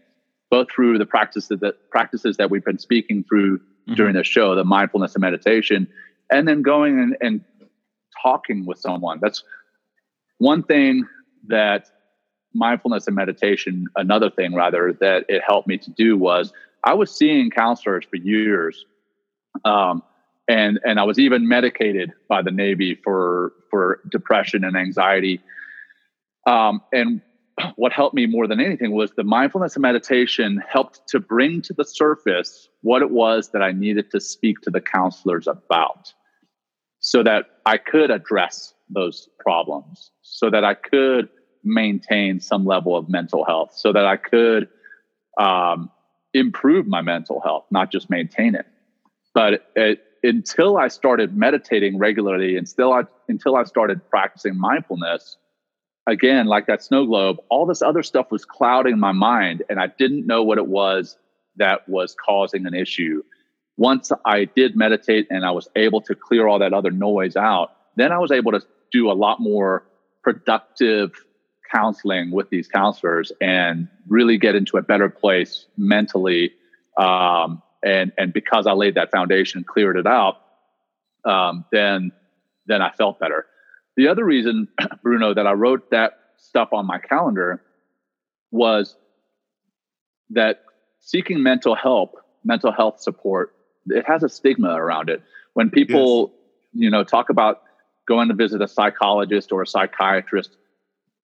both 0.50 0.68
through 0.70 0.98
the 0.98 1.06
practices 1.06 1.58
that 1.60 1.90
practices 1.90 2.36
that 2.38 2.50
we've 2.50 2.64
been 2.64 2.78
speaking 2.78 3.24
through 3.28 3.58
mm-hmm. 3.58 3.94
during 3.94 4.14
the 4.14 4.24
show, 4.24 4.54
the 4.54 4.64
mindfulness 4.64 5.14
and 5.14 5.22
meditation, 5.22 5.88
and 6.30 6.46
then 6.46 6.62
going 6.62 6.98
and, 6.98 7.16
and 7.20 7.44
talking 8.22 8.64
with 8.64 8.78
someone. 8.78 9.18
That's 9.20 9.42
one 10.38 10.62
thing 10.62 11.06
that 11.48 11.90
mindfulness 12.54 13.06
and 13.06 13.16
meditation, 13.16 13.86
another 13.96 14.30
thing 14.30 14.54
rather, 14.54 14.96
that 15.00 15.24
it 15.28 15.42
helped 15.46 15.68
me 15.68 15.78
to 15.78 15.90
do 15.90 16.16
was 16.16 16.52
I 16.84 16.94
was 16.94 17.14
seeing 17.14 17.50
counselors 17.50 18.04
for 18.08 18.16
years. 18.16 18.86
Um, 19.64 20.02
and, 20.48 20.80
and 20.84 20.98
I 20.98 21.04
was 21.04 21.18
even 21.18 21.46
medicated 21.46 22.12
by 22.28 22.42
the 22.42 22.50
Navy 22.50 22.98
for, 23.04 23.52
for 23.70 24.00
depression 24.10 24.64
and 24.64 24.76
anxiety. 24.76 25.40
Um, 26.46 26.80
and 26.92 27.20
what 27.76 27.92
helped 27.92 28.14
me 28.14 28.26
more 28.26 28.46
than 28.46 28.60
anything 28.60 28.92
was 28.92 29.12
the 29.12 29.24
mindfulness 29.24 29.74
and 29.74 29.82
meditation 29.82 30.62
helped 30.66 31.06
to 31.08 31.20
bring 31.20 31.60
to 31.62 31.72
the 31.74 31.84
surface 31.84 32.68
what 32.82 33.02
it 33.02 33.10
was 33.10 33.50
that 33.50 33.62
I 33.62 33.72
needed 33.72 34.10
to 34.12 34.20
speak 34.20 34.60
to 34.62 34.70
the 34.70 34.80
counselors 34.80 35.46
about 35.46 36.12
so 37.00 37.22
that 37.22 37.46
I 37.66 37.76
could 37.76 38.10
address 38.10 38.74
those 38.90 39.28
problems, 39.38 40.10
so 40.22 40.50
that 40.50 40.64
I 40.64 40.74
could 40.74 41.28
maintain 41.64 42.40
some 42.40 42.64
level 42.64 42.96
of 42.96 43.08
mental 43.08 43.44
health, 43.44 43.72
so 43.74 43.92
that 43.92 44.06
I 44.06 44.16
could 44.16 44.68
um, 45.38 45.90
improve 46.34 46.86
my 46.86 47.02
mental 47.02 47.40
health, 47.40 47.66
not 47.70 47.90
just 47.92 48.10
maintain 48.10 48.54
it. 48.54 48.66
But 49.34 49.70
it, 49.76 50.02
until 50.22 50.78
I 50.78 50.88
started 50.88 51.36
meditating 51.36 51.98
regularly, 51.98 52.56
and 52.56 52.68
still 52.68 52.92
I, 52.92 53.02
until 53.28 53.56
I 53.56 53.64
started 53.64 54.08
practicing 54.08 54.58
mindfulness, 54.58 55.36
again, 56.06 56.46
like 56.46 56.66
that 56.66 56.82
snow 56.82 57.06
globe, 57.06 57.38
all 57.50 57.66
this 57.66 57.82
other 57.82 58.02
stuff 58.02 58.30
was 58.30 58.44
clouding 58.44 58.98
my 58.98 59.12
mind, 59.12 59.62
and 59.68 59.78
I 59.78 59.88
didn't 59.98 60.26
know 60.26 60.42
what 60.42 60.58
it 60.58 60.66
was 60.66 61.16
that 61.56 61.88
was 61.88 62.14
causing 62.24 62.66
an 62.66 62.74
issue 62.74 63.22
once 63.78 64.10
I 64.26 64.44
did 64.44 64.76
meditate 64.76 65.28
and 65.30 65.46
I 65.46 65.52
was 65.52 65.68
able 65.76 66.00
to 66.02 66.14
clear 66.14 66.48
all 66.48 66.58
that 66.58 66.74
other 66.74 66.90
noise 66.90 67.36
out, 67.36 67.70
then 67.96 68.10
I 68.12 68.18
was 68.18 68.32
able 68.32 68.52
to 68.52 68.60
do 68.92 69.10
a 69.10 69.12
lot 69.12 69.40
more 69.40 69.84
productive 70.22 71.12
counseling 71.74 72.30
with 72.30 72.48
these 72.50 72.66
counselors 72.68 73.30
and 73.40 73.88
really 74.06 74.38
get 74.38 74.54
into 74.54 74.76
a 74.76 74.82
better 74.82 75.08
place 75.08 75.66
mentally. 75.76 76.52
Um, 76.96 77.62
and 77.84 78.12
and 78.18 78.32
because 78.32 78.66
I 78.66 78.72
laid 78.72 78.94
that 78.96 79.10
foundation, 79.10 79.58
and 79.58 79.66
cleared 79.66 79.96
it 79.96 80.06
out, 80.06 80.38
um, 81.24 81.64
then 81.70 82.12
then 82.66 82.82
I 82.82 82.90
felt 82.90 83.18
better. 83.20 83.46
The 83.96 84.08
other 84.08 84.24
reason, 84.24 84.68
Bruno, 85.02 85.34
that 85.34 85.46
I 85.46 85.52
wrote 85.52 85.90
that 85.90 86.18
stuff 86.36 86.72
on 86.72 86.86
my 86.86 86.98
calendar 86.98 87.62
was 88.50 88.96
that 90.30 90.62
seeking 91.00 91.42
mental 91.42 91.74
help, 91.74 92.16
mental 92.44 92.72
health 92.72 93.00
support 93.00 93.54
it 93.90 94.06
has 94.06 94.22
a 94.22 94.28
stigma 94.28 94.70
around 94.70 95.08
it. 95.08 95.22
When 95.54 95.70
people, 95.70 96.32
yes. 96.72 96.82
you 96.84 96.90
know, 96.90 97.04
talk 97.04 97.30
about 97.30 97.62
going 98.08 98.28
to 98.28 98.34
visit 98.34 98.60
a 98.62 98.66
psychologist 98.66 99.52
or 99.52 99.62
a 99.62 99.66
psychiatrist, 99.66 100.56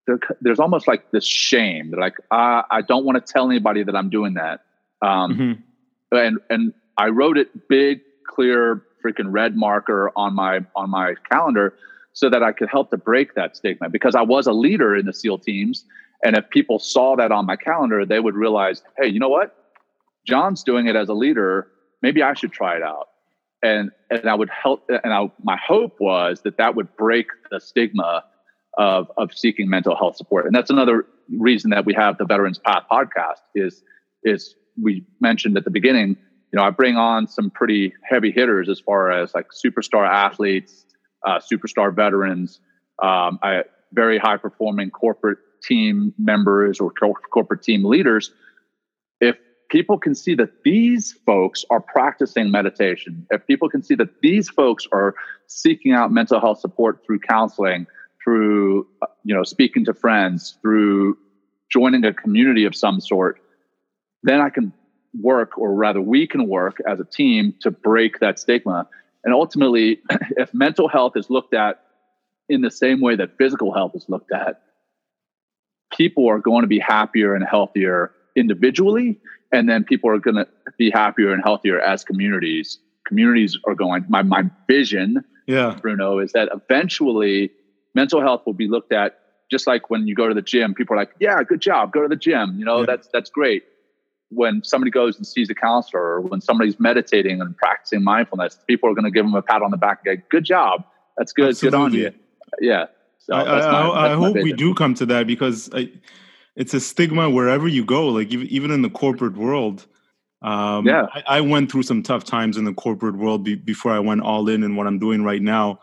there, 0.06 0.20
there's 0.40 0.60
almost 0.60 0.86
like 0.86 1.10
this 1.10 1.26
shame. 1.26 1.90
They're 1.90 2.00
like, 2.00 2.18
ah, 2.30 2.64
I 2.70 2.82
don't 2.82 3.04
want 3.04 3.24
to 3.24 3.32
tell 3.32 3.50
anybody 3.50 3.82
that 3.82 3.96
I'm 3.96 4.10
doing 4.10 4.34
that. 4.34 4.60
Um, 5.02 5.32
mm-hmm. 5.32 6.16
And 6.16 6.38
and 6.48 6.72
I 6.96 7.08
wrote 7.08 7.38
it 7.38 7.68
big, 7.68 8.02
clear, 8.26 8.82
freaking 9.04 9.32
red 9.32 9.56
marker 9.56 10.12
on 10.14 10.34
my 10.34 10.60
on 10.76 10.90
my 10.90 11.14
calendar 11.30 11.74
so 12.12 12.30
that 12.30 12.44
I 12.44 12.52
could 12.52 12.68
help 12.68 12.90
to 12.90 12.96
break 12.96 13.34
that 13.34 13.56
stigma 13.56 13.88
because 13.88 14.14
I 14.14 14.22
was 14.22 14.46
a 14.46 14.52
leader 14.52 14.94
in 14.94 15.06
the 15.06 15.12
SEAL 15.12 15.38
teams. 15.38 15.84
And 16.22 16.36
if 16.36 16.48
people 16.50 16.78
saw 16.78 17.16
that 17.16 17.32
on 17.32 17.44
my 17.44 17.56
calendar, 17.56 18.06
they 18.06 18.20
would 18.20 18.36
realize, 18.36 18.82
hey, 18.96 19.08
you 19.08 19.18
know 19.18 19.28
what? 19.28 19.56
John's 20.24 20.62
doing 20.62 20.86
it 20.86 20.94
as 20.94 21.08
a 21.08 21.14
leader 21.14 21.68
maybe 22.04 22.22
I 22.22 22.34
should 22.34 22.52
try 22.52 22.76
it 22.76 22.82
out. 22.82 23.08
And, 23.64 23.90
and 24.10 24.28
I 24.28 24.34
would 24.34 24.50
help. 24.50 24.88
And 24.88 25.12
I, 25.12 25.30
my 25.42 25.56
hope 25.56 25.96
was 25.98 26.42
that 26.42 26.58
that 26.58 26.76
would 26.76 26.94
break 26.96 27.26
the 27.50 27.60
stigma 27.60 28.24
of, 28.76 29.10
of 29.16 29.32
seeking 29.34 29.70
mental 29.70 29.96
health 29.96 30.16
support. 30.16 30.46
And 30.46 30.54
that's 30.54 30.70
another 30.70 31.06
reason 31.30 31.70
that 31.70 31.86
we 31.86 31.94
have 31.94 32.18
the 32.18 32.26
Veterans 32.26 32.58
Path 32.58 32.82
podcast 32.92 33.40
is, 33.54 33.82
is 34.22 34.54
we 34.80 35.04
mentioned 35.20 35.56
at 35.56 35.64
the 35.64 35.70
beginning, 35.70 36.10
you 36.52 36.58
know, 36.58 36.62
I 36.62 36.70
bring 36.70 36.96
on 36.96 37.26
some 37.26 37.50
pretty 37.50 37.94
heavy 38.08 38.30
hitters 38.30 38.68
as 38.68 38.80
far 38.80 39.10
as 39.10 39.34
like 39.34 39.46
superstar 39.64 40.06
athletes, 40.06 40.84
uh, 41.26 41.40
superstar 41.40 41.94
veterans, 41.94 42.60
um, 43.02 43.38
I, 43.42 43.62
very 43.92 44.18
high 44.18 44.36
performing 44.36 44.90
corporate 44.90 45.38
team 45.62 46.12
members 46.18 46.80
or 46.80 46.90
co- 46.90 47.14
corporate 47.32 47.62
team 47.62 47.84
leaders. 47.84 48.32
If 49.20 49.36
people 49.74 49.98
can 49.98 50.14
see 50.14 50.36
that 50.36 50.62
these 50.62 51.18
folks 51.26 51.64
are 51.68 51.80
practicing 51.80 52.48
meditation, 52.48 53.26
if 53.32 53.44
people 53.48 53.68
can 53.68 53.82
see 53.82 53.96
that 53.96 54.20
these 54.22 54.48
folks 54.48 54.86
are 54.92 55.16
seeking 55.48 55.90
out 55.90 56.12
mental 56.12 56.38
health 56.38 56.60
support 56.60 57.02
through 57.04 57.18
counseling, 57.18 57.84
through 58.22 58.86
uh, 59.02 59.06
you 59.24 59.34
know 59.34 59.42
speaking 59.42 59.84
to 59.84 59.92
friends, 59.92 60.56
through 60.62 61.18
joining 61.72 62.04
a 62.04 62.14
community 62.14 62.64
of 62.64 62.76
some 62.76 63.00
sort, 63.00 63.40
then 64.22 64.40
I 64.40 64.48
can 64.48 64.72
work, 65.20 65.58
or 65.58 65.74
rather, 65.74 66.00
we 66.00 66.28
can 66.28 66.46
work 66.46 66.76
as 66.88 67.00
a 67.00 67.04
team 67.04 67.52
to 67.62 67.72
break 67.72 68.20
that 68.20 68.38
stigma. 68.38 68.86
And 69.24 69.34
ultimately, 69.34 69.98
if 70.36 70.54
mental 70.54 70.86
health 70.86 71.16
is 71.16 71.30
looked 71.30 71.52
at 71.52 71.82
in 72.48 72.60
the 72.60 72.70
same 72.70 73.00
way 73.00 73.16
that 73.16 73.36
physical 73.38 73.74
health 73.74 73.96
is 73.96 74.04
looked 74.08 74.30
at, 74.30 74.62
people 75.96 76.28
are 76.28 76.38
going 76.38 76.62
to 76.62 76.68
be 76.68 76.78
happier 76.78 77.34
and 77.34 77.44
healthier 77.44 78.12
individually, 78.36 79.18
and 79.52 79.68
then 79.68 79.84
people 79.84 80.10
are 80.10 80.18
going 80.18 80.36
to 80.36 80.46
be 80.78 80.90
happier 80.90 81.32
and 81.32 81.42
healthier 81.44 81.80
as 81.80 82.04
communities. 82.04 82.78
Communities 83.06 83.58
are 83.66 83.74
going. 83.74 84.04
My 84.08 84.22
my 84.22 84.44
vision, 84.68 85.24
Yeah. 85.46 85.76
Bruno, 85.80 86.18
is 86.18 86.32
that 86.32 86.48
eventually 86.52 87.50
mental 87.94 88.20
health 88.20 88.42
will 88.46 88.54
be 88.54 88.68
looked 88.68 88.92
at 88.92 89.18
just 89.50 89.66
like 89.66 89.90
when 89.90 90.06
you 90.08 90.14
go 90.14 90.26
to 90.28 90.34
the 90.34 90.42
gym. 90.42 90.74
People 90.74 90.94
are 90.94 90.98
like, 90.98 91.12
"Yeah, 91.20 91.42
good 91.42 91.60
job, 91.60 91.92
go 91.92 92.02
to 92.02 92.08
the 92.08 92.16
gym." 92.16 92.56
You 92.58 92.64
know, 92.64 92.80
Yeah. 92.80 92.86
that's 92.86 93.08
that's 93.12 93.30
great. 93.30 93.62
When 94.30 94.64
somebody 94.64 94.90
goes 94.90 95.16
and 95.16 95.26
sees 95.26 95.48
a 95.50 95.54
counselor, 95.54 96.02
or 96.02 96.20
when 96.22 96.40
somebody's 96.40 96.80
meditating 96.80 97.40
and 97.40 97.56
practicing 97.56 98.02
mindfulness, 98.02 98.58
people 98.66 98.88
are 98.90 98.94
going 98.94 99.04
to 99.04 99.10
give 99.10 99.24
them 99.24 99.34
a 99.34 99.42
pat 99.42 99.62
on 99.62 99.70
the 99.70 99.76
back 99.76 100.00
and 100.04 100.18
go, 100.18 100.22
"Good 100.30 100.44
job, 100.44 100.84
that's 101.16 101.32
good, 101.32 101.54
good 101.60 101.74
on 101.74 101.92
you." 101.92 102.10
Yeah. 102.60 102.86
So 103.18 103.34
I, 103.34 103.40
I, 103.42 103.70
my- 103.72 103.88
I, 103.88 104.12
I 104.12 104.14
hope 104.16 104.34
we 104.36 104.52
do 104.54 104.74
come 104.74 104.94
to 104.94 105.06
that 105.06 105.26
because 105.26 105.70
I, 105.74 105.90
it's 106.56 106.74
a 106.74 106.80
stigma 106.80 107.28
wherever 107.30 107.66
you 107.68 107.84
go, 107.84 108.08
like 108.08 108.30
even 108.32 108.70
in 108.70 108.82
the 108.82 108.90
corporate 108.90 109.36
world. 109.36 109.86
Um, 110.42 110.86
Yeah. 110.86 111.06
I, 111.14 111.22
I 111.38 111.40
went 111.40 111.72
through 111.72 111.84
some 111.84 112.02
tough 112.02 112.24
times 112.24 112.56
in 112.56 112.64
the 112.64 112.74
corporate 112.74 113.16
world 113.16 113.44
be, 113.44 113.54
before 113.54 113.92
I 113.92 113.98
went 113.98 114.20
all 114.22 114.48
in 114.48 114.62
in 114.62 114.76
what 114.76 114.86
I'm 114.86 114.98
doing 114.98 115.24
right 115.24 115.42
now, 115.42 115.80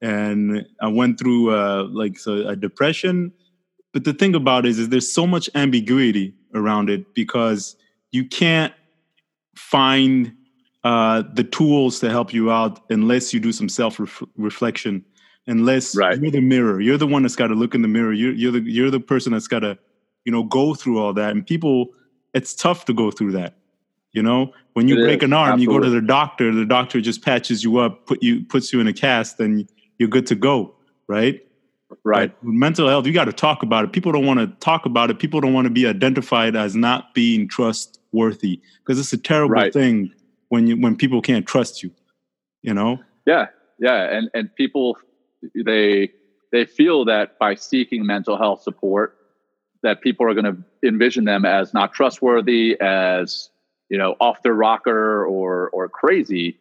and 0.00 0.66
I 0.80 0.88
went 0.88 1.18
through 1.18 1.54
uh, 1.54 1.84
like 1.90 2.18
so 2.18 2.48
a 2.48 2.56
depression. 2.56 3.32
But 3.92 4.04
the 4.04 4.12
thing 4.12 4.34
about 4.34 4.66
it 4.66 4.70
is, 4.70 4.78
is 4.78 4.88
there's 4.88 5.12
so 5.12 5.26
much 5.26 5.48
ambiguity 5.54 6.34
around 6.54 6.90
it 6.90 7.14
because 7.14 7.76
you 8.12 8.24
can't 8.24 8.72
find 9.56 10.32
uh, 10.84 11.22
the 11.34 11.44
tools 11.44 12.00
to 12.00 12.10
help 12.10 12.32
you 12.32 12.50
out 12.50 12.80
unless 12.90 13.32
you 13.34 13.40
do 13.40 13.52
some 13.52 13.68
self 13.68 14.00
reflection. 14.36 15.04
Unless 15.46 15.96
Right. 15.96 16.20
you're 16.20 16.30
the 16.30 16.40
mirror, 16.40 16.80
you're 16.80 16.98
the 16.98 17.06
one 17.06 17.22
that's 17.22 17.36
got 17.36 17.48
to 17.48 17.54
look 17.54 17.74
in 17.74 17.82
the 17.82 17.88
mirror. 17.88 18.12
You're 18.12 18.32
you're 18.32 18.52
the 18.52 18.60
you're 18.60 18.90
the 18.90 19.00
person 19.00 19.32
that's 19.32 19.48
got 19.48 19.60
to, 19.60 19.78
you 20.24 20.32
know, 20.32 20.42
go 20.42 20.74
through 20.74 20.98
all 20.98 21.12
that. 21.14 21.30
And 21.30 21.46
people, 21.46 21.88
it's 22.34 22.54
tough 22.54 22.84
to 22.86 22.92
go 22.92 23.10
through 23.10 23.32
that. 23.32 23.54
You 24.12 24.22
know, 24.22 24.52
when 24.72 24.88
you 24.88 24.98
It 24.98 25.04
break 25.04 25.22
is, 25.22 25.26
an 25.26 25.32
arm, 25.32 25.60
you 25.60 25.68
go 25.68 25.78
to 25.78 25.88
the 25.88 26.00
doctor. 26.00 26.52
The 26.52 26.64
doctor 26.64 27.00
just 27.00 27.24
patches 27.24 27.62
you 27.62 27.78
up, 27.78 28.06
put 28.06 28.20
you 28.22 28.44
puts 28.44 28.72
you 28.72 28.80
in 28.80 28.88
a 28.88 28.92
cast, 28.92 29.38
and 29.38 29.68
you're 29.98 30.08
good 30.08 30.26
to 30.26 30.34
go. 30.34 30.74
Right. 31.06 31.46
right. 32.02 32.34
But 32.42 32.48
mental 32.50 32.88
health, 32.88 33.06
you 33.06 33.12
got 33.12 33.26
to 33.26 33.32
talk 33.32 33.62
about 33.62 33.84
it. 33.84 33.92
People 33.92 34.10
don't 34.10 34.26
want 34.26 34.40
to 34.40 34.48
talk 34.58 34.84
about 34.84 35.10
it. 35.10 35.20
People 35.20 35.40
don't 35.40 35.52
want 35.52 35.66
to 35.66 35.70
be 35.70 35.86
identified 35.86 36.56
as 36.56 36.74
not 36.74 37.14
being 37.14 37.46
trustworthy 37.46 38.60
because 38.78 38.98
it's 38.98 39.12
a 39.12 39.18
terrible 39.18 39.54
Right. 39.54 39.72
thing 39.72 40.12
when 40.48 40.66
you 40.66 40.76
when 40.76 40.96
people 40.96 41.22
can't 41.22 41.46
trust 41.46 41.82
you. 41.84 41.92
You 42.62 42.74
know. 42.74 42.98
Yeah, 43.26 43.46
yeah, 43.78 44.10
and 44.10 44.28
and 44.34 44.52
people 44.56 44.98
they 45.54 46.10
they 46.50 46.64
feel 46.64 47.04
that 47.04 47.38
by 47.38 47.54
seeking 47.54 48.04
mental 48.04 48.36
health 48.36 48.62
support, 48.62 49.16
that 49.82 50.00
people 50.00 50.26
are 50.26 50.34
going 50.34 50.44
to 50.44 50.88
envision 50.88 51.24
them 51.24 51.44
as 51.44 51.72
not 51.72 51.92
trustworthy, 51.92 52.78
as 52.80 53.50
you 53.88 53.98
know, 53.98 54.14
off 54.20 54.42
their 54.42 54.54
rocker 54.54 55.24
or 55.24 55.70
or 55.70 55.88
crazy. 55.88 56.58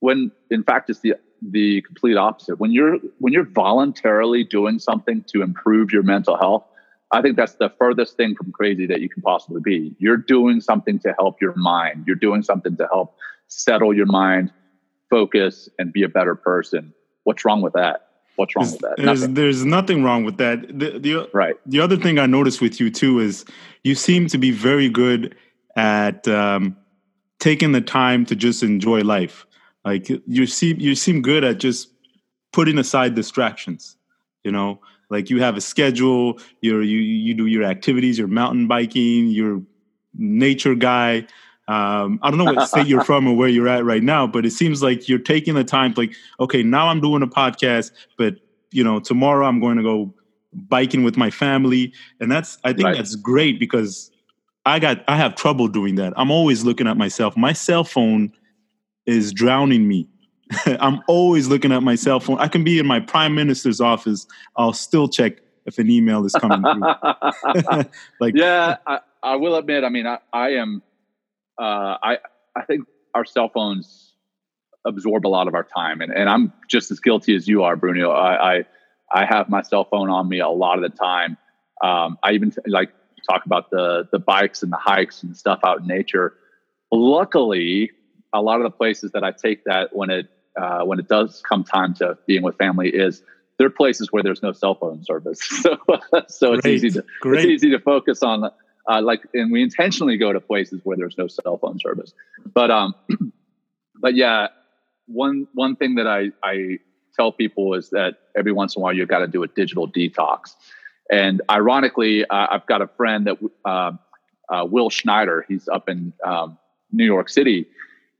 When 0.00 0.32
in 0.50 0.62
fact, 0.62 0.90
it's 0.90 1.00
the 1.00 1.14
the 1.42 1.82
complete 1.82 2.16
opposite. 2.16 2.58
When 2.58 2.72
you're 2.72 2.98
when 3.18 3.32
you're 3.32 3.44
voluntarily 3.44 4.44
doing 4.44 4.78
something 4.78 5.24
to 5.28 5.42
improve 5.42 5.92
your 5.92 6.02
mental 6.02 6.36
health, 6.36 6.64
I 7.12 7.22
think 7.22 7.36
that's 7.36 7.54
the 7.54 7.72
furthest 7.78 8.16
thing 8.16 8.34
from 8.34 8.52
crazy 8.52 8.86
that 8.86 9.00
you 9.00 9.08
can 9.08 9.22
possibly 9.22 9.60
be. 9.60 9.94
You're 9.98 10.16
doing 10.16 10.60
something 10.60 10.98
to 11.00 11.14
help 11.18 11.40
your 11.40 11.54
mind. 11.56 12.04
You're 12.06 12.16
doing 12.16 12.42
something 12.42 12.76
to 12.76 12.88
help 12.90 13.16
settle 13.48 13.92
your 13.92 14.06
mind, 14.06 14.52
focus, 15.08 15.68
and 15.78 15.92
be 15.92 16.02
a 16.04 16.08
better 16.08 16.34
person. 16.34 16.94
What's 17.24 17.44
wrong 17.44 17.62
with 17.62 17.72
that? 17.72 18.09
What's 18.40 18.56
wrong 18.56 18.64
There's, 18.64 18.72
with 18.72 18.80
that? 18.80 18.96
there's, 18.96 19.20
Nothing. 19.20 19.34
there's 19.34 19.64
nothing 19.64 20.02
wrong 20.02 20.24
with 20.24 20.38
that. 20.38 20.66
The, 20.68 20.98
the 20.98 21.30
Right. 21.34 21.56
the 21.66 21.78
other 21.80 21.96
thing 21.96 22.18
I 22.18 22.26
noticed 22.26 22.60
with 22.62 22.80
you 22.80 22.90
too 22.90 23.20
is 23.20 23.44
you 23.84 23.94
seem 23.94 24.26
to 24.28 24.38
be 24.38 24.50
very 24.50 24.88
good 24.88 25.36
at 25.76 26.26
um, 26.26 26.74
taking 27.38 27.72
the 27.72 27.80
time 27.82 28.24
to 28.26 28.34
just 28.34 28.62
enjoy 28.62 29.00
life. 29.02 29.46
Like 29.84 30.08
you 30.26 30.46
seem 30.46 30.80
you 30.80 30.94
seem 30.94 31.20
good 31.22 31.44
at 31.44 31.58
just 31.60 31.88
putting 32.52 32.78
aside 32.78 33.14
distractions. 33.14 33.96
You 34.44 34.52
know, 34.52 34.80
like 35.10 35.28
you 35.30 35.40
have 35.42 35.56
a 35.56 35.60
schedule. 35.60 36.38
You're 36.62 36.82
you 36.82 36.98
you 36.98 37.34
do 37.34 37.46
your 37.46 37.64
activities. 37.64 38.18
You're 38.18 38.28
mountain 38.28 38.66
biking. 38.68 39.28
You're 39.28 39.60
nature 40.14 40.74
guy. 40.74 41.26
Um, 41.70 42.18
I 42.22 42.30
don't 42.30 42.38
know 42.38 42.52
what 42.52 42.68
state 42.68 42.88
you're 42.88 43.04
from 43.04 43.28
or 43.28 43.36
where 43.36 43.48
you're 43.48 43.68
at 43.68 43.84
right 43.84 44.02
now, 44.02 44.26
but 44.26 44.44
it 44.44 44.50
seems 44.50 44.82
like 44.82 45.08
you're 45.08 45.20
taking 45.20 45.54
the 45.54 45.62
time. 45.62 45.94
Like, 45.96 46.14
okay, 46.40 46.64
now 46.64 46.88
I'm 46.88 47.00
doing 47.00 47.22
a 47.22 47.28
podcast, 47.28 47.92
but 48.18 48.34
you 48.72 48.82
know, 48.82 48.98
tomorrow 48.98 49.46
I'm 49.46 49.60
going 49.60 49.76
to 49.76 49.82
go 49.82 50.12
biking 50.52 51.04
with 51.04 51.16
my 51.16 51.30
family, 51.30 51.92
and 52.18 52.30
that's 52.30 52.58
I 52.64 52.72
think 52.72 52.86
Right. 52.86 52.96
that's 52.96 53.14
great 53.14 53.60
because 53.60 54.10
I 54.66 54.80
got 54.80 55.04
I 55.06 55.16
have 55.16 55.36
trouble 55.36 55.68
doing 55.68 55.94
that. 55.94 56.12
I'm 56.16 56.32
always 56.32 56.64
looking 56.64 56.88
at 56.88 56.96
myself. 56.96 57.36
My 57.36 57.52
cell 57.52 57.84
phone 57.84 58.32
is 59.06 59.32
drowning 59.32 59.86
me. 59.86 60.08
I'm 60.66 61.00
always 61.06 61.46
looking 61.46 61.70
at 61.70 61.84
my 61.84 61.94
cell 61.94 62.18
phone. 62.18 62.38
I 62.40 62.48
can 62.48 62.64
be 62.64 62.80
in 62.80 62.86
my 62.86 62.98
prime 62.98 63.36
minister's 63.36 63.80
office. 63.80 64.26
I'll 64.56 64.72
still 64.72 65.08
check 65.08 65.34
if 65.66 65.78
an 65.78 65.88
email 65.88 66.24
is 66.24 66.32
coming 66.34 66.62
through. 66.62 67.84
like, 68.20 68.34
yeah, 68.34 68.76
I, 68.86 69.00
I 69.22 69.36
will 69.36 69.54
admit. 69.54 69.84
I 69.84 69.88
mean, 69.88 70.06
I, 70.06 70.18
I 70.32 70.50
am. 70.50 70.82
Uh, 71.58 71.96
I 72.02 72.18
I 72.56 72.62
think 72.62 72.86
our 73.14 73.24
cell 73.24 73.48
phones 73.48 74.14
absorb 74.86 75.26
a 75.26 75.28
lot 75.28 75.46
of 75.48 75.54
our 75.54 75.64
time, 75.64 76.00
and, 76.00 76.12
and 76.12 76.28
I'm 76.28 76.52
just 76.68 76.90
as 76.90 77.00
guilty 77.00 77.34
as 77.36 77.46
you 77.46 77.62
are, 77.64 77.76
Bruno. 77.76 78.10
I, 78.10 78.54
I 78.58 78.64
I 79.12 79.24
have 79.26 79.48
my 79.48 79.62
cell 79.62 79.84
phone 79.84 80.08
on 80.10 80.28
me 80.28 80.40
a 80.40 80.48
lot 80.48 80.82
of 80.82 80.90
the 80.90 80.96
time. 80.96 81.36
Um, 81.82 82.18
I 82.22 82.32
even 82.32 82.52
like 82.66 82.90
talk 83.28 83.44
about 83.46 83.70
the 83.70 84.08
the 84.12 84.18
bikes 84.18 84.62
and 84.62 84.72
the 84.72 84.76
hikes 84.78 85.22
and 85.22 85.36
stuff 85.36 85.60
out 85.64 85.80
in 85.80 85.86
nature. 85.86 86.34
Luckily, 86.92 87.90
a 88.32 88.40
lot 88.42 88.56
of 88.56 88.64
the 88.64 88.70
places 88.70 89.12
that 89.12 89.24
I 89.24 89.32
take 89.32 89.64
that 89.64 89.94
when 89.94 90.10
it 90.10 90.28
uh, 90.60 90.82
when 90.84 90.98
it 90.98 91.08
does 91.08 91.42
come 91.48 91.64
time 91.64 91.94
to 91.94 92.18
being 92.26 92.42
with 92.42 92.56
family 92.56 92.88
is 92.90 93.22
there 93.58 93.66
are 93.66 93.70
places 93.70 94.10
where 94.10 94.22
there's 94.22 94.42
no 94.42 94.52
cell 94.52 94.74
phone 94.74 95.04
service, 95.04 95.40
so 95.62 95.76
so 96.28 96.52
it's 96.54 96.62
Great, 96.62 96.66
easy 96.66 96.90
to 96.90 97.04
great. 97.20 97.44
it's 97.44 97.48
easy 97.64 97.70
to 97.70 97.78
focus 97.78 98.22
on 98.22 98.50
uh, 98.88 99.00
like 99.02 99.22
and 99.34 99.52
we 99.52 99.62
intentionally 99.62 100.16
go 100.16 100.32
to 100.32 100.40
places 100.40 100.80
where 100.84 100.96
there's 100.96 101.18
no 101.18 101.26
cell 101.26 101.58
phone 101.58 101.78
service. 101.78 102.12
But 102.52 102.70
um 102.70 102.94
but 104.00 104.14
yeah 104.14 104.48
one 105.06 105.46
one 105.54 105.76
thing 105.76 105.96
that 105.96 106.06
i 106.06 106.30
i 106.42 106.78
tell 107.14 107.32
people 107.32 107.74
is 107.74 107.90
that 107.90 108.18
every 108.36 108.52
once 108.52 108.76
in 108.76 108.80
a 108.80 108.82
while 108.82 108.92
you've 108.92 109.08
got 109.08 109.18
to 109.18 109.26
do 109.26 109.42
a 109.42 109.48
digital 109.48 109.88
detox. 109.88 110.54
And 111.10 111.42
ironically 111.50 112.24
uh, 112.24 112.46
i've 112.50 112.66
got 112.66 112.82
a 112.82 112.86
friend 112.86 113.26
that 113.26 113.36
uh, 113.64 113.92
uh, 114.48 114.64
will 114.64 114.90
schneider 114.90 115.44
he's 115.48 115.68
up 115.68 115.88
in 115.88 116.12
um, 116.24 116.58
new 116.92 117.04
york 117.04 117.28
city. 117.28 117.66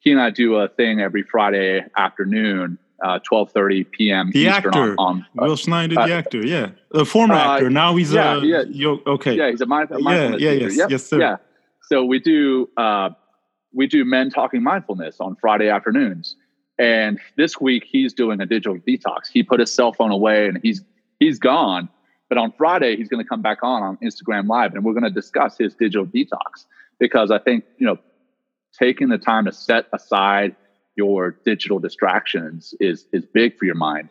He 0.01 0.11
and 0.13 0.21
i 0.21 0.31
do 0.31 0.57
a 0.57 0.69
thing 0.69 1.01
every 1.01 1.23
friday 1.23 1.85
afternoon 1.97 2.79
uh, 3.03 3.19
12.30 3.31 3.91
p.m 3.91 4.31
The 4.31 4.41
Eastern 4.41 4.53
actor. 4.53 4.95
on, 4.99 5.27
on 5.39 5.49
Will 5.49 5.57
Schneider, 5.57 5.99
uh, 5.99 6.07
the 6.07 6.13
actor, 6.13 6.47
yeah, 6.47 6.71
the 6.91 7.05
former 7.05 7.35
uh, 7.35 7.55
actor. 7.55 7.71
Now 7.71 7.97
he's 7.97 8.13
yeah, 8.13 8.33
uh, 8.33 8.41
yeah. 8.41 8.63
yo- 8.69 9.01
okay. 9.07 9.35
yeah, 9.35 9.51
he's 9.51 9.61
a 9.61 9.67
mind, 9.67 9.89
Yeah, 9.91 9.99
mindfulness 9.99 10.41
yeah, 10.43 10.51
yes, 10.53 10.77
Yep, 10.77 10.91
yes, 10.91 11.07
sir. 11.07 11.21
Yeah. 11.21 11.37
So 11.83 12.05
we 12.05 12.19
do 12.21 12.69
uh, 12.77 13.11
we 13.73 13.87
do 13.87 14.05
men 14.05 14.31
talking 14.31 14.63
mindfulness 14.63 15.17
on 15.21 15.37
Friday 15.41 15.69
afternoons, 15.69 16.37
and 16.79 17.19
this 17.37 17.61
week 17.61 17.85
he's 17.87 18.13
doing 18.13 18.41
a 18.41 18.47
digital 18.47 18.79
detox. 18.79 19.29
He 19.33 19.43
put 19.43 19.61
his 19.61 19.73
cell 19.73 19.93
phone 19.93 20.11
away 20.13 20.47
and 20.47 20.59
he's 20.63 20.83
he's 21.19 21.39
gone. 21.39 21.89
But 22.29 22.39
on 22.39 22.53
Friday 22.53 22.97
he's 22.97 23.09
going 23.09 23.23
to 23.23 23.29
come 23.29 23.43
back 23.43 23.59
on 23.63 23.83
on 23.83 23.97
Instagram 24.05 24.47
Live, 24.49 24.75
and 24.75 24.85
we're 24.85 24.93
going 24.93 25.03
to 25.05 25.11
discuss 25.11 25.59
his 25.59 25.75
digital 25.75 26.07
detox 26.07 26.67
because 27.01 27.31
I 27.33 27.39
think 27.39 27.65
you 27.79 27.87
know 27.87 27.99
taking 28.79 29.09
the 29.09 29.19
time 29.19 29.47
to 29.47 29.53
set 29.53 29.87
aside 29.93 30.55
your 30.97 31.37
digital 31.45 31.79
distractions 31.79 32.75
is 32.81 33.07
is 33.13 33.25
big 33.27 33.59
for 33.59 33.65
your 33.65 33.75
mind. 33.75 34.09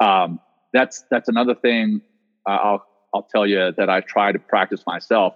Um, 0.00 0.40
that's 0.72 1.04
that's 1.10 1.28
another 1.28 1.54
thing 1.54 2.00
uh, 2.48 2.52
I'll 2.52 2.86
I'll 3.14 3.22
tell 3.22 3.46
you 3.46 3.72
that 3.76 3.90
I 3.90 4.00
try 4.00 4.32
to 4.32 4.38
practice 4.38 4.84
myself 4.86 5.34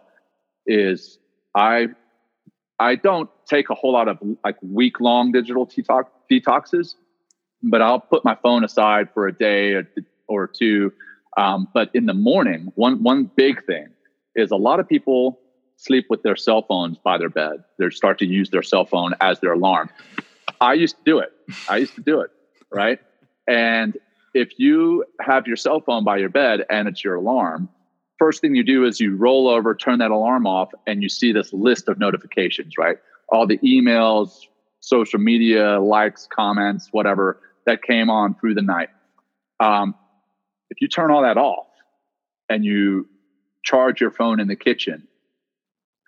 is 0.67 1.19
I 1.55 1.89
I 2.79 2.97
don't 2.97 3.31
take 3.47 3.71
a 3.71 3.75
whole 3.75 3.93
lot 3.93 4.09
of 4.09 4.19
like 4.45 4.57
week 4.63 5.01
long 5.01 5.33
digital 5.33 5.67
detox, 5.67 6.05
detoxes, 6.31 6.95
but 7.63 7.83
I'll 7.83 8.01
put 8.01 8.25
my 8.25 8.37
phone 8.43 8.65
aside 8.65 9.09
for 9.13 9.27
a 9.27 9.33
day 9.33 9.73
or, 9.73 9.89
or 10.29 10.47
two. 10.47 10.93
Um, 11.37 11.69
but 11.75 11.91
in 11.95 12.07
the 12.07 12.15
morning, 12.15 12.73
one 12.75 13.03
one 13.03 13.31
big 13.37 13.65
thing 13.67 13.89
is 14.35 14.51
a 14.51 14.57
lot 14.57 14.81
of 14.81 14.89
people 14.89 15.41
sleep 15.77 16.07
with 16.09 16.23
their 16.23 16.37
cell 16.37 16.63
phones 16.63 16.99
by 16.99 17.19
their 17.19 17.29
bed. 17.29 17.65
They 17.79 17.91
start 17.91 18.19
to 18.21 18.27
use 18.27 18.51
their 18.51 18.63
cell 18.63 18.87
phone 18.87 19.15
as 19.21 19.41
their 19.41 19.53
alarm. 19.53 19.91
I 20.65 20.73
used 20.73 20.97
to 20.97 21.03
do 21.05 21.19
it. 21.19 21.31
I 21.69 21.77
used 21.77 21.95
to 21.97 22.01
do 22.01 22.21
it, 22.23 22.31
right? 22.73 22.99
And 23.47 23.99
if 24.33 24.59
you 24.59 25.05
have 25.21 25.47
your 25.47 25.57
cell 25.57 25.81
phone 25.81 26.05
by 26.05 26.17
your 26.17 26.31
bed 26.31 26.65
and 26.71 26.89
it's 26.89 27.05
your 27.05 27.17
alarm, 27.17 27.69
first 28.19 28.41
thing 28.41 28.55
you 28.55 28.65
do 28.65 28.87
is 28.87 28.99
you 28.99 29.15
roll 29.15 29.47
over, 29.49 29.75
turn 29.75 29.99
that 29.99 30.11
alarm 30.11 30.47
off, 30.47 30.71
and 30.87 31.03
you 31.03 31.11
see 31.11 31.33
this 31.33 31.53
list 31.53 31.87
of 31.89 31.99
notifications, 31.99 32.79
right? 32.79 32.97
All 33.29 33.47
the 33.47 33.59
emails, 33.59 34.47
social 34.81 35.19
media, 35.19 35.79
likes, 35.81 36.27
comments, 36.35 36.89
whatever 36.93 37.41
that 37.67 37.83
came 37.83 38.09
on 38.09 38.35
through 38.35 38.55
the 38.55 38.63
night. 38.63 38.89
Um, 39.61 39.95
if 40.71 40.81
you 40.81 40.89
turn 40.89 41.11
all 41.11 41.23
that 41.23 41.37
off 41.37 41.67
and 42.49 42.65
you 42.65 43.07
charge 43.63 44.01
your 44.01 44.11
phone 44.11 44.41
in 44.41 44.49
the 44.49 44.57
kitchen, 44.57 45.07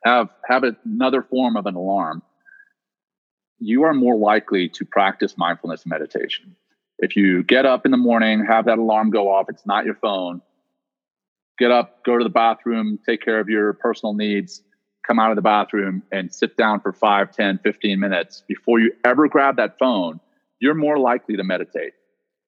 have 0.02 0.30
have 0.48 0.64
another 0.84 1.22
form 1.22 1.56
of 1.56 1.66
an 1.66 1.74
alarm, 1.74 2.22
you 3.58 3.84
are 3.84 3.94
more 3.94 4.16
likely 4.16 4.68
to 4.70 4.84
practice 4.84 5.36
mindfulness 5.36 5.86
meditation. 5.86 6.56
If 6.98 7.16
you 7.16 7.42
get 7.42 7.66
up 7.66 7.84
in 7.84 7.90
the 7.90 7.96
morning, 7.96 8.44
have 8.46 8.66
that 8.66 8.78
alarm 8.78 9.10
go 9.10 9.30
off, 9.30 9.46
it's 9.48 9.66
not 9.66 9.84
your 9.84 9.96
phone, 9.96 10.40
get 11.58 11.70
up, 11.70 12.04
go 12.04 12.16
to 12.16 12.24
the 12.24 12.30
bathroom, 12.30 12.98
take 13.04 13.22
care 13.22 13.40
of 13.40 13.48
your 13.48 13.72
personal 13.74 14.14
needs, 14.14 14.62
come 15.06 15.18
out 15.18 15.30
of 15.30 15.36
the 15.36 15.42
bathroom 15.42 16.02
and 16.10 16.34
sit 16.34 16.56
down 16.56 16.80
for 16.80 16.92
5, 16.92 17.30
10, 17.32 17.60
15 17.62 18.00
minutes 18.00 18.42
before 18.46 18.80
you 18.80 18.92
ever 19.04 19.28
grab 19.28 19.56
that 19.56 19.78
phone, 19.78 20.20
you're 20.58 20.74
more 20.74 20.98
likely 20.98 21.36
to 21.36 21.44
meditate. 21.44 21.92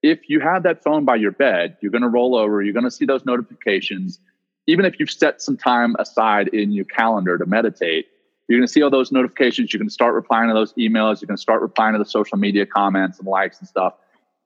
If 0.03 0.29
you 0.29 0.41
have 0.41 0.63
that 0.63 0.83
phone 0.83 1.05
by 1.05 1.17
your 1.17 1.33
bed, 1.33 1.77
you're 1.81 1.91
going 1.91 2.03
to 2.03 2.09
roll 2.09 2.37
over, 2.37 2.63
you're 2.63 2.73
going 2.73 2.85
to 2.85 2.91
see 2.91 3.05
those 3.05 3.25
notifications. 3.25 4.19
Even 4.67 4.85
if 4.85 4.99
you've 4.99 5.11
set 5.11 5.43
some 5.43 5.57
time 5.57 5.97
aside 5.99 6.49
in 6.49 6.73
your 6.73 6.85
calendar 6.85 7.39
to 7.39 7.47
meditate, 7.47 8.07
you're 8.49 8.59
going 8.59 8.67
to 8.67 8.73
see 8.73 8.83
all 8.83 8.91
those 8.91 9.13
notifications. 9.13 9.73
You're 9.73 9.79
going 9.79 9.89
to 9.89 9.95
start 9.95 10.15
replying 10.15 10.49
to 10.49 10.55
those 10.55 10.73
emails. 10.75 11.21
You're 11.21 11.27
going 11.27 11.37
to 11.37 11.43
start 11.43 11.61
replying 11.61 11.93
to 11.93 11.99
the 11.99 12.07
social 12.07 12.39
media 12.39 12.65
comments 12.65 13.19
and 13.19 13.29
likes 13.29 13.59
and 13.59 13.69
stuff. 13.69 13.95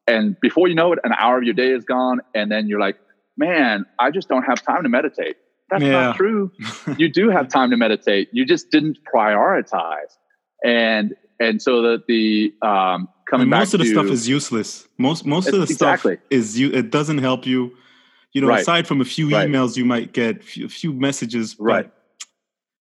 And 0.09 0.39
before 0.41 0.67
you 0.67 0.75
know 0.75 0.93
it, 0.93 0.99
an 1.05 1.13
hour 1.17 1.39
of 1.39 1.45
your 1.45 1.55
day 1.55 1.71
is 1.71 1.85
gone. 1.85 2.21
And 2.35 2.51
then 2.51 2.67
you're 2.67 2.81
like, 2.81 2.97
man, 3.37 3.87
I 4.01 4.11
just 4.11 4.29
don't 4.29 4.43
have 4.43 4.61
time 4.61 4.83
to 4.83 4.89
meditate. 4.89 5.37
That's 5.71 5.85
yeah. 5.85 5.91
not 5.91 6.17
true. 6.17 6.51
you 6.99 7.09
do 7.09 7.31
have 7.31 7.49
time 7.49 7.71
to 7.71 7.77
meditate. 7.77 8.29
You 8.33 8.45
just 8.45 8.71
didn't 8.71 8.99
prioritize. 9.05 10.17
And 10.65 11.15
and 11.41 11.61
so 11.61 11.83
that 11.83 12.07
the 12.07 12.55
um, 12.63 13.09
coming 13.29 13.49
most 13.49 13.73
back 13.73 13.75
of 13.75 13.81
the 13.81 13.85
to, 13.87 13.91
stuff 13.91 14.07
is 14.07 14.29
useless. 14.29 14.87
Most 14.99 15.25
most 15.25 15.49
of 15.49 15.55
the 15.55 15.63
exactly. 15.63 16.17
stuff 16.17 16.25
is 16.31 16.59
you. 16.59 16.71
It 16.73 16.91
doesn't 16.91 17.19
help 17.19 17.47
you. 17.47 17.77
You 18.33 18.41
know, 18.41 18.49
right. 18.49 18.61
aside 18.61 18.87
from 18.87 19.01
a 19.01 19.05
few 19.05 19.31
right. 19.31 19.49
emails 19.49 19.77
you 19.77 19.85
might 19.85 20.13
get, 20.13 20.43
few, 20.43 20.69
few 20.69 20.93
messages. 20.93 21.57
Right. 21.59 21.91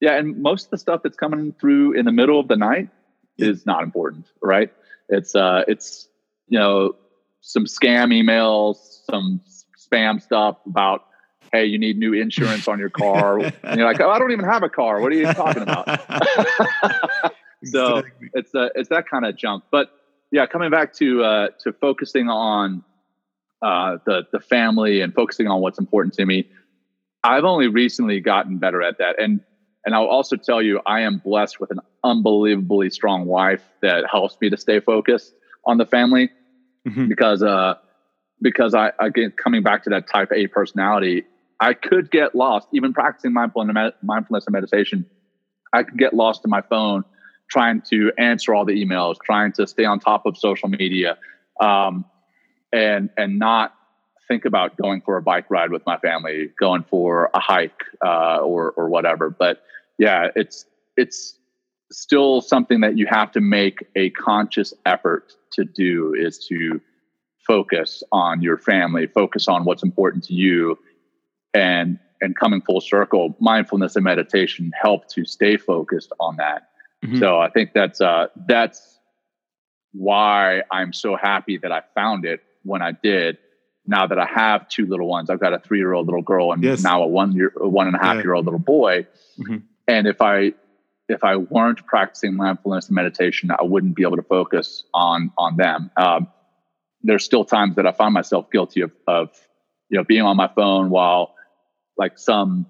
Yeah, 0.02 0.18
and 0.18 0.41
most 0.41 0.66
of 0.66 0.72
the 0.72 0.78
stuff 0.80 1.02
that's 1.04 1.16
coming 1.16 1.54
through 1.54 1.93
in 1.93 2.06
the 2.06 2.12
middle 2.12 2.39
of 2.39 2.47
the 2.47 2.58
night 2.58 2.89
is 3.38 3.66
not 3.66 3.84
important. 3.84 4.28
Right. 4.41 4.74
It's 5.08 5.36
uh, 5.36 5.64
it's 5.68 6.10
you 6.47 6.60
know 6.60 6.95
some 7.41 7.66
scam 7.66 8.12
emails, 8.12 8.78
some 9.06 9.41
spam 9.78 10.22
stuff 10.22 10.58
about 10.66 11.06
hey, 11.52 11.66
you 11.66 11.78
need 11.78 11.97
new 11.97 12.14
insurance 12.14 12.68
on 12.68 12.80
your 12.80 12.89
car. 12.89 13.39
and 13.64 13.78
you're 13.78 13.86
like, 13.86 13.99
oh, 13.99 14.10
I 14.10 14.20
don't 14.20 14.32
even 14.32 14.45
have 14.45 14.64
a 14.64 14.70
car. 14.70 15.02
What 15.02 15.12
are 15.12 15.16
you 15.16 15.32
talking 15.34 15.64
about? 15.64 15.86
so 17.66 17.97
exactly. 17.97 18.30
it's 18.34 18.56
uh, 18.56 18.70
it's 18.76 18.89
that 18.89 19.08
kind 19.08 19.26
of 19.26 19.36
junk. 19.36 19.66
But 19.72 19.91
yeah, 20.32 20.45
coming 20.45 20.72
back 20.72 20.93
to 20.95 21.24
uh, 21.24 21.47
to 21.60 21.74
focusing 21.74 22.28
on 22.28 22.84
uh, 23.62 23.97
the 24.06 24.24
the 24.32 24.39
family 24.39 25.02
and 25.02 25.14
focusing 25.14 25.47
on 25.47 25.62
what's 25.62 25.78
important 25.78 26.16
to 26.16 26.26
me, 26.26 26.49
I've 27.24 27.43
only 27.43 27.68
recently 27.68 28.20
gotten 28.20 28.58
better 28.58 28.82
at 28.82 28.97
that. 28.97 29.22
And 29.22 29.41
and 29.86 29.95
I'll 29.95 30.07
also 30.07 30.36
tell 30.36 30.61
you, 30.61 30.79
I 30.86 31.01
am 31.01 31.17
blessed 31.17 31.59
with 31.59 31.71
an 31.71 31.79
unbelievably 32.03 32.91
strong 32.91 33.25
wife 33.25 33.63
that 33.82 34.05
helps 34.09 34.38
me 34.39 34.49
to 34.49 34.57
stay 34.57 34.79
focused 34.79 35.34
on 35.65 35.77
the 35.77 35.86
family 35.86 36.29
mm-hmm. 36.88 37.07
because 37.07 37.41
uh 37.43 37.75
because 38.41 38.73
I 38.73 38.91
again 38.99 39.32
coming 39.32 39.63
back 39.63 39.84
to 39.84 39.91
that 39.91 40.07
type 40.07 40.32
A 40.34 40.47
personality, 40.47 41.25
I 41.59 41.73
could 41.73 42.11
get 42.11 42.36
lost 42.36 42.67
even 42.73 42.93
practicing 42.93 43.34
mindfulness 43.34 43.93
and 44.03 44.53
meditation. 44.53 45.05
I 45.73 45.84
could 45.84 45.97
get 45.97 46.13
lost 46.13 46.41
in 46.43 46.49
my 46.49 46.61
phone 46.61 47.03
trying 47.49 47.82
to 47.82 48.11
answer 48.17 48.55
all 48.55 48.65
the 48.65 48.84
emails, 48.84 49.17
trying 49.23 49.51
to 49.51 49.67
stay 49.67 49.84
on 49.84 49.99
top 49.99 50.25
of 50.25 50.38
social 50.38 50.69
media, 50.69 51.17
um, 51.59 52.05
and 52.71 53.09
and 53.17 53.39
not 53.39 53.73
think 54.32 54.45
about 54.45 54.77
going 54.77 55.01
for 55.01 55.17
a 55.17 55.21
bike 55.21 55.45
ride 55.49 55.71
with 55.71 55.86
my 55.86 55.97
family, 55.97 56.51
going 56.57 56.84
for 56.89 57.29
a 57.34 57.39
hike 57.39 57.84
uh, 58.05 58.38
or 58.38 58.71
or 58.71 58.88
whatever. 58.88 59.29
But 59.29 59.61
yeah, 59.97 60.29
it's 60.36 60.65
it's 60.95 61.38
still 61.91 62.39
something 62.39 62.79
that 62.79 62.97
you 62.97 63.05
have 63.07 63.32
to 63.34 63.41
make 63.41 63.86
a 63.97 64.09
conscious 64.11 64.73
effort 64.86 65.34
to 65.51 65.65
do 65.65 66.13
is 66.13 66.39
to 66.47 66.79
focus 67.45 68.03
on 68.13 68.41
your 68.41 68.57
family, 68.57 69.05
focus 69.07 69.49
on 69.49 69.65
what's 69.65 69.84
important 69.84 70.23
to 70.25 70.34
you, 70.34 70.79
and 71.53 71.99
and 72.21 72.38
coming 72.38 72.61
full 72.61 72.79
circle, 72.79 73.36
mindfulness 73.39 73.95
and 73.97 74.05
meditation 74.05 74.71
help 74.79 75.09
to 75.09 75.25
stay 75.25 75.57
focused 75.57 76.13
on 76.21 76.38
that. 76.38 76.69
Mm-hmm. 77.03 77.19
So 77.19 77.39
I 77.39 77.49
think 77.49 77.71
that's 77.73 77.99
uh, 77.99 78.27
that's 78.47 78.99
why 79.91 80.61
I'm 80.71 80.93
so 80.93 81.17
happy 81.17 81.57
that 81.57 81.73
I 81.73 81.82
found 81.93 82.23
it 82.23 82.41
when 82.63 82.82
I 82.82 82.93
did. 82.93 83.38
Now 83.86 84.07
that 84.07 84.19
I 84.19 84.25
have 84.25 84.67
two 84.69 84.86
little 84.86 85.07
ones, 85.07 85.29
I've 85.29 85.39
got 85.39 85.53
a 85.53 85.59
three 85.59 85.79
year 85.79 85.93
old 85.93 86.05
little 86.05 86.21
girl 86.21 86.51
and 86.51 86.63
yes. 86.63 86.84
now 86.84 87.01
a 87.01 87.07
one 87.07 87.32
year, 87.34 87.51
one 87.55 87.88
and 87.88 87.95
a 87.95 87.99
half 87.99 88.17
yeah. 88.17 88.23
year 88.23 88.34
old 88.34 88.45
little 88.45 88.59
boy. 88.59 89.07
Mm-hmm. 89.39 89.57
And 89.88 90.07
if 90.07 90.21
I 90.21 90.53
if 91.09 91.23
I 91.23 91.36
weren't 91.36 91.86
practicing 91.86 92.36
mindfulness 92.36 92.88
and 92.88 92.95
meditation, 92.95 93.51
I 93.51 93.63
wouldn't 93.63 93.95
be 93.95 94.03
able 94.03 94.17
to 94.17 94.23
focus 94.23 94.84
on 94.93 95.32
on 95.38 95.57
them. 95.57 95.91
Um, 95.97 96.27
there's 97.01 97.25
still 97.25 97.43
times 97.43 97.75
that 97.75 97.88
I 97.88 97.91
find 97.91 98.13
myself 98.13 98.51
guilty 98.51 98.82
of 98.82 98.91
of 99.07 99.29
you 99.89 99.97
know 99.97 100.03
being 100.03 100.21
on 100.21 100.38
my 100.38 100.49
phone 100.55 100.89
while 100.89 101.36
like 101.97 102.17
some 102.17 102.67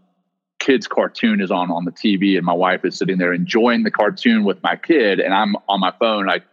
kids 0.60 0.88
cartoon 0.88 1.42
is 1.42 1.52
on 1.52 1.72
on 1.72 1.86
the 1.86 1.92
TV 1.92 2.38
and 2.38 2.46
my 2.46 2.54
wife 2.54 2.86
is 2.86 2.98
sitting 2.98 3.18
there 3.18 3.34
enjoying 3.34 3.84
the 3.84 3.92
cartoon 3.92 4.44
with 4.44 4.62
my 4.62 4.76
kid 4.76 5.20
and 5.20 5.34
I'm 5.34 5.56
on 5.68 5.80
my 5.80 5.92
phone 6.00 6.26
like 6.28 6.44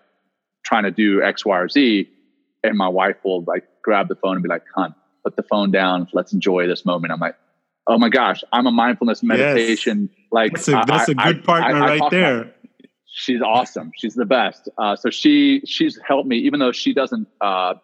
trying 0.64 0.84
to 0.84 0.90
do 0.90 1.22
X, 1.22 1.44
Y, 1.44 1.58
or 1.58 1.68
Z. 1.68 2.08
And 2.64 2.76
my 2.76 2.88
wife 2.88 3.16
will 3.24 3.44
like 3.44 3.64
grab 3.82 4.08
the 4.08 4.16
phone 4.16 4.34
and 4.34 4.42
be 4.42 4.48
like, 4.48 4.64
"Hun, 4.74 4.94
put 5.24 5.36
the 5.36 5.42
phone 5.42 5.70
down. 5.70 6.08
Let's 6.12 6.32
enjoy 6.32 6.66
this 6.66 6.84
moment." 6.84 7.12
I'm 7.12 7.20
like, 7.20 7.36
"Oh 7.86 7.98
my 7.98 8.08
gosh, 8.08 8.42
I'm 8.52 8.66
a 8.66 8.72
mindfulness 8.72 9.22
meditation 9.22 10.10
yes. 10.12 10.26
like 10.32 10.52
that's 10.52 10.68
a, 10.68 10.82
that's 10.86 11.08
a 11.08 11.14
good 11.14 11.44
partner 11.44 11.76
I, 11.76 11.78
I, 11.78 11.98
right 11.98 12.10
there." 12.10 12.54
she's 13.18 13.42
awesome. 13.42 13.90
She's 13.96 14.14
the 14.14 14.24
best. 14.24 14.68
Uh, 14.78 14.96
so 14.96 15.10
she 15.10 15.62
she's 15.66 15.98
helped 16.06 16.28
me, 16.28 16.38
even 16.38 16.60
though 16.60 16.72
she 16.72 16.94
doesn't 16.94 17.28
uh, 17.40 17.74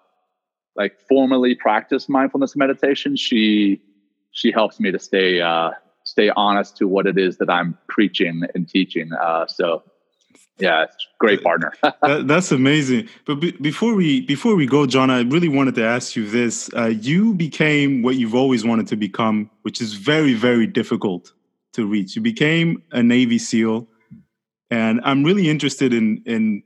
like 0.76 0.98
formally 1.08 1.54
practice 1.54 2.08
mindfulness 2.08 2.56
meditation. 2.56 3.16
She 3.16 3.82
she 4.30 4.52
helps 4.52 4.80
me 4.80 4.92
to 4.92 4.98
stay 4.98 5.40
uh, 5.40 5.70
stay 6.04 6.30
honest 6.36 6.76
to 6.78 6.88
what 6.88 7.06
it 7.06 7.18
is 7.18 7.38
that 7.38 7.50
I'm 7.50 7.76
preaching 7.88 8.42
and 8.54 8.68
teaching. 8.68 9.10
Uh, 9.12 9.46
so 9.46 9.82
yeah, 10.58 10.86
great 11.18 11.42
partner. 11.42 11.72
that, 11.82 12.26
that's 12.26 12.52
amazing. 12.52 13.08
But 13.26 13.36
be, 13.36 13.52
before 13.52 13.94
we 13.94 14.20
before 14.20 14.54
we 14.54 14.66
go, 14.66 14.86
John, 14.86 15.10
I 15.10 15.22
really 15.22 15.48
wanted 15.48 15.74
to 15.76 15.84
ask 15.84 16.16
you 16.16 16.28
this: 16.28 16.70
uh, 16.76 16.86
You 16.86 17.34
became 17.34 18.02
what 18.02 18.16
you've 18.16 18.34
always 18.34 18.64
wanted 18.64 18.86
to 18.88 18.96
become, 18.96 19.50
which 19.62 19.80
is 19.80 19.94
very 19.94 20.34
very 20.34 20.66
difficult 20.66 21.32
to 21.72 21.86
reach. 21.86 22.16
You 22.16 22.22
became 22.22 22.82
a 22.92 23.02
Navy 23.02 23.38
SEAL, 23.38 23.88
and 24.70 25.00
I'm 25.04 25.24
really 25.24 25.48
interested 25.48 25.92
in 25.92 26.22
in 26.26 26.62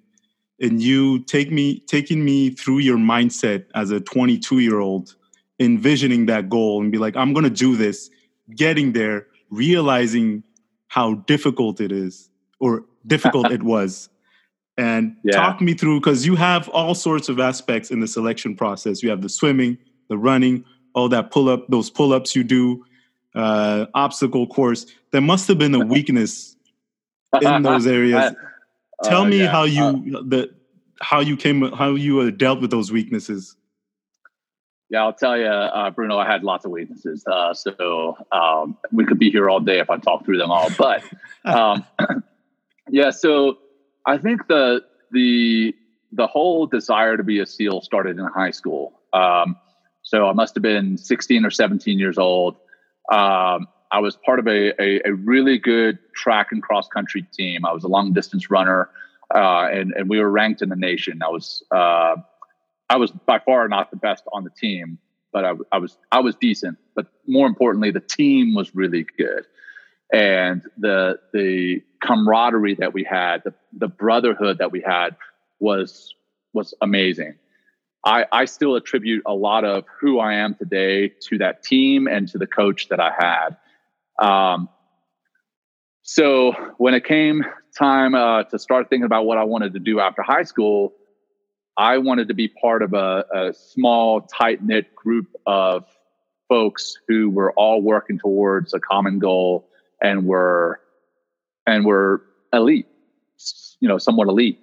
in 0.59 0.81
you 0.81 1.21
take 1.21 1.51
me 1.51 1.81
taking 1.81 2.25
me 2.25 2.51
through 2.51 2.79
your 2.79 2.99
mindset 2.99 3.67
as 3.75 3.91
a 3.91 4.01
22 4.01 4.59
year 4.59 4.81
old 4.81 5.15
envisioning 5.61 6.27
that 6.27 6.49
goal 6.49 6.81
and 6.81 6.93
be 6.93 6.99
like 6.99 7.17
i'm 7.17 7.33
going 7.33 7.45
to 7.45 7.51
do 7.51 7.77
this 7.77 8.11
getting 8.55 8.93
there 8.93 9.27
realizing 9.51 10.43
how 10.89 11.15
difficult 11.15 11.81
it 11.81 11.93
is 11.93 12.31
or 12.61 12.85
difficult 13.09 13.51
it 13.53 13.63
was 13.63 14.09
and 14.77 15.17
yeah. 15.25 15.33
talk 15.33 15.61
me 15.61 15.75
through 15.75 15.99
because 15.99 16.25
you 16.25 16.37
have 16.37 16.69
all 16.69 16.95
sorts 16.95 17.29
of 17.29 17.41
aspects 17.41 17.91
in 17.91 18.01
the 18.01 18.09
selection 18.09 18.55
process 18.55 19.03
you 19.03 19.11
have 19.11 19.23
the 19.23 19.29
swimming 19.29 19.77
the 20.09 20.17
running 20.17 20.65
all 20.95 21.09
that 21.09 21.31
pull 21.31 21.49
up 21.49 21.67
those 21.69 21.91
pull 21.91 22.13
ups 22.13 22.35
you 22.35 22.45
do 22.45 22.85
uh, 23.35 23.87
obstacle 23.95 24.47
course 24.47 24.87
there 25.11 25.21
must 25.21 25.49
have 25.49 25.59
been 25.59 25.75
a 25.75 25.85
weakness 25.95 26.57
in 27.43 27.63
those 27.63 27.87
areas 27.87 28.35
tell 29.05 29.23
uh, 29.23 29.27
me 29.27 29.39
yeah. 29.39 29.49
how 29.49 29.65
you 29.65 29.83
uh, 29.83 30.23
the 30.27 30.51
how 31.01 31.21
you 31.21 31.37
came 31.37 31.71
how 31.73 31.95
you 31.95 32.21
uh, 32.21 32.31
dealt 32.31 32.61
with 32.61 32.71
those 32.71 32.91
weaknesses 32.91 33.57
yeah, 34.91 35.03
I'll 35.03 35.13
tell 35.13 35.37
you, 35.37 35.45
uh, 35.45 35.91
Bruno, 35.91 36.17
I 36.17 36.27
had 36.27 36.45
lots 36.45 36.65
of 36.65 36.71
weaknesses. 36.71 37.23
Uh, 37.27 37.53
so 37.53 38.17
um, 38.33 38.79
we 38.91 39.05
could 39.05 39.19
be 39.19 39.31
here 39.31 39.51
all 39.51 39.61
day 39.61 39.81
if 39.81 39.91
I 39.91 39.99
talk 39.99 40.25
through 40.25 40.39
them 40.39 40.51
all. 40.51 40.71
But 40.79 41.05
um, 41.45 41.85
yeah, 42.91 43.11
so 43.11 43.59
I 44.07 44.19
think 44.19 44.47
the 44.49 44.85
the 45.11 45.75
the 46.13 46.27
whole 46.27 46.67
desire 46.67 47.17
to 47.17 47.23
be 47.23 47.41
a 47.41 47.47
SEAL 47.47 47.83
started 47.83 48.19
in 48.19 48.25
high 48.27 48.51
school. 48.51 49.01
Um, 49.13 49.57
so 50.03 50.27
I 50.27 50.33
must 50.33 50.55
have 50.55 50.63
been 50.63 50.97
16 50.97 51.45
or 51.45 51.51
17 51.51 51.99
years 51.99 52.17
old. 52.17 52.57
Um, 53.13 53.69
I 53.91 54.01
was 54.01 54.17
part 54.17 54.39
of 54.39 54.47
a, 54.47 54.73
a, 54.83 55.01
a, 55.07 55.13
really 55.13 55.59
good 55.59 55.99
track 56.15 56.49
and 56.51 56.63
cross 56.63 56.89
country 56.89 57.23
team. 57.33 57.65
I 57.65 57.73
was 57.73 57.85
a 57.85 57.89
long 57.89 58.13
distance 58.13 58.51
runner, 58.51 58.91
uh, 59.35 59.69
and 59.71 59.93
and 59.93 60.09
we 60.09 60.19
were 60.19 60.31
ranked 60.31 60.63
in 60.63 60.69
the 60.69 60.77
nation. 60.77 61.23
I 61.23 61.29
was 61.29 61.63
uh, 61.71 62.17
I 62.91 62.97
was 62.97 63.11
by 63.11 63.39
far 63.39 63.67
not 63.69 63.91
the 63.91 63.97
best 63.97 64.25
on 64.33 64.45
the 64.45 64.51
team, 64.51 64.99
but 65.33 65.45
I, 65.45 65.53
I 65.73 65.79
was 65.79 65.97
I 66.13 66.21
was 66.21 66.37
decent. 66.37 66.79
But 66.95 67.07
more 67.27 67.47
importantly, 67.47 67.91
the 67.91 68.01
team 68.01 68.55
was 68.55 68.75
really 68.75 69.07
good, 69.17 69.47
and 70.13 70.63
the 70.79 71.19
the 71.33 71.83
camaraderie 72.03 72.77
that 72.77 72.95
we 72.95 73.05
had, 73.05 73.43
the, 73.45 73.55
the 73.73 73.89
brotherhood 73.89 74.59
that 74.59 74.73
we 74.73 74.81
had, 74.81 75.17
was 75.59 76.15
was 76.53 76.75
amazing. 76.81 77.35
I, 78.05 78.27
I 78.33 78.45
still 78.45 78.77
attribute 78.77 79.25
a 79.27 79.35
lot 79.35 79.65
of 79.65 79.85
who 80.01 80.19
I 80.19 80.35
am 80.35 80.55
today 80.55 81.13
to 81.29 81.39
that 81.39 81.63
team 81.63 82.07
and 82.07 82.29
to 82.29 82.39
the 82.39 82.47
coach 82.47 82.89
that 82.89 83.01
I 83.01 83.13
had. 83.19 83.57
Um, 84.25 84.69
so 86.03 86.53
when 86.79 86.95
it 86.95 87.05
came 87.05 87.45
time 87.77 88.15
uh, 88.15 88.45
to 88.45 88.59
start 88.59 88.89
thinking 88.89 89.05
about 89.05 89.27
what 89.27 89.37
I 89.37 89.45
wanted 89.45 89.75
to 89.75 89.81
do 89.81 90.01
after 90.01 90.23
high 90.23 90.45
school, 90.45 90.95
I 91.77 91.99
wanted 91.99 92.29
to 92.29 92.35
be 92.35 92.49
part 92.49 92.83
of 92.83 92.95
a, 92.95 93.25
a 93.35 93.53
small, 93.53 94.23
tight 94.23 94.65
knit 94.65 94.95
group 94.95 95.27
of 95.47 95.85
folks 96.49 96.97
who 97.09 97.31
were 97.31 97.53
all 97.53 97.83
working 97.83 98.19
towards 98.19 98.73
a 98.75 98.81
common 98.81 99.19
goal 99.19 99.69
and 100.03 100.27
were 100.27 100.81
and 101.67 101.85
were 101.85 102.23
elite, 102.53 102.87
you 103.81 103.89
know, 103.89 103.99
somewhat 103.99 104.29
elite. 104.29 104.59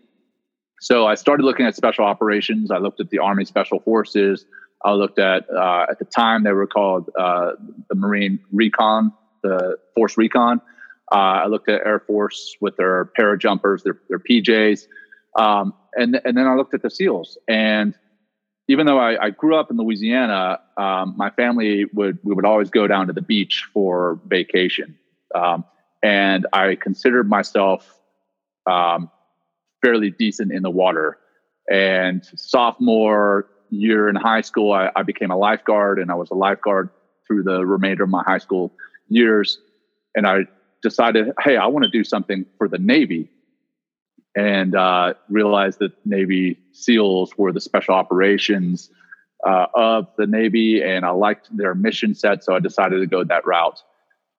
So 0.82 1.08
I 1.08 1.16
started 1.16 1.44
looking 1.44 1.66
at 1.66 1.76
special 1.76 2.06
operations. 2.06 2.72
I 2.72 2.78
looked 2.78 3.00
at 3.00 3.10
the 3.10 3.20
Army 3.20 3.46
Special 3.46 3.80
Forces. 3.80 4.46
I 4.84 4.92
looked 4.92 5.20
at 5.20 5.50
uh, 5.50 5.86
at 5.90 6.00
the 6.00 6.06
time 6.06 6.44
they 6.44 6.52
were 6.52 6.68
called 6.68 7.10
uh, 7.18 7.52
the 7.90 7.96
Marine 7.96 8.40
Recon, 8.52 9.12
the 9.42 9.78
Force 9.96 10.18
Recon. 10.18 10.62
Uh, 11.12 11.44
I 11.44 11.48
looked 11.48 11.70
at 11.70 11.86
Air 11.86 12.00
Force 12.00 12.56
with 12.62 12.78
their 12.78 13.12
parajumpers, 13.18 13.84
their 13.84 13.98
their 14.10 14.20
PJs, 14.20 14.88
um, 15.38 15.74
and 15.96 16.20
and 16.26 16.38
then 16.38 16.46
I 16.48 16.56
looked 16.56 16.74
at 16.74 16.82
the 16.82 16.90
SEALs. 16.90 17.38
And 17.48 17.96
even 18.68 18.86
though 18.86 19.00
I, 19.00 19.26
I 19.26 19.30
grew 19.30 19.56
up 19.56 19.70
in 19.70 19.78
Louisiana, 19.78 20.60
um, 20.78 21.14
my 21.18 21.30
family 21.32 21.86
would 21.94 22.20
we 22.24 22.34
would 22.34 22.46
always 22.46 22.70
go 22.70 22.88
down 22.88 23.08
to 23.08 23.14
the 23.14 23.22
beach 23.22 23.64
for 23.74 24.20
vacation, 24.28 24.98
um, 25.34 25.66
and 26.04 26.46
I 26.54 26.76
considered 26.76 27.28
myself 27.28 28.00
um, 28.70 29.10
fairly 29.84 30.12
decent 30.12 30.52
in 30.52 30.62
the 30.62 30.70
water. 30.70 31.18
And 31.72 32.24
sophomore 32.36 33.48
year 33.70 34.08
in 34.08 34.16
high 34.16 34.42
school, 34.42 34.72
I, 34.72 34.92
I 34.96 35.04
became 35.04 35.32
a 35.32 35.38
lifeguard, 35.38 36.00
and 36.00 36.12
I 36.12 36.16
was 36.16 36.30
a 36.32 36.36
lifeguard 36.36 36.90
through 37.26 37.44
the 37.44 37.66
remainder 37.66 38.04
of 38.04 38.10
my 38.10 38.24
high 38.24 38.38
school 38.38 38.72
years. 39.08 39.60
And 40.16 40.28
I 40.28 40.42
decided, 40.84 41.34
hey, 41.44 41.58
I 41.58 41.68
want 41.68 41.86
to 41.86 41.90
do 41.90 42.04
something 42.04 42.46
for 42.58 42.68
the 42.68 42.78
Navy, 42.78 43.32
and 44.36 44.76
uh, 44.76 45.14
realized 45.30 45.80
that 45.80 45.94
Navy 46.06 46.60
SEALs 46.74 47.38
were 47.38 47.52
the 47.52 47.62
special 47.62 47.96
operations 47.96 48.90
uh, 49.48 49.68
of 49.74 50.08
the 50.18 50.28
Navy, 50.28 50.84
and 50.84 51.06
I 51.06 51.12
liked 51.12 51.56
their 51.56 51.74
mission 51.74 52.14
set, 52.14 52.44
so 52.44 52.56
I 52.56 52.60
decided 52.60 53.00
to 53.00 53.08
go 53.08 53.24
that 53.24 53.46
route. 53.46 53.82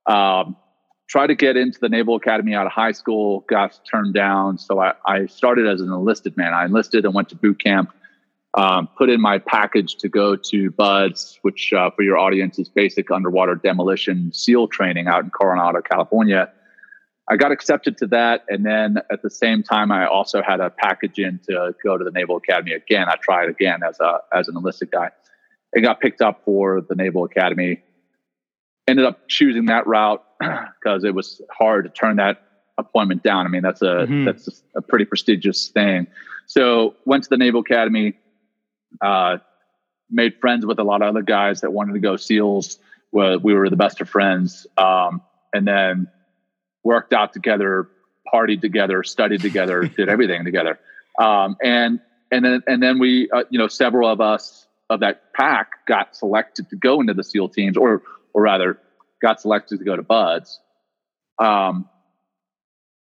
Um, 0.07 0.57
tried 1.09 1.29
to 1.29 1.35
get 1.35 1.57
into 1.57 1.79
the 1.79 1.89
Naval 1.89 2.17
Academy 2.17 2.55
out 2.55 2.67
of 2.67 2.73
high 2.73 2.93
school, 2.93 3.45
got 3.49 3.79
turned 3.91 4.15
down, 4.15 4.59
so 4.59 4.81
I, 4.81 4.95
I 5.07 5.27
started 5.27 5.67
as 5.67 5.81
an 5.81 5.89
enlisted 5.89 6.37
man. 6.37 6.53
I 6.53 6.65
enlisted 6.65 7.05
and 7.05 7.15
went 7.15 7.29
to 7.31 7.37
boot 7.37 7.63
camp. 7.63 7.93
Um, 8.55 8.89
put 8.97 9.11
in 9.11 9.21
my 9.21 9.39
package 9.39 9.97
to 9.97 10.09
go 10.09 10.35
to 10.35 10.71
BUDS, 10.71 11.39
which 11.43 11.75
uh, 11.75 11.91
for 11.91 12.03
your 12.03 12.17
audience 12.17 12.59
is 12.59 12.71
basic 12.71 13.11
underwater 13.11 13.55
demolition 13.55 14.33
SEAL 14.33 14.69
training 14.69 15.09
out 15.09 15.25
in 15.25 15.31
Coronado, 15.31 15.83
California. 15.83 16.51
I 17.29 17.37
got 17.37 17.53
accepted 17.53 17.99
to 17.99 18.07
that, 18.09 18.45
and 18.49 18.65
then 18.65 18.99
at 19.11 19.21
the 19.23 19.29
same 19.29 19.63
time, 19.63 19.93
I 19.93 20.07
also 20.07 20.43
had 20.43 20.61
a 20.61 20.71
package 20.71 21.19
in 21.19 21.39
to 21.49 21.75
go 21.85 21.99
to 21.99 22.05
the 22.05 22.13
Naval 22.13 22.37
Academy 22.37 22.73
again. 22.73 23.09
I 23.09 23.17
tried 23.21 23.51
again 23.51 23.81
as 23.87 24.01
a 24.01 24.21
as 24.33 24.49
an 24.49 24.57
enlisted 24.57 24.91
guy, 24.91 25.11
and 25.75 25.85
got 25.85 26.01
picked 26.01 26.23
up 26.23 26.43
for 26.45 26.81
the 26.81 26.95
Naval 26.95 27.25
Academy. 27.25 27.83
Ended 28.89 29.05
up 29.05 29.29
choosing 29.29 29.67
that 29.67 29.87
route 29.87 30.25
because 30.81 31.05
it 31.05 31.15
was 31.15 31.41
hard 31.51 31.85
to 31.85 31.91
turn 31.91 32.17
that 32.17 32.43
appointment 32.79 33.23
down. 33.23 33.47
I 33.47 33.49
mean, 33.49 33.63
that's 33.63 33.83
a 33.83 34.07
mm-hmm. 34.07 34.25
that's 34.25 34.63
a 34.75 34.83
pretty 34.83 35.05
prestigious 35.05 35.69
thing. 35.69 36.07
So 36.47 36.95
went 37.05 37.25
to 37.25 37.31
the 37.31 37.37
Naval 37.37 37.61
Academy 37.61 38.15
uh, 39.01 39.39
made 40.11 40.41
friends 40.41 40.65
with 40.65 40.79
a 40.79 40.85
lot 40.85 41.03
of 41.03 41.09
other 41.09 41.23
guys 41.23 41.61
that 41.63 41.73
wanted 41.73 41.95
to 41.95 41.99
go 42.01 42.17
SEALs. 42.17 42.79
Where 43.11 43.39
we 43.39 43.55
were 43.55 43.71
the 43.71 43.77
best 43.77 44.01
of 44.01 44.09
friends, 44.09 44.67
um, 44.77 45.23
and 45.55 45.67
then 45.67 46.09
worked 46.83 47.13
out 47.13 47.33
together, 47.33 47.89
partied 48.33 48.61
together, 48.61 49.03
studied 49.05 49.41
together, 49.41 49.83
did 49.97 50.09
everything 50.09 50.45
together. 50.45 50.79
Um, 51.19 51.57
and 51.63 52.01
and 52.31 52.45
then 52.45 52.63
and 52.67 52.83
then 52.83 52.99
we, 52.99 53.31
uh, 53.31 53.45
you 53.49 53.59
know, 53.59 53.69
several 53.69 54.09
of 54.09 54.21
us 54.21 54.67
of 54.91 55.01
that 55.01 55.33
pack 55.33 55.87
got 55.87 56.17
selected 56.17 56.69
to 56.71 56.77
go 56.77 57.01
into 57.01 57.15
the 57.15 57.25
SEAL 57.25 57.51
teams, 57.51 57.77
or 57.77 58.03
or 58.35 58.43
rather, 58.43 58.79
got 59.23 59.41
selected 59.41 59.79
to 59.79 59.85
go 59.85 59.97
to 59.97 60.03
Buds. 60.03 60.61
Um, 61.39 61.89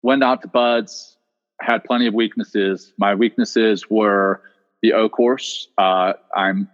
went 0.02 0.24
out 0.24 0.42
to 0.42 0.48
Buds, 0.48 1.18
had 1.62 1.84
plenty 1.84 2.08
of 2.08 2.14
weaknesses. 2.14 2.94
My 2.98 3.16
weaknesses 3.16 3.90
were 3.90 4.42
the 4.82 4.94
O 4.94 5.10
course. 5.10 5.68
Uh, 5.78 6.14
I'm 6.36 6.70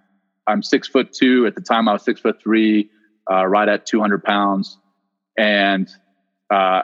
I'm 0.47 0.63
six 0.63 0.87
foot 0.87 1.13
two 1.13 1.45
at 1.45 1.55
the 1.55 1.61
time. 1.61 1.87
I 1.87 1.93
was 1.93 2.03
six 2.03 2.19
foot 2.19 2.41
three, 2.41 2.89
uh, 3.31 3.45
right 3.45 3.69
at 3.69 3.85
200 3.85 4.23
pounds, 4.23 4.77
and 5.37 5.89
uh, 6.49 6.81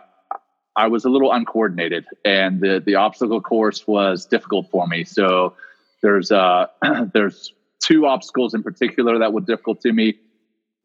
I 0.77 0.87
was 0.87 1.05
a 1.05 1.09
little 1.09 1.33
uncoordinated, 1.33 2.05
and 2.23 2.61
the 2.61 2.81
the 2.85 2.95
obstacle 2.95 3.41
course 3.41 3.87
was 3.87 4.25
difficult 4.25 4.69
for 4.69 4.87
me. 4.87 5.03
So 5.03 5.55
there's 6.03 6.31
uh 6.31 6.67
there's 7.13 7.51
two 7.83 8.05
obstacles 8.05 8.53
in 8.53 8.63
particular 8.63 9.19
that 9.19 9.33
were 9.33 9.41
difficult 9.41 9.81
to 9.81 9.91
me. 9.91 10.19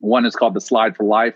One 0.00 0.24
is 0.24 0.34
called 0.34 0.54
the 0.54 0.60
slide 0.60 0.96
for 0.96 1.04
life. 1.04 1.34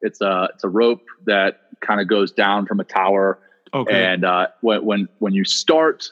It's 0.00 0.20
a 0.20 0.48
it's 0.54 0.64
a 0.64 0.68
rope 0.68 1.04
that 1.26 1.60
kind 1.80 2.00
of 2.00 2.08
goes 2.08 2.32
down 2.32 2.66
from 2.66 2.80
a 2.80 2.84
tower. 2.84 3.38
Okay. 3.74 4.04
And 4.04 4.24
uh, 4.24 4.48
when 4.60 4.84
when 4.84 5.08
when 5.18 5.32
you 5.34 5.44
start 5.44 6.10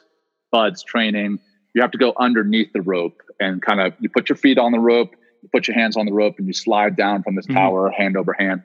buds 0.51 0.83
training, 0.83 1.39
you 1.73 1.81
have 1.81 1.91
to 1.91 1.97
go 1.97 2.13
underneath 2.17 2.71
the 2.73 2.81
rope 2.81 3.21
and 3.39 3.61
kind 3.61 3.79
of 3.79 3.93
you 3.99 4.09
put 4.09 4.29
your 4.29 4.35
feet 4.35 4.57
on 4.57 4.71
the 4.71 4.79
rope, 4.79 5.11
you 5.41 5.49
put 5.51 5.67
your 5.67 5.75
hands 5.75 5.97
on 5.97 6.05
the 6.05 6.13
rope, 6.13 6.35
and 6.37 6.47
you 6.47 6.53
slide 6.53 6.95
down 6.95 7.23
from 7.23 7.35
this 7.35 7.45
mm-hmm. 7.45 7.57
tower 7.57 7.91
hand 7.91 8.17
over 8.17 8.33
hand. 8.33 8.63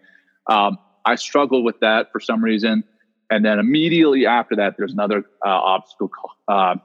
Um, 0.48 0.78
I 1.04 1.16
struggled 1.16 1.64
with 1.64 1.80
that 1.80 2.12
for 2.12 2.20
some 2.20 2.42
reason, 2.42 2.84
and 3.30 3.44
then 3.44 3.58
immediately 3.58 4.26
after 4.26 4.56
that, 4.56 4.76
there's 4.76 4.92
another 4.92 5.24
uh, 5.44 5.48
obstacle 5.48 6.08
called, 6.08 6.32
uh, 6.48 6.80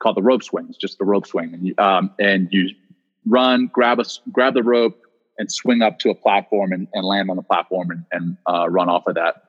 called 0.00 0.16
the 0.16 0.22
rope 0.22 0.42
swing. 0.42 0.66
It's 0.68 0.78
just 0.78 0.98
the 0.98 1.04
rope 1.04 1.26
swing, 1.26 1.54
and 1.54 1.66
you, 1.66 1.74
um, 1.78 2.12
and 2.18 2.48
you 2.50 2.70
run, 3.26 3.70
grab 3.72 4.00
a 4.00 4.04
grab 4.32 4.54
the 4.54 4.62
rope, 4.62 5.00
and 5.40 5.50
swing 5.50 5.80
up 5.80 5.98
to 5.98 6.10
a 6.10 6.14
platform 6.14 6.70
and, 6.70 6.86
and 6.92 7.02
land 7.04 7.30
on 7.30 7.36
the 7.36 7.42
platform 7.42 7.90
and, 7.90 8.04
and 8.12 8.36
uh, 8.46 8.68
run 8.68 8.90
off 8.90 9.06
of 9.06 9.14
that. 9.14 9.42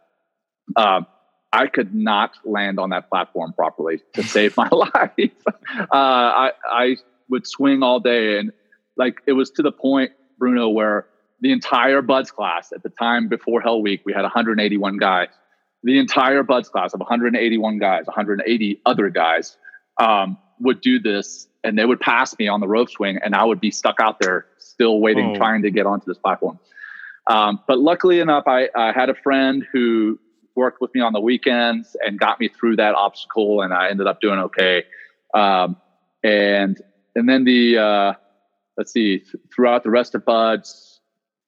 Um, 0.78 1.06
I 1.52 1.68
could 1.68 1.94
not 1.94 2.32
land 2.46 2.80
on 2.80 2.92
that 2.92 3.10
platform 3.10 3.52
properly 3.52 4.02
to 4.14 4.24
save 4.36 4.56
my 4.56 4.70
life. 4.72 5.32
Uh, 5.68 5.86
I, 5.92 6.52
I 6.66 6.96
would 7.28 7.46
swing 7.46 7.84
all 7.84 8.00
day. 8.00 8.40
And 8.40 8.54
like 8.96 9.22
it 9.28 9.34
was 9.34 9.52
to 9.52 9.62
the 9.62 9.72
point, 9.74 10.14
Bruno, 10.40 10.70
where 10.70 11.08
the 11.42 11.52
entire 11.52 12.02
Buds 12.02 12.32
class 12.32 12.72
at 12.72 12.84
the 12.84 12.90
time 12.90 13.28
before 13.28 13.60
Hell 13.60 13.82
Week, 13.82 14.02
we 14.06 14.14
had 14.14 14.22
181 14.22 14.96
guys. 14.98 15.28
The 15.84 16.00
entire 16.00 16.44
Buds 16.44 16.70
class 16.70 16.94
of 16.94 17.02
181 17.02 17.80
guys, 17.80 18.06
180 18.06 18.82
other 18.86 19.10
guys 19.10 19.58
um, 20.00 20.38
would 20.60 20.82
do 20.82 21.00
this 21.00 21.48
and 21.64 21.78
they 21.78 21.86
would 21.86 22.00
pass 22.00 22.38
me 22.40 22.48
on 22.48 22.60
the 22.60 22.68
rope 22.68 22.90
swing 22.90 23.20
and 23.24 23.36
I 23.36 23.44
would 23.44 23.60
be 23.60 23.72
stuck 23.72 24.00
out 24.00 24.20
there 24.20 24.46
still 24.58 25.00
waiting, 25.00 25.32
oh. 25.32 25.36
trying 25.36 25.62
to 25.64 25.72
get 25.72 25.86
onto 25.86 26.06
this 26.06 26.18
platform. 26.18 26.60
Um, 27.28 27.60
but 27.68 27.80
luckily 27.80 28.20
enough, 28.20 28.46
I, 28.48 28.70
I 28.76 28.92
had 28.92 29.10
a 29.10 29.16
friend 29.16 29.66
who 29.72 30.20
worked 30.56 30.82
with 30.82 30.94
me 30.94 31.02
on 31.02 31.14
the 31.14 31.20
weekends 31.20 31.96
and 32.06 32.20
got 32.20 32.40
me 32.40 32.48
through 32.48 32.78
that 32.78 32.96
obstacle, 32.96 33.62
and 33.62 33.74
I 33.74 33.90
ended 33.90 34.08
up 34.08 34.22
doing 34.22 34.40
okay. 34.40 34.84
Um, 35.34 35.78
and 36.24 36.82
and 37.16 37.30
then 37.30 37.44
the 37.44 37.78
uh, 37.78 38.14
let's 38.78 38.92
see 38.92 39.24
throughout 39.54 39.84
the 39.84 39.90
rest 39.90 40.16
of 40.16 40.26
buds. 40.26 41.00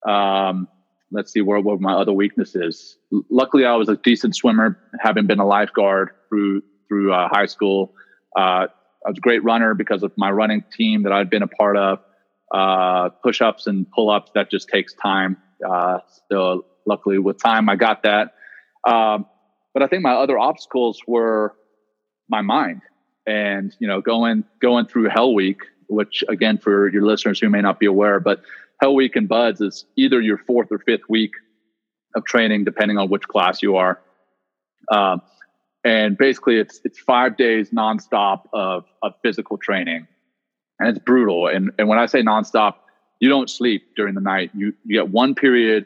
Um, 0.08 0.68
let's 1.12 1.32
see 1.32 1.42
where 1.42 1.60
what 1.60 1.80
my 1.82 1.94
other 1.94 2.14
weaknesses. 2.14 2.98
Luckily, 3.30 3.66
I 3.66 3.76
was 3.76 3.90
a 3.90 3.98
decent 3.98 4.36
swimmer, 4.36 4.80
having 5.00 5.28
been 5.28 5.40
a 5.40 5.46
lifeguard 5.46 6.12
through 6.30 6.64
through 6.88 7.14
uh, 7.14 7.28
high 7.30 7.46
school. 7.46 7.94
Uh, 8.38 8.68
I 9.06 9.10
was 9.10 9.18
a 9.18 9.22
great 9.22 9.44
runner 9.44 9.74
because 9.74 10.04
of 10.04 10.12
my 10.18 10.32
running 10.32 10.64
team 10.76 11.04
that 11.04 11.12
I'd 11.12 11.30
been 11.30 11.44
a 11.44 11.48
part 11.48 11.78
of. 11.78 12.00
Uh, 12.54 13.10
push 13.10 13.42
ups 13.42 13.68
and 13.68 13.90
pull 13.92 14.10
ups 14.10 14.32
that 14.36 14.52
just 14.52 14.70
takes 14.70 14.94
time. 14.94 15.38
Uh, 15.68 16.00
so 16.30 16.66
luckily, 16.86 17.18
with 17.18 17.42
time, 17.42 17.68
I 17.68 17.76
got 17.76 18.04
that. 18.04 18.36
Um, 18.88 19.26
but 19.74 19.82
I 19.82 19.88
think 19.88 20.04
my 20.04 20.14
other 20.14 20.38
obstacles 20.38 21.02
were 21.08 21.56
my 22.30 22.42
mind 22.42 22.82
and, 23.26 23.76
you 23.80 23.88
know, 23.88 24.02
going, 24.02 24.44
going 24.62 24.86
through 24.86 25.10
Hell 25.10 25.34
Week, 25.34 25.62
which 25.88 26.24
again, 26.30 26.58
for 26.58 26.90
your 26.90 27.04
listeners 27.04 27.40
who 27.40 27.50
may 27.50 27.62
not 27.62 27.80
be 27.80 27.88
aware, 27.88 28.20
but 28.20 28.42
Hell 28.82 28.94
Week 28.96 29.16
and 29.16 29.28
Buds 29.28 29.62
is 29.62 29.86
either 29.96 30.22
your 30.22 30.38
fourth 30.38 30.72
or 30.72 30.80
fifth 30.80 31.10
week 31.10 31.32
of 32.16 32.26
training, 32.26 32.66
depending 32.66 32.98
on 32.98 33.10
which 33.10 33.28
class 33.28 33.64
you 33.64 33.78
are. 33.78 34.00
Um, 34.92 35.22
and 35.84 36.18
basically 36.18 36.58
it's, 36.58 36.80
it's 36.84 37.00
five 37.00 37.38
days 37.38 37.70
nonstop 37.72 38.44
of, 38.54 38.86
of 39.02 39.14
physical 39.22 39.58
training 39.58 40.08
and 40.80 40.90
it's 40.90 41.00
brutal. 41.00 41.48
And, 41.48 41.72
and 41.78 41.88
when 41.88 42.00
I 42.00 42.06
say 42.06 42.22
nonstop, 42.22 42.76
you 43.20 43.30
don't 43.30 43.50
sleep 43.50 43.96
during 43.96 44.16
the 44.16 44.22
night. 44.22 44.52
You 44.54 44.74
you 44.84 45.00
get 45.00 45.10
one 45.10 45.34
period 45.34 45.86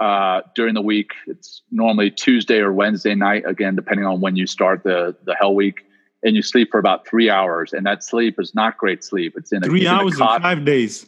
uh, 0.00 0.40
during 0.56 0.74
the 0.74 0.82
week. 0.82 1.12
It's 1.28 1.62
normally 1.70 2.10
Tuesday 2.10 2.58
or 2.58 2.72
Wednesday 2.72 3.14
night, 3.14 3.44
again, 3.46 3.76
depending 3.76 4.04
on 4.04 4.20
when 4.20 4.34
you 4.34 4.48
start 4.48 4.82
the 4.82 5.14
the 5.24 5.36
Hell 5.38 5.54
Week, 5.54 5.86
and 6.24 6.34
you 6.34 6.42
sleep 6.42 6.72
for 6.72 6.80
about 6.80 7.06
three 7.06 7.30
hours. 7.30 7.72
And 7.72 7.86
that 7.86 8.02
sleep 8.02 8.40
is 8.40 8.52
not 8.52 8.78
great 8.78 9.04
sleep. 9.04 9.34
It's 9.36 9.52
in 9.52 9.62
a, 9.62 9.66
three 9.66 9.82
it's 9.82 9.90
in 9.90 9.94
hours 9.94 10.20
and 10.20 10.42
five 10.42 10.64
days. 10.64 11.06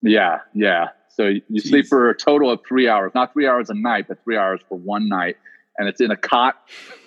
Yeah, 0.00 0.38
yeah. 0.54 0.88
So 1.10 1.26
you 1.26 1.42
Jeez. 1.52 1.68
sleep 1.68 1.86
for 1.86 2.08
a 2.08 2.16
total 2.16 2.50
of 2.50 2.60
three 2.66 2.88
hours, 2.88 3.12
not 3.14 3.34
three 3.34 3.46
hours 3.46 3.68
a 3.68 3.74
night, 3.74 4.08
but 4.08 4.24
three 4.24 4.38
hours 4.38 4.60
for 4.70 4.78
one 4.78 5.08
night. 5.08 5.36
And 5.78 5.88
it's 5.88 6.00
in 6.00 6.10
a 6.10 6.16
cot 6.16 6.56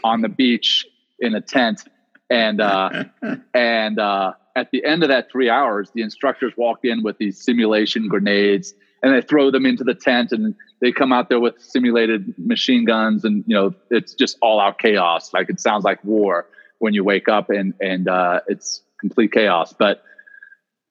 on 0.03 0.21
the 0.21 0.29
beach 0.29 0.85
in 1.19 1.35
a 1.35 1.41
tent. 1.41 1.83
And 2.29 2.61
uh, 2.61 3.05
and 3.53 3.99
uh, 3.99 4.33
at 4.55 4.71
the 4.71 4.83
end 4.83 5.03
of 5.03 5.09
that 5.09 5.31
three 5.31 5.49
hours, 5.49 5.91
the 5.93 6.01
instructors 6.01 6.53
walk 6.57 6.79
in 6.83 7.03
with 7.03 7.17
these 7.17 7.43
simulation 7.43 8.07
grenades 8.07 8.73
and 9.03 9.13
they 9.13 9.21
throw 9.21 9.51
them 9.51 9.65
into 9.65 9.83
the 9.83 9.93
tent 9.93 10.31
and 10.31 10.55
they 10.81 10.91
come 10.91 11.13
out 11.13 11.29
there 11.29 11.39
with 11.39 11.59
simulated 11.59 12.33
machine 12.37 12.85
guns 12.85 13.23
and 13.23 13.43
you 13.47 13.55
know 13.55 13.73
it's 13.89 14.13
just 14.13 14.37
all 14.41 14.59
out 14.59 14.79
chaos. 14.79 15.33
Like 15.33 15.49
it 15.49 15.59
sounds 15.59 15.83
like 15.83 16.03
war 16.03 16.47
when 16.79 16.93
you 16.93 17.03
wake 17.03 17.27
up 17.27 17.49
and 17.49 17.73
and 17.81 18.07
uh, 18.07 18.41
it's 18.47 18.81
complete 18.99 19.31
chaos. 19.31 19.73
But 19.77 20.03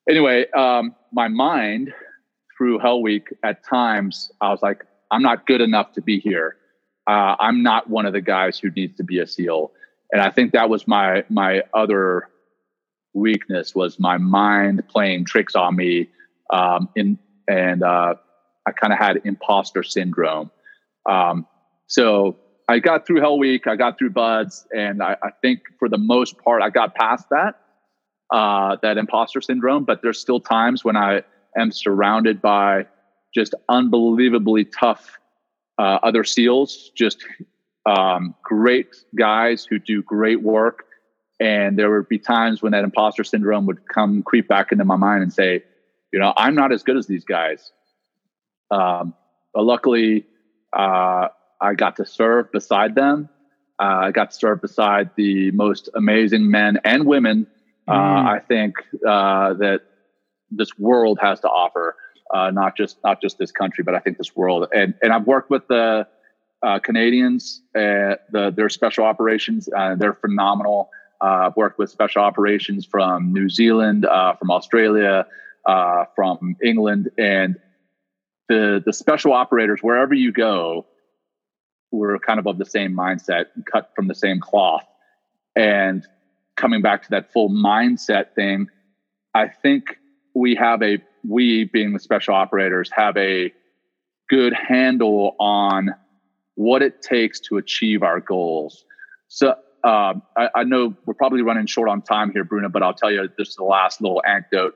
anyway, 0.09 0.47
um, 0.53 0.95
my 1.13 1.29
mind 1.29 1.93
through 2.57 2.79
Hell 2.79 3.03
Week 3.03 3.29
at 3.43 3.65
times 3.65 4.31
I 4.41 4.51
was 4.51 4.63
like, 4.63 4.85
I'm 5.11 5.23
not 5.23 5.47
good 5.47 5.61
enough 5.61 5.93
to 5.93 6.03
be 6.03 6.21
here. 6.21 6.57
Uh, 7.07 7.37
I'm 7.39 7.63
not 7.63 7.89
one 7.89 8.07
of 8.07 8.13
the 8.13 8.21
guys 8.21 8.59
who 8.59 8.71
needs 8.71 8.97
to 8.97 9.05
be 9.05 9.21
a 9.21 9.27
SEAL, 9.27 9.73
and 10.13 10.21
I 10.21 10.31
think 10.31 10.53
that 10.53 10.69
was 10.69 10.87
my 10.87 11.25
my 11.29 11.63
other 11.73 12.29
weakness 13.15 13.75
was 13.75 13.99
my 13.99 14.19
mind 14.19 14.83
playing 14.89 15.25
tricks 15.25 15.55
on 15.55 15.77
me. 15.77 16.11
Um, 16.51 16.89
in 16.95 17.19
and 17.49 17.83
uh, 17.83 18.15
I 18.67 18.73
kind 18.73 18.93
of 18.93 18.99
had 18.99 19.21
imposter 19.25 19.83
syndrome. 19.83 20.51
Um, 21.09 21.47
so 21.87 22.37
I 22.69 22.81
got 22.81 23.07
through 23.07 23.21
Hell 23.21 23.39
Week, 23.39 23.67
I 23.67 23.77
got 23.77 23.99
through 23.99 24.11
Buds, 24.11 24.67
and 24.77 25.03
I, 25.03 25.17
I 25.23 25.31
think 25.41 25.61
for 25.79 25.89
the 25.89 25.99
most 25.99 26.39
part 26.39 26.63
I 26.63 26.71
got 26.71 26.95
past 26.95 27.27
that 27.31 27.61
uh, 28.33 28.77
that 28.83 28.99
imposter 28.99 29.41
syndrome. 29.41 29.85
But 29.85 30.03
there's 30.03 30.19
still 30.19 30.41
times 30.41 30.85
when 30.85 30.97
I 30.97 31.23
am 31.57 31.71
surrounded 31.71 32.43
by 32.43 32.87
just 33.35 33.55
unbelievably 33.69 34.67
tough 34.67 35.19
uh, 35.79 35.99
other 36.03 36.25
SEALs, 36.25 36.91
just 36.95 37.25
um, 37.87 38.35
great 38.43 38.97
guys 39.15 39.65
who 39.65 39.79
do 39.79 40.03
great 40.03 40.43
work. 40.43 40.85
And 41.39 41.79
there 41.79 41.91
would 41.91 42.09
be 42.09 42.19
times 42.19 42.63
when 42.63 42.73
that 42.73 42.85
imposter 42.85 43.23
syndrome 43.23 43.67
would 43.67 43.87
come 43.89 44.23
creep 44.23 44.49
back 44.49 44.73
into 44.73 44.85
my 44.85 44.97
mind 44.97 45.23
and 45.23 45.33
say, 45.33 45.63
you 46.13 46.19
know, 46.19 46.33
I'm 46.37 46.55
not 46.55 46.73
as 46.73 46.83
good 46.83 46.97
as 46.97 47.07
these 47.07 47.25
guys. 47.25 47.73
Um, 48.71 49.15
but 49.53 49.65
luckily, 49.65 50.25
uh, 50.73 51.29
I 51.61 51.75
got 51.75 51.97
to 51.97 52.07
serve 52.07 52.51
beside 52.53 52.95
them. 52.95 53.29
Uh, 53.79 54.09
I 54.09 54.11
got 54.13 54.31
to 54.31 54.37
serve 54.37 54.63
beside 54.63 55.11
the 55.17 55.51
most 55.51 55.91
amazing 55.95 56.51
men 56.51 56.79
and 56.85 57.07
women. 57.07 57.47
Uh, 57.87 57.93
Mm. 57.93 58.27
I 58.27 58.39
think 58.41 58.75
uh, 59.07 59.55
that 59.55 59.83
this 60.51 60.77
world 60.79 61.19
has 61.23 61.41
to 61.41 61.49
offer, 61.49 61.95
uh, 62.33 62.51
not 62.51 62.77
just 62.77 62.99
not 63.05 63.21
just 63.21 63.39
this 63.39 63.51
country, 63.51 63.85
but 63.85 63.95
I 63.95 63.99
think 64.01 64.19
this 64.19 64.35
world. 64.35 64.69
And 64.75 64.95
and 65.03 65.13
I've 65.13 65.27
worked 65.27 65.51
with 65.51 65.67
the 65.69 66.07
uh, 66.63 66.79
Canadians, 66.81 67.63
uh, 67.75 68.17
the 68.31 68.53
their 68.55 68.69
special 68.69 69.05
operations. 69.05 69.69
Uh, 69.75 69.95
they're 69.95 70.15
phenomenal. 70.15 70.91
Uh, 71.23 71.49
I've 71.49 71.57
worked 71.57 71.79
with 71.79 71.91
special 71.91 72.23
operations 72.23 72.85
from 72.85 73.33
New 73.33 73.49
Zealand, 73.49 74.05
uh, 74.05 74.35
from 74.35 74.51
Australia, 74.51 75.27
from 76.15 76.57
England, 76.63 77.11
and 77.19 77.57
the 78.49 78.83
the 78.85 78.93
special 78.93 79.33
operators 79.33 79.81
wherever 79.83 80.15
you 80.15 80.33
go, 80.33 80.87
we're 81.91 82.19
kind 82.19 82.39
of 82.39 82.47
of 82.47 82.59
the 82.59 82.67
same 82.67 82.95
mindset, 82.95 83.47
cut 83.71 83.93
from 83.95 84.09
the 84.09 84.15
same 84.15 84.41
cloth, 84.41 84.85
and 85.55 86.07
coming 86.57 86.83
back 86.83 87.03
to 87.03 87.11
that 87.11 87.33
full 87.33 87.51
mindset 87.51 88.35
thing, 88.35 88.69
I 89.35 89.49
think 89.49 89.99
we 90.35 90.55
have 90.55 90.83
a 90.83 90.99
we 91.29 91.65
being 91.65 91.93
the 91.93 91.99
special 91.99 92.35
operators 92.35 92.91
have 92.95 93.17
a 93.17 93.53
good 94.29 94.53
handle 94.53 95.35
on 95.39 95.95
what 96.55 96.83
it 96.83 97.03
takes 97.03 97.41
to 97.41 97.57
achieve 97.59 98.03
our 98.03 98.21
goals. 98.21 98.85
So 99.29 99.51
um, 99.85 100.23
I, 100.37 100.49
I 100.57 100.65
know 100.65 100.95
we're 101.05 101.15
probably 101.15 101.43
running 101.43 101.67
short 101.67 101.89
on 101.89 102.03
time 102.03 102.33
here, 102.33 102.45
Bruno, 102.45 102.69
but 102.69 102.83
I'll 102.83 102.95
tell 102.95 103.11
you 103.11 103.29
this 103.39 103.49
is 103.51 103.57
the 103.57 103.65
last 103.65 104.01
little 104.01 104.23
anecdote 104.27 104.75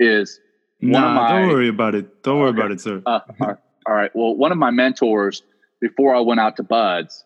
is 0.00 0.40
one 0.80 1.04
of 1.04 1.10
Nah, 1.12 1.14
my- 1.14 1.28
don't 1.40 1.48
worry 1.48 1.68
about 1.68 1.94
it. 1.94 2.22
Don't 2.22 2.38
worry 2.40 2.50
Okay. 2.50 2.58
about 2.60 2.70
it, 2.72 2.80
sir. 2.80 3.02
uh, 3.06 3.20
all 3.40 3.46
right- 3.48 3.56
all 3.86 3.94
right. 3.94 4.10
Well, 4.14 4.34
one 4.34 4.50
of 4.50 4.56
my 4.58 4.70
mentors 4.70 5.42
before 5.80 6.14
I 6.14 6.20
went 6.20 6.40
out 6.40 6.56
to 6.56 6.62
Buds 6.62 7.22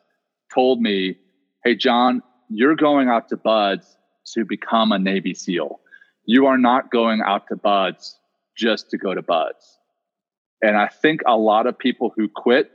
told 0.52 0.82
me, 0.82 1.16
"Hey, 1.64 1.76
John, 1.76 2.20
you're 2.50 2.74
going 2.74 3.08
out 3.08 3.28
to 3.28 3.36
Buds 3.36 3.96
to 4.34 4.44
become 4.44 4.90
a 4.90 4.98
Navy 4.98 5.34
SEAL. 5.34 5.78
You 6.29 6.47
are 6.47 6.59
not 6.59 6.91
going 6.91 7.20
out 7.24 7.49
to 7.49 7.57
Buds 7.57 8.18
just 8.57 8.91
to 8.91 8.99
go 8.99 9.14
to 9.14 9.22
Buds." 9.22 9.79
And 10.62 10.76
I 10.76 10.89
think 10.89 11.22
a 11.26 11.37
lot 11.37 11.66
of 11.66 11.79
people 11.79 12.12
who 12.16 12.29
quit, 12.29 12.70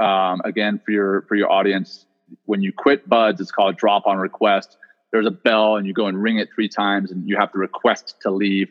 um, 0.00 0.40
again 0.44 0.80
for 0.84 0.90
your 0.90 1.22
for 1.28 1.34
your 1.34 1.50
audience, 1.52 2.06
when 2.44 2.62
you 2.62 2.72
quit 2.72 3.08
Buds, 3.08 3.40
it's 3.40 3.50
called 3.50 3.76
drop 3.76 4.06
on 4.06 4.16
request. 4.16 4.76
There's 5.12 5.26
a 5.26 5.36
bell, 5.48 5.76
and 5.76 5.86
you 5.86 5.94
go 5.94 6.06
and 6.06 6.20
ring 6.20 6.38
it 6.38 6.48
three 6.54 6.68
times, 6.68 7.10
and 7.10 7.28
you 7.28 7.36
have 7.36 7.52
to 7.52 7.58
request 7.58 8.16
to 8.22 8.30
leave 8.30 8.68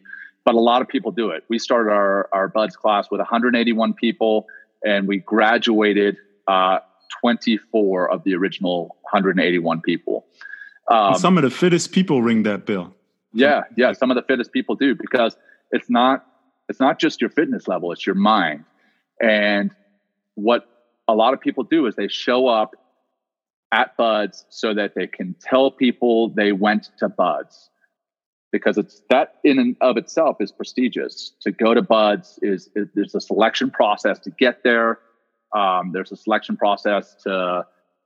but 0.47 0.55
a 0.55 0.61
lot 0.61 0.81
of 0.81 0.87
people 0.87 1.11
do 1.11 1.29
it. 1.31 1.43
We 1.49 1.59
started 1.59 1.91
our, 1.91 2.29
our 2.31 2.47
Buds 2.47 2.77
class 2.77 3.11
with 3.11 3.19
181 3.19 3.93
people, 3.95 4.47
and 4.81 5.05
we 5.05 5.17
graduated 5.17 6.15
uh, 6.47 6.79
24 7.19 8.09
of 8.09 8.23
the 8.23 8.33
original 8.33 8.95
181 9.11 9.81
people. 9.81 10.25
Um, 10.87 11.15
some 11.15 11.37
of 11.37 11.43
the 11.43 11.49
fittest 11.49 11.91
people 11.91 12.21
ring 12.21 12.43
that 12.43 12.65
bell. 12.65 12.95
Yeah, 13.33 13.63
yeah, 13.75 13.93
some 13.93 14.11
of 14.11 14.15
the 14.15 14.23
fittest 14.23 14.51
people 14.51 14.75
do 14.75 14.95
because 14.95 15.35
it's 15.71 15.89
not 15.89 16.25
it's 16.69 16.79
not 16.79 16.99
just 16.99 17.21
your 17.21 17.29
fitness 17.29 17.67
level; 17.67 17.91
it's 17.91 18.05
your 18.05 18.15
mind. 18.15 18.63
And 19.21 19.71
what 20.35 20.67
a 21.07 21.15
lot 21.15 21.33
of 21.33 21.41
people 21.41 21.63
do 21.63 21.85
is 21.87 21.95
they 21.95 22.07
show 22.07 22.47
up 22.47 22.75
at 23.71 23.97
Buds 23.97 24.45
so 24.49 24.73
that 24.73 24.95
they 24.95 25.07
can 25.07 25.35
tell 25.41 25.71
people 25.71 26.29
they 26.29 26.51
went 26.51 26.89
to 26.99 27.09
Buds 27.09 27.69
because 28.51 28.77
it's 28.77 29.01
that 29.09 29.35
in 29.43 29.59
and 29.59 29.75
of 29.81 29.97
itself 29.97 30.37
is 30.39 30.51
prestigious. 30.51 31.33
To 31.41 31.51
go 31.51 31.73
to 31.73 31.81
Buds 31.81 32.39
is, 32.41 32.69
is 32.75 32.87
there's 32.95 33.15
a 33.15 33.21
selection 33.21 33.69
process 33.69 34.19
to 34.19 34.31
get 34.31 34.63
there. 34.63 34.99
Um, 35.55 35.91
there's 35.93 36.11
a 36.11 36.17
selection 36.17 36.57
process 36.57 37.15
to 37.23 37.65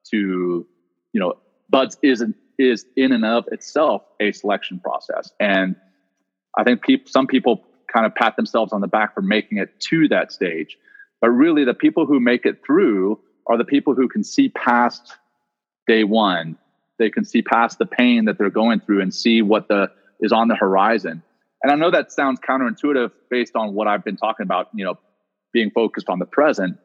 to 0.09 0.65
you 1.13 1.19
know 1.19 1.35
Buds 1.69 1.97
isn't 2.01 2.35
is 2.61 2.85
in 2.95 3.11
and 3.11 3.25
of 3.25 3.45
itself 3.51 4.03
a 4.19 4.31
selection 4.31 4.79
process, 4.79 5.31
and 5.39 5.75
I 6.57 6.63
think 6.63 6.81
peop- 6.81 7.09
some 7.09 7.27
people 7.27 7.63
kind 7.91 8.05
of 8.05 8.15
pat 8.15 8.35
themselves 8.35 8.71
on 8.71 8.81
the 8.81 8.87
back 8.87 9.13
for 9.13 9.21
making 9.21 9.57
it 9.57 9.79
to 9.79 10.07
that 10.09 10.31
stage, 10.31 10.77
but 11.19 11.29
really 11.29 11.65
the 11.65 11.73
people 11.73 12.05
who 12.05 12.19
make 12.19 12.45
it 12.45 12.63
through 12.65 13.19
are 13.47 13.57
the 13.57 13.65
people 13.65 13.93
who 13.93 14.07
can 14.07 14.23
see 14.23 14.49
past 14.49 15.15
day 15.87 16.03
one. 16.03 16.57
They 16.99 17.09
can 17.09 17.25
see 17.25 17.41
past 17.41 17.79
the 17.79 17.85
pain 17.85 18.25
that 18.25 18.37
they're 18.37 18.49
going 18.49 18.79
through 18.81 19.01
and 19.01 19.13
see 19.13 19.41
what 19.41 19.67
the 19.67 19.91
is 20.19 20.31
on 20.31 20.47
the 20.47 20.55
horizon. 20.55 21.23
And 21.63 21.71
I 21.71 21.75
know 21.75 21.91
that 21.91 22.11
sounds 22.11 22.39
counterintuitive 22.39 23.11
based 23.29 23.55
on 23.55 23.73
what 23.73 23.87
I've 23.87 24.03
been 24.03 24.17
talking 24.17 24.43
about, 24.43 24.69
you 24.73 24.85
know, 24.85 24.99
being 25.51 25.71
focused 25.71 26.09
on 26.09 26.19
the 26.19 26.25
present. 26.25 26.77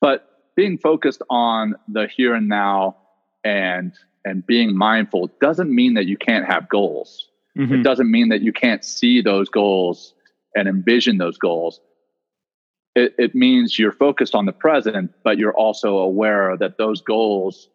But 0.00 0.26
being 0.56 0.78
focused 0.78 1.22
on 1.30 1.74
the 1.86 2.08
here 2.08 2.34
and 2.34 2.48
now 2.48 2.96
and 3.44 3.92
and 4.28 4.46
being 4.46 4.76
mindful 4.76 5.30
doesn't 5.40 5.74
mean 5.74 5.94
that 5.94 6.06
you 6.06 6.16
can't 6.16 6.46
have 6.46 6.68
goals. 6.68 7.28
Mhm. 7.56 7.80
It 7.80 7.82
doesn't 7.82 8.10
mean 8.10 8.28
that 8.28 8.42
you 8.42 8.52
can't 8.52 8.84
see 8.84 9.20
those 9.20 9.48
goals 9.48 10.14
and 10.54 10.68
envision 10.68 11.18
those 11.18 11.38
goals. 11.38 11.80
It, 12.94 13.14
it 13.18 13.34
means 13.34 13.78
you're 13.78 13.92
focused 13.92 14.34
on 14.34 14.46
the 14.46 14.52
present, 14.52 15.12
but 15.24 15.38
you're 15.38 15.54
also 15.54 15.98
aware 15.98 16.56
that 16.56 16.78
those 16.78 17.00
goals 17.00 17.68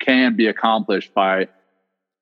can 0.00 0.36
be 0.36 0.46
accomplished 0.46 1.12
by 1.14 1.48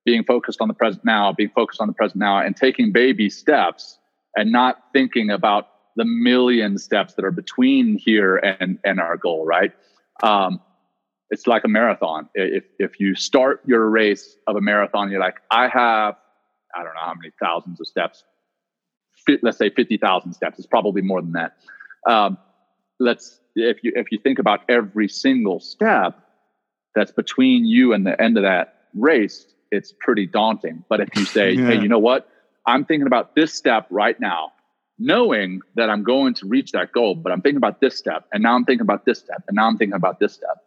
being 0.05 0.23
focused 0.23 0.61
on 0.61 0.67
the 0.67 0.73
present 0.73 1.03
now, 1.05 1.33
being 1.33 1.51
focused 1.55 1.81
on 1.81 1.87
the 1.87 1.93
present 1.93 2.19
now, 2.19 2.39
and 2.39 2.55
taking 2.55 2.91
baby 2.91 3.29
steps 3.29 3.99
and 4.35 4.51
not 4.51 4.83
thinking 4.93 5.29
about 5.29 5.67
the 5.95 6.05
million 6.05 6.77
steps 6.77 7.15
that 7.15 7.25
are 7.25 7.31
between 7.31 7.97
here 7.97 8.37
and, 8.37 8.79
and 8.83 8.99
our 8.99 9.17
goal, 9.17 9.45
right? 9.45 9.73
Um, 10.23 10.61
it's 11.29 11.47
like 11.47 11.63
a 11.65 11.67
marathon. 11.67 12.29
If, 12.35 12.63
if 12.79 12.99
you 12.99 13.15
start 13.15 13.61
your 13.65 13.89
race 13.89 14.37
of 14.47 14.55
a 14.55 14.61
marathon, 14.61 15.11
you're 15.11 15.19
like, 15.19 15.35
I 15.51 15.67
have, 15.67 16.15
I 16.75 16.83
don't 16.83 16.93
know 16.93 17.01
how 17.01 17.13
many 17.15 17.31
thousands 17.41 17.79
of 17.81 17.87
steps, 17.87 18.23
let's 19.41 19.57
say 19.57 19.69
50,000 19.69 20.33
steps. 20.33 20.57
It's 20.57 20.67
probably 20.67 21.01
more 21.01 21.21
than 21.21 21.33
that. 21.33 21.57
Um, 22.09 22.37
let's, 22.99 23.39
if 23.55 23.83
you, 23.83 23.91
if 23.95 24.11
you 24.11 24.19
think 24.19 24.39
about 24.39 24.61
every 24.69 25.09
single 25.09 25.59
step 25.59 26.17
that's 26.95 27.11
between 27.11 27.65
you 27.65 27.93
and 27.93 28.05
the 28.05 28.19
end 28.21 28.37
of 28.37 28.43
that 28.43 28.85
race, 28.95 29.45
it's 29.71 29.93
pretty 29.99 30.25
daunting. 30.25 30.83
But 30.89 31.01
if 31.01 31.09
you 31.15 31.25
say, 31.37 31.51
Yeah. 31.51 31.67
hey, 31.71 31.81
you 31.81 31.89
know 31.89 31.99
what? 31.99 32.29
I'm 32.65 32.85
thinking 32.85 33.07
about 33.07 33.35
this 33.35 33.53
step 33.53 33.87
right 33.89 34.19
now. 34.19 34.51
knowing 34.99 35.61
that 35.75 35.89
I'm 35.91 36.03
going 36.03 36.33
to 36.33 36.47
reach 36.47 36.71
that 36.71 36.91
goal, 36.91 37.13
but 37.15 37.31
I'm 37.31 37.41
thinking 37.41 37.57
about 37.57 37.79
this 37.81 37.95
step, 37.97 38.25
and 38.33 38.41
now 38.41 38.55
I'm 38.55 38.65
thinking 38.65 38.81
about 38.81 39.05
this 39.05 39.19
step, 39.19 39.43
and 39.47 39.55
now 39.55 39.67
I'm 39.67 39.77
thinking 39.77 39.95
about 39.95 40.19
this 40.19 40.33
step. 40.33 40.57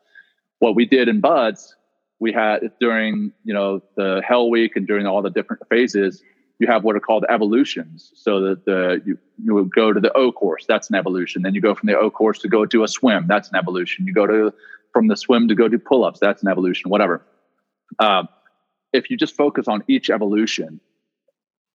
What 0.60 0.74
we 0.76 0.86
did 0.86 1.08
in 1.08 1.20
Buds, 1.20 1.74
we 2.20 2.32
had 2.32 2.60
during 2.80 3.32
you 3.44 3.52
know 3.52 3.82
the 3.96 4.22
Hell 4.26 4.48
Week 4.48 4.76
and 4.76 4.86
during 4.86 5.06
all 5.06 5.22
the 5.22 5.30
different 5.30 5.62
phases, 5.68 6.22
you 6.58 6.66
have 6.68 6.84
what 6.84 6.96
are 6.96 7.00
called 7.00 7.24
evolutions. 7.28 8.12
So 8.14 8.40
that 8.42 8.64
the 8.64 9.02
you, 9.04 9.18
you 9.42 9.54
would 9.54 9.74
go 9.74 9.92
to 9.92 10.00
the 10.00 10.12
O 10.12 10.30
course, 10.32 10.64
that's 10.66 10.88
an 10.88 10.96
evolution. 10.96 11.42
Then 11.42 11.54
you 11.54 11.60
go 11.60 11.74
from 11.74 11.88
the 11.88 11.98
O 11.98 12.10
course 12.10 12.38
to 12.40 12.48
go 12.48 12.64
do 12.64 12.84
a 12.84 12.88
swim, 12.88 13.26
that's 13.26 13.48
an 13.48 13.56
evolution. 13.56 14.06
You 14.06 14.14
go 14.14 14.26
to 14.26 14.54
from 14.92 15.08
the 15.08 15.16
swim 15.16 15.48
to 15.48 15.54
go 15.54 15.68
do 15.68 15.78
pull-ups, 15.78 16.20
that's 16.20 16.42
an 16.42 16.48
evolution. 16.48 16.90
Whatever. 16.90 17.22
Um, 17.98 18.28
if 18.92 19.10
you 19.10 19.16
just 19.16 19.36
focus 19.36 19.68
on 19.68 19.84
each 19.88 20.10
evolution 20.10 20.80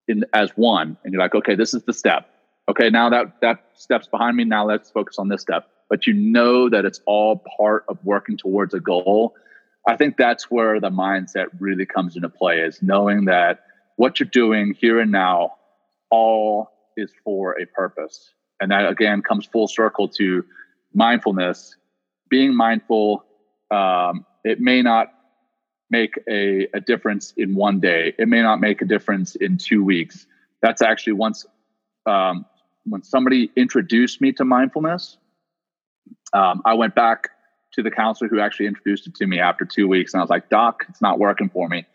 in 0.08 0.24
as 0.32 0.50
one, 0.56 0.96
and 1.04 1.12
you're 1.12 1.22
like, 1.22 1.34
okay, 1.34 1.54
this 1.54 1.74
is 1.74 1.82
the 1.84 1.92
step 1.92 2.28
okay, 2.68 2.90
now 2.90 3.10
that 3.10 3.40
that 3.40 3.64
step's 3.74 4.08
behind 4.08 4.36
me. 4.36 4.44
Now 4.44 4.66
let's 4.66 4.90
focus 4.90 5.18
on 5.18 5.28
this 5.28 5.42
step. 5.42 5.68
But 5.92 6.06
you 6.06 6.14
know 6.14 6.70
that 6.70 6.86
it's 6.86 7.02
all 7.04 7.44
part 7.58 7.84
of 7.86 8.02
working 8.02 8.38
towards 8.38 8.72
a 8.72 8.80
goal. 8.80 9.34
I 9.86 9.94
think 9.94 10.16
that's 10.16 10.50
where 10.50 10.80
the 10.80 10.88
mindset 10.88 11.48
really 11.60 11.84
comes 11.84 12.16
into 12.16 12.30
play 12.30 12.60
is 12.60 12.80
knowing 12.80 13.26
that 13.26 13.66
what 13.96 14.18
you're 14.18 14.26
doing 14.26 14.74
here 14.80 15.00
and 15.00 15.12
now 15.12 15.56
all 16.10 16.70
is 16.96 17.12
for 17.22 17.60
a 17.60 17.66
purpose. 17.66 18.32
And 18.58 18.70
that 18.70 18.88
again 18.88 19.20
comes 19.20 19.44
full 19.44 19.68
circle 19.68 20.08
to 20.16 20.46
mindfulness. 20.94 21.76
Being 22.30 22.56
mindful, 22.56 23.26
um, 23.70 24.24
it 24.44 24.60
may 24.60 24.80
not 24.80 25.12
make 25.90 26.14
a, 26.26 26.68
a 26.72 26.80
difference 26.80 27.34
in 27.36 27.54
one 27.54 27.80
day. 27.80 28.14
It 28.18 28.28
may 28.28 28.40
not 28.40 28.62
make 28.62 28.80
a 28.80 28.86
difference 28.86 29.34
in 29.34 29.58
two 29.58 29.84
weeks. 29.84 30.26
That's 30.62 30.80
actually 30.80 31.12
once 31.12 31.44
um, 32.06 32.46
when 32.84 33.02
somebody 33.02 33.50
introduced 33.56 34.22
me 34.22 34.32
to 34.32 34.44
mindfulness, 34.46 35.18
um, 36.32 36.62
I 36.64 36.74
went 36.74 36.94
back 36.94 37.30
to 37.72 37.82
the 37.82 37.90
counselor 37.90 38.28
who 38.28 38.40
actually 38.40 38.66
introduced 38.66 39.06
it 39.06 39.14
to 39.16 39.26
me 39.26 39.40
after 39.40 39.64
two 39.64 39.88
weeks, 39.88 40.12
and 40.12 40.20
I 40.20 40.22
was 40.22 40.30
like, 40.30 40.48
"Doc, 40.48 40.84
it's 40.88 41.00
not 41.00 41.18
working 41.18 41.48
for 41.48 41.68
me." 41.68 41.86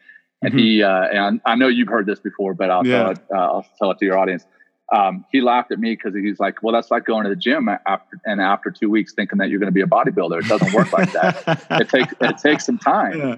And 0.41 0.53
mm-hmm. 0.53 0.59
he, 0.59 0.83
uh, 0.83 1.07
and 1.11 1.41
I 1.45 1.55
know 1.55 1.67
you've 1.67 1.87
heard 1.87 2.05
this 2.05 2.19
before, 2.19 2.53
but 2.53 2.69
I'll, 2.69 2.85
yeah. 2.85 3.03
tell, 3.03 3.11
it, 3.11 3.19
uh, 3.33 3.37
I'll 3.37 3.65
tell 3.79 3.91
it 3.91 3.97
to 3.99 4.05
your 4.05 4.17
audience. 4.17 4.45
Um, 4.93 5.25
he 5.31 5.41
laughed 5.41 5.71
at 5.71 5.79
me 5.79 5.95
because 5.95 6.15
he's 6.15 6.39
like, 6.39 6.63
"Well, 6.63 6.73
that's 6.73 6.91
like 6.91 7.05
going 7.05 7.23
to 7.23 7.29
the 7.29 7.35
gym 7.35 7.67
after, 7.69 8.19
and 8.25 8.39
after 8.39 8.71
two 8.71 8.89
weeks 8.89 9.13
thinking 9.13 9.37
that 9.39 9.49
you're 9.49 9.59
going 9.59 9.71
to 9.71 9.73
be 9.73 9.81
a 9.81 9.87
bodybuilder. 9.87 10.39
It 10.39 10.47
doesn't 10.47 10.73
work 10.73 10.93
like 10.93 11.11
that. 11.13 11.65
it 11.71 11.89
takes 11.89 12.13
it 12.21 12.37
takes 12.37 12.65
some 12.65 12.77
time." 12.77 13.19
Yeah. 13.19 13.35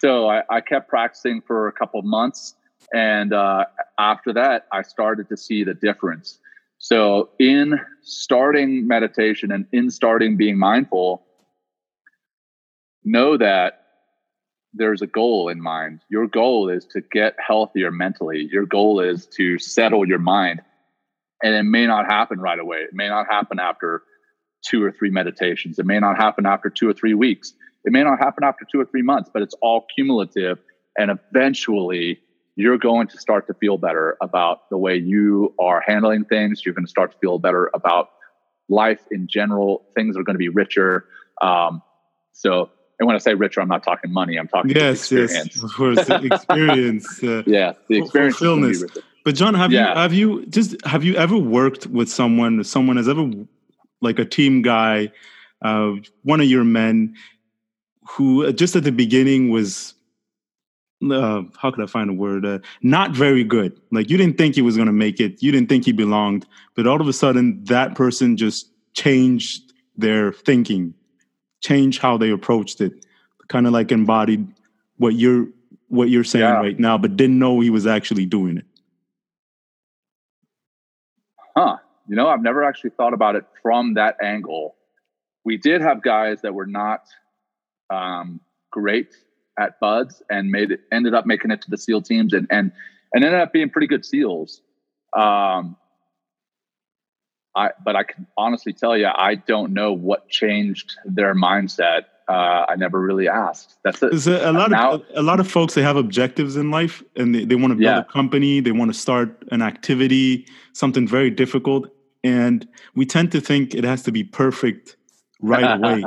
So 0.00 0.30
I, 0.30 0.42
I, 0.48 0.60
kept 0.62 0.88
practicing 0.88 1.42
for 1.42 1.68
a 1.68 1.72
couple 1.72 2.00
months, 2.02 2.54
and 2.92 3.34
uh, 3.34 3.66
after 3.98 4.32
that, 4.32 4.66
I 4.72 4.82
started 4.82 5.28
to 5.28 5.36
see 5.36 5.62
the 5.62 5.74
difference. 5.74 6.38
So, 6.82 7.28
in 7.38 7.78
starting 8.00 8.88
meditation 8.88 9.52
and 9.52 9.66
in 9.70 9.90
starting 9.90 10.38
being 10.38 10.58
mindful, 10.58 11.22
know 13.04 13.36
that 13.36 13.82
there's 14.72 15.02
a 15.02 15.06
goal 15.06 15.50
in 15.50 15.60
mind. 15.60 16.00
Your 16.08 16.26
goal 16.26 16.70
is 16.70 16.86
to 16.86 17.02
get 17.12 17.36
healthier 17.38 17.90
mentally. 17.90 18.48
Your 18.50 18.64
goal 18.64 18.98
is 18.98 19.26
to 19.36 19.58
settle 19.58 20.08
your 20.08 20.18
mind. 20.18 20.62
And 21.42 21.54
it 21.54 21.64
may 21.64 21.86
not 21.86 22.06
happen 22.06 22.40
right 22.40 22.58
away. 22.58 22.78
It 22.78 22.94
may 22.94 23.08
not 23.08 23.26
happen 23.28 23.58
after 23.58 24.02
two 24.64 24.82
or 24.82 24.90
three 24.90 25.10
meditations. 25.10 25.78
It 25.78 25.84
may 25.84 25.98
not 25.98 26.16
happen 26.16 26.46
after 26.46 26.70
two 26.70 26.88
or 26.88 26.94
three 26.94 27.14
weeks. 27.14 27.52
It 27.84 27.92
may 27.92 28.04
not 28.04 28.18
happen 28.18 28.42
after 28.42 28.64
two 28.72 28.80
or 28.80 28.86
three 28.86 29.02
months, 29.02 29.28
but 29.30 29.42
it's 29.42 29.54
all 29.60 29.84
cumulative. 29.94 30.58
And 30.98 31.10
eventually, 31.10 32.20
you're 32.56 32.78
going 32.78 33.06
to 33.08 33.18
start 33.18 33.46
to 33.46 33.54
feel 33.54 33.78
better 33.78 34.16
about 34.20 34.68
the 34.70 34.76
way 34.76 34.96
you 34.96 35.54
are 35.58 35.82
handling 35.86 36.24
things. 36.24 36.64
You're 36.64 36.74
going 36.74 36.84
to 36.84 36.90
start 36.90 37.12
to 37.12 37.18
feel 37.18 37.38
better 37.38 37.70
about 37.74 38.10
life 38.68 39.00
in 39.10 39.26
general. 39.28 39.86
Things 39.94 40.16
are 40.16 40.22
going 40.22 40.34
to 40.34 40.38
be 40.38 40.48
richer. 40.48 41.06
Um, 41.40 41.82
so, 42.32 42.70
and 42.98 43.06
when 43.06 43.16
I 43.16 43.18
say 43.18 43.34
richer, 43.34 43.60
I'm 43.60 43.68
not 43.68 43.82
talking 43.82 44.12
money. 44.12 44.38
I'm 44.38 44.48
talking 44.48 44.72
yes, 44.72 45.10
yes, 45.10 45.62
of 45.62 45.72
course, 45.72 45.98
experience. 46.08 47.22
Uh, 47.22 47.42
yeah, 47.46 47.72
the 47.88 47.98
experience. 47.98 48.36
Fulfillment. 48.36 48.98
But 49.24 49.34
John, 49.34 49.54
have 49.54 49.72
yeah. 49.72 49.92
you 49.92 49.98
have 49.98 50.12
you 50.14 50.46
just 50.46 50.84
have 50.84 51.04
you 51.04 51.14
ever 51.16 51.36
worked 51.36 51.86
with 51.86 52.10
someone? 52.10 52.62
Someone 52.64 52.96
has 52.96 53.08
ever 53.08 53.30
like 54.00 54.18
a 54.18 54.24
team 54.24 54.62
guy, 54.62 55.12
uh, 55.62 55.92
one 56.22 56.40
of 56.40 56.46
your 56.46 56.64
men, 56.64 57.14
who 58.08 58.46
uh, 58.46 58.52
just 58.52 58.76
at 58.76 58.84
the 58.84 58.92
beginning 58.92 59.50
was 59.50 59.94
uh, 61.02 61.42
how 61.56 61.70
could 61.70 61.82
I 61.82 61.86
find 61.86 62.10
a 62.10 62.12
word? 62.12 62.44
Uh, 62.44 62.58
not 62.82 63.12
very 63.12 63.44
good. 63.44 63.80
Like 63.90 64.10
you 64.10 64.16
didn't 64.16 64.36
think 64.36 64.54
he 64.54 64.62
was 64.62 64.76
going 64.76 64.86
to 64.86 64.92
make 64.92 65.20
it. 65.20 65.42
You 65.42 65.50
didn't 65.52 65.68
think 65.68 65.84
he 65.84 65.92
belonged, 65.92 66.46
but 66.74 66.86
all 66.86 67.00
of 67.00 67.08
a 67.08 67.12
sudden 67.12 67.64
that 67.64 67.94
person 67.94 68.36
just 68.36 68.70
changed 68.92 69.72
their 69.96 70.32
thinking, 70.32 70.94
changed 71.60 72.00
how 72.00 72.16
they 72.16 72.30
approached 72.30 72.80
it, 72.80 73.06
kind 73.48 73.66
of 73.66 73.72
like 73.72 73.92
embodied 73.92 74.46
what 74.96 75.14
you're 75.14 75.48
what 75.88 76.08
you're 76.08 76.24
saying 76.24 76.44
yeah. 76.44 76.60
right 76.60 76.78
now, 76.78 76.96
but 76.96 77.16
didn't 77.16 77.38
know 77.38 77.60
he 77.60 77.70
was 77.70 77.86
actually 77.86 78.24
doing 78.26 78.58
it. 78.58 78.64
Huh. 81.56 81.78
You 82.06 82.16
know, 82.16 82.28
I've 82.28 82.42
never 82.42 82.62
actually 82.64 82.90
thought 82.90 83.12
about 83.12 83.36
it 83.36 83.44
from 83.62 83.94
that 83.94 84.16
angle. 84.22 84.76
We 85.44 85.56
did 85.56 85.80
have 85.80 86.02
guys 86.02 86.42
that 86.42 86.54
were 86.54 86.66
not 86.66 87.06
um, 87.88 88.40
great 88.70 89.08
at 89.60 89.78
Buds 89.78 90.22
and 90.30 90.50
made 90.50 90.72
it 90.72 90.80
ended 90.90 91.14
up 91.14 91.26
making 91.26 91.50
it 91.50 91.62
to 91.62 91.70
the 91.70 91.78
SEAL 91.78 92.02
teams 92.02 92.32
and 92.32 92.46
and 92.50 92.72
and 93.12 93.24
ended 93.24 93.40
up 93.40 93.52
being 93.52 93.70
pretty 93.70 93.86
good 93.86 94.04
SEALs. 94.04 94.62
Um, 95.16 95.76
I 97.54 97.70
but 97.84 97.94
I 97.94 98.04
can 98.04 98.26
honestly 98.36 98.72
tell 98.72 98.96
you 98.96 99.08
I 99.14 99.34
don't 99.34 99.72
know 99.72 99.92
what 99.92 100.28
changed 100.28 100.96
their 101.04 101.34
mindset. 101.34 102.02
Uh, 102.28 102.64
I 102.68 102.76
never 102.76 103.00
really 103.00 103.28
asked. 103.28 103.76
That's 103.82 104.02
it. 104.02 104.26
A, 104.26 104.50
a 104.50 104.52
lot 104.52 104.70
now, 104.70 104.92
of 104.92 105.02
a 105.14 105.22
lot 105.22 105.40
of 105.40 105.50
folks 105.50 105.74
they 105.74 105.82
have 105.82 105.96
objectives 105.96 106.56
in 106.56 106.70
life 106.70 107.02
and 107.16 107.34
they, 107.34 107.44
they 107.44 107.56
want 107.56 107.72
to 107.72 107.74
build 107.74 107.82
yeah. 107.82 108.00
a 108.00 108.04
company. 108.04 108.60
They 108.60 108.72
want 108.72 108.92
to 108.92 108.98
start 108.98 109.44
an 109.50 109.62
activity, 109.62 110.46
something 110.72 111.08
very 111.08 111.30
difficult, 111.30 111.88
and 112.22 112.66
we 112.94 113.04
tend 113.04 113.32
to 113.32 113.40
think 113.40 113.74
it 113.74 113.84
has 113.84 114.04
to 114.04 114.12
be 114.12 114.22
perfect 114.24 114.96
right 115.40 115.64
away. 115.78 116.04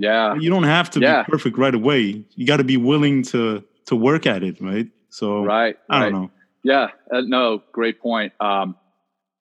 Yeah. 0.00 0.34
You 0.36 0.48
don't 0.48 0.64
have 0.64 0.88
to 0.92 1.00
yeah. 1.00 1.22
be 1.22 1.30
perfect 1.30 1.58
right 1.58 1.74
away. 1.74 2.24
You 2.34 2.46
got 2.46 2.56
to 2.56 2.64
be 2.64 2.78
willing 2.78 3.22
to 3.24 3.62
to 3.86 3.96
work 3.96 4.26
at 4.26 4.42
it, 4.42 4.58
right? 4.60 4.88
So 5.10 5.44
right, 5.44 5.76
I 5.90 6.00
right. 6.00 6.10
don't 6.10 6.22
know. 6.22 6.30
Yeah, 6.62 6.88
uh, 7.12 7.20
no, 7.20 7.62
great 7.72 8.00
point. 8.00 8.32
Um, 8.40 8.76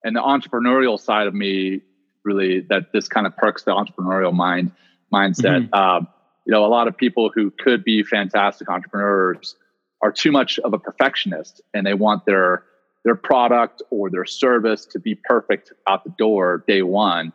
and 0.04 0.16
the 0.16 0.22
entrepreneurial 0.22 1.00
side 1.00 1.28
of 1.28 1.34
me 1.34 1.82
really 2.26 2.60
that 2.70 2.92
this 2.92 3.08
kind 3.08 3.26
of 3.26 3.38
perks 3.38 3.64
the 3.64 3.72
entrepreneurial 3.72 4.34
mind 4.34 4.74
mindset. 5.14 5.70
Mm-hmm. 5.70 5.74
Um, 5.74 6.08
you 6.46 6.52
know, 6.52 6.66
a 6.66 6.68
lot 6.68 6.90
of 6.90 6.98
people 6.98 7.32
who 7.34 7.52
could 7.52 7.86
be 7.86 8.04
fantastic 8.04 8.70
entrepreneurs 8.70 9.56
are 10.02 10.12
too 10.12 10.32
much 10.32 10.60
of 10.60 10.74
a 10.74 10.80
perfectionist, 10.80 11.62
and 11.74 11.86
they 11.86 11.94
want 11.94 12.26
their 12.26 12.66
their 13.06 13.16
product 13.16 13.82
or 13.92 14.10
their 14.10 14.26
service 14.26 14.86
to 14.88 15.00
be 15.00 15.16
perfect 15.16 15.72
out 15.88 16.04
the 16.04 16.14
door 16.18 16.66
day 16.68 16.82
one 16.82 17.32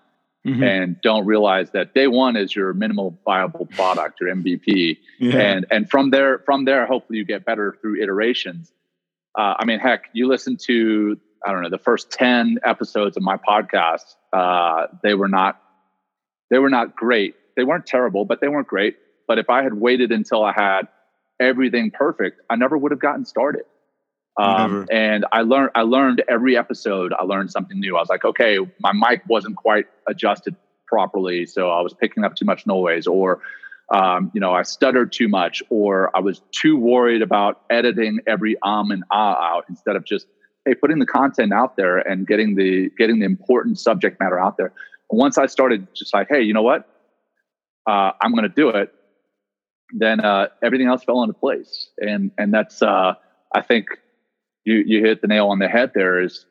mm-hmm. 0.46 0.62
and 0.62 1.00
don't 1.00 1.26
realize 1.26 1.70
that 1.70 1.94
day 1.94 2.06
one 2.06 2.36
is 2.36 2.54
your 2.54 2.72
minimal 2.72 3.18
viable 3.24 3.66
product, 3.66 4.20
your 4.20 4.34
MVP. 4.34 4.98
Yeah. 5.18 5.38
And 5.38 5.66
and 5.70 5.90
from 5.90 6.10
there, 6.10 6.40
from 6.40 6.64
there, 6.64 6.86
hopefully 6.86 7.18
you 7.18 7.24
get 7.24 7.44
better 7.44 7.76
through 7.80 8.02
iterations. 8.02 8.72
Uh, 9.36 9.54
I 9.58 9.64
mean, 9.64 9.80
heck, 9.80 10.04
you 10.12 10.28
listen 10.28 10.56
to 10.66 11.18
I 11.44 11.52
don't 11.52 11.62
know 11.62 11.70
the 11.70 11.78
first 11.78 12.10
ten 12.10 12.58
episodes 12.64 13.16
of 13.16 13.22
my 13.22 13.36
podcast. 13.36 14.14
Uh, 14.32 14.86
they 15.02 15.14
were 15.14 15.28
not 15.28 15.60
they 16.50 16.58
were 16.58 16.70
not 16.70 16.94
great. 16.94 17.34
They 17.56 17.64
weren't 17.64 17.86
terrible, 17.86 18.24
but 18.24 18.40
they 18.40 18.48
weren't 18.48 18.68
great. 18.68 18.96
But 19.26 19.38
if 19.38 19.48
I 19.48 19.62
had 19.62 19.74
waited 19.74 20.12
until 20.12 20.44
I 20.44 20.52
had 20.52 20.88
everything 21.40 21.90
perfect, 21.90 22.40
I 22.50 22.56
never 22.56 22.76
would 22.76 22.92
have 22.92 23.00
gotten 23.00 23.24
started. 23.24 23.62
Um, 24.36 24.86
and 24.90 25.24
I 25.32 25.42
learned, 25.42 25.70
I 25.74 25.82
learned 25.82 26.24
every 26.28 26.56
episode, 26.56 27.12
I 27.12 27.22
learned 27.22 27.52
something 27.52 27.78
new. 27.78 27.96
I 27.96 28.00
was 28.00 28.08
like, 28.08 28.24
okay, 28.24 28.58
my 28.80 28.92
mic 28.92 29.22
wasn't 29.28 29.56
quite 29.56 29.86
adjusted 30.08 30.56
properly. 30.86 31.46
So 31.46 31.70
I 31.70 31.80
was 31.80 31.94
picking 31.94 32.24
up 32.24 32.34
too 32.34 32.44
much 32.44 32.66
noise 32.66 33.06
or, 33.06 33.40
um, 33.92 34.32
you 34.34 34.40
know, 34.40 34.52
I 34.52 34.62
stuttered 34.62 35.12
too 35.12 35.28
much 35.28 35.62
or 35.70 36.10
I 36.16 36.20
was 36.20 36.42
too 36.50 36.76
worried 36.76 37.22
about 37.22 37.62
editing 37.70 38.20
every 38.26 38.56
um 38.62 38.90
and 38.90 39.04
ah 39.10 39.56
out 39.56 39.66
instead 39.68 39.96
of 39.96 40.04
just, 40.04 40.26
Hey, 40.64 40.74
putting 40.74 40.98
the 40.98 41.06
content 41.06 41.52
out 41.52 41.76
there 41.76 41.98
and 41.98 42.26
getting 42.26 42.56
the, 42.56 42.90
getting 42.98 43.20
the 43.20 43.26
important 43.26 43.78
subject 43.78 44.18
matter 44.18 44.40
out 44.40 44.56
there. 44.56 44.72
Once 45.10 45.38
I 45.38 45.46
started 45.46 45.86
just 45.94 46.12
like, 46.12 46.28
Hey, 46.28 46.42
you 46.42 46.54
know 46.54 46.62
what? 46.62 46.88
Uh, 47.86 48.12
I'm 48.20 48.32
going 48.32 48.44
to 48.44 48.48
do 48.48 48.70
it. 48.70 48.92
Then, 49.92 50.20
uh, 50.20 50.48
everything 50.62 50.88
else 50.88 51.04
fell 51.04 51.22
into 51.22 51.34
place. 51.34 51.90
And, 51.98 52.32
and 52.38 52.52
that's, 52.52 52.82
uh, 52.82 53.14
I 53.54 53.60
think 53.60 53.86
you 54.64 54.82
you 54.86 55.04
hit 55.04 55.20
the 55.20 55.28
nail 55.28 55.48
on 55.48 55.58
the 55.58 55.68
head 55.68 55.92
there 55.94 56.20
is 56.20 56.46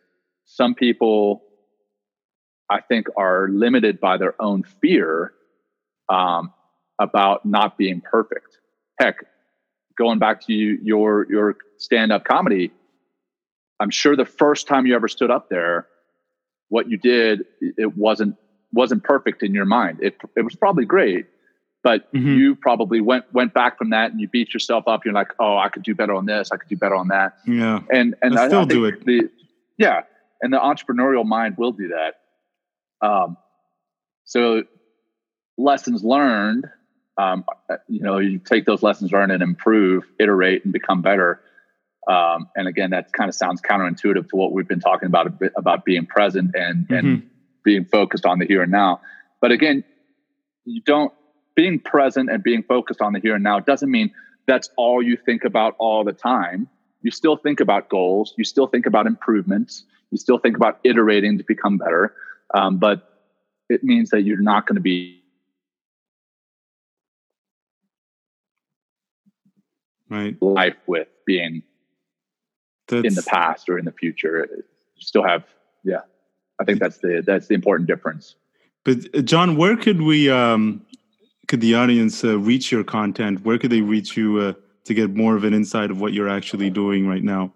some 0.45 0.75
people 0.75 1.43
i 2.69 2.81
think 2.81 3.07
are 3.17 3.47
limited 3.49 3.99
by 3.99 4.17
their 4.17 4.39
own 4.41 4.63
fear 4.81 5.33
um, 6.09 6.53
about 6.99 7.45
not 7.45 7.77
being 7.77 8.01
perfect 8.01 8.57
heck 8.99 9.25
going 9.97 10.19
back 10.19 10.41
to 10.45 10.53
you, 10.53 10.79
your 10.83 11.25
your 11.29 11.55
stand-up 11.77 12.23
comedy 12.23 12.71
i'm 13.79 13.89
sure 13.89 14.15
the 14.15 14.25
first 14.25 14.67
time 14.67 14.85
you 14.85 14.95
ever 14.95 15.07
stood 15.07 15.31
up 15.31 15.49
there 15.49 15.87
what 16.69 16.89
you 16.89 16.97
did 16.97 17.45
it 17.61 17.95
wasn't 17.97 18.35
wasn't 18.73 19.03
perfect 19.03 19.43
in 19.43 19.53
your 19.53 19.65
mind. 19.65 19.99
It 20.01 20.17
it 20.35 20.41
was 20.41 20.55
probably 20.55 20.85
great, 20.85 21.27
but 21.83 22.11
mm-hmm. 22.13 22.35
you 22.35 22.55
probably 22.55 23.01
went 23.01 23.25
went 23.33 23.53
back 23.53 23.77
from 23.77 23.91
that 23.91 24.11
and 24.11 24.19
you 24.19 24.27
beat 24.29 24.53
yourself 24.53 24.87
up. 24.87 25.03
You're 25.05 25.13
like, 25.13 25.33
oh, 25.39 25.57
I 25.57 25.69
could 25.69 25.83
do 25.83 25.93
better 25.93 26.15
on 26.15 26.25
this. 26.25 26.49
I 26.51 26.57
could 26.57 26.69
do 26.69 26.77
better 26.77 26.95
on 26.95 27.09
that. 27.09 27.37
Yeah, 27.45 27.81
and 27.91 28.15
and 28.21 28.39
I, 28.39 28.45
I 28.45 28.47
still 28.47 28.61
I 28.61 28.65
do 28.65 28.85
it. 28.85 29.05
The, 29.05 29.29
yeah, 29.77 30.01
and 30.41 30.53
the 30.53 30.57
entrepreneurial 30.57 31.25
mind 31.25 31.57
will 31.57 31.73
do 31.73 31.89
that. 31.89 33.05
Um, 33.05 33.37
so 34.23 34.63
lessons 35.57 36.03
learned. 36.03 36.65
Um, 37.17 37.45
you 37.87 38.01
know, 38.01 38.17
you 38.17 38.39
take 38.39 38.65
those 38.65 38.81
lessons 38.81 39.11
learned 39.11 39.31
and 39.31 39.43
improve, 39.43 40.03
iterate, 40.19 40.63
and 40.63 40.73
become 40.73 41.03
better. 41.03 41.41
Um, 42.07 42.49
and 42.55 42.67
again, 42.67 42.89
that 42.89 43.13
kind 43.13 43.29
of 43.29 43.35
sounds 43.35 43.61
counterintuitive 43.61 44.29
to 44.29 44.35
what 44.35 44.51
we've 44.51 44.67
been 44.67 44.79
talking 44.79 45.07
about 45.07 45.31
about 45.55 45.85
being 45.85 46.05
present 46.05 46.55
and 46.55 46.87
mm-hmm. 46.87 46.93
and 46.93 47.29
being 47.63 47.85
focused 47.85 48.25
on 48.25 48.39
the 48.39 48.45
here 48.45 48.61
and 48.63 48.71
now. 48.71 49.01
But 49.41 49.51
again, 49.51 49.83
you 50.65 50.81
don't 50.81 51.13
being 51.55 51.79
present 51.79 52.29
and 52.29 52.43
being 52.43 52.63
focused 52.63 53.01
on 53.01 53.13
the 53.13 53.19
here 53.19 53.35
and 53.35 53.43
now 53.43 53.59
doesn't 53.59 53.91
mean 53.91 54.11
that's 54.47 54.69
all 54.77 55.01
you 55.01 55.17
think 55.17 55.43
about 55.43 55.75
all 55.79 56.03
the 56.03 56.13
time. 56.13 56.67
You 57.01 57.11
still 57.11 57.37
think 57.37 57.59
about 57.59 57.89
goals. 57.89 58.33
You 58.37 58.43
still 58.43 58.67
think 58.67 58.85
about 58.85 59.07
improvements. 59.07 59.83
You 60.11 60.17
still 60.17 60.37
think 60.37 60.55
about 60.55 60.79
iterating 60.83 61.37
to 61.37 61.43
become 61.43 61.77
better. 61.77 62.13
Um, 62.53 62.77
but 62.77 63.09
it 63.69 63.83
means 63.83 64.09
that 64.11 64.21
you're 64.21 64.41
not 64.41 64.67
going 64.67 64.75
to 64.75 64.81
be 64.81 65.21
right 70.09 70.41
life 70.41 70.77
with 70.85 71.07
being 71.25 71.63
that's, 72.87 73.05
in 73.05 73.15
the 73.15 73.23
past 73.23 73.69
or 73.69 73.77
in 73.77 73.85
the 73.85 73.91
future. 73.91 74.47
You 74.95 75.01
still 75.01 75.23
have, 75.23 75.43
yeah. 75.83 76.01
I 76.59 76.65
think 76.65 76.79
that's 76.79 76.99
the 76.99 77.23
that's 77.25 77.47
the 77.47 77.55
important 77.55 77.87
difference. 77.87 78.35
But 78.83 78.97
uh, 79.15 79.21
Jon, 79.21 79.57
where 79.57 79.75
could 79.75 80.01
we 80.01 80.29
um, 80.29 80.85
could 81.53 81.61
the 81.61 81.75
audience 81.75 82.23
uh, 82.23 82.39
reach 82.39 82.71
your 82.71 82.83
content? 82.83 83.45
Where 83.45 83.59
could 83.59 83.69
they 83.69 83.81
reach 83.81 84.17
you 84.17 84.39
uh, 84.39 84.53
to 84.85 84.93
get 84.95 85.13
more 85.13 85.35
of 85.35 85.43
an 85.43 85.53
insight 85.53 85.91
of 85.91 86.01
what 86.01 86.11
you're 86.11 86.27
actually 86.27 86.71
doing 86.71 87.07
right 87.07 87.21
now? 87.23 87.53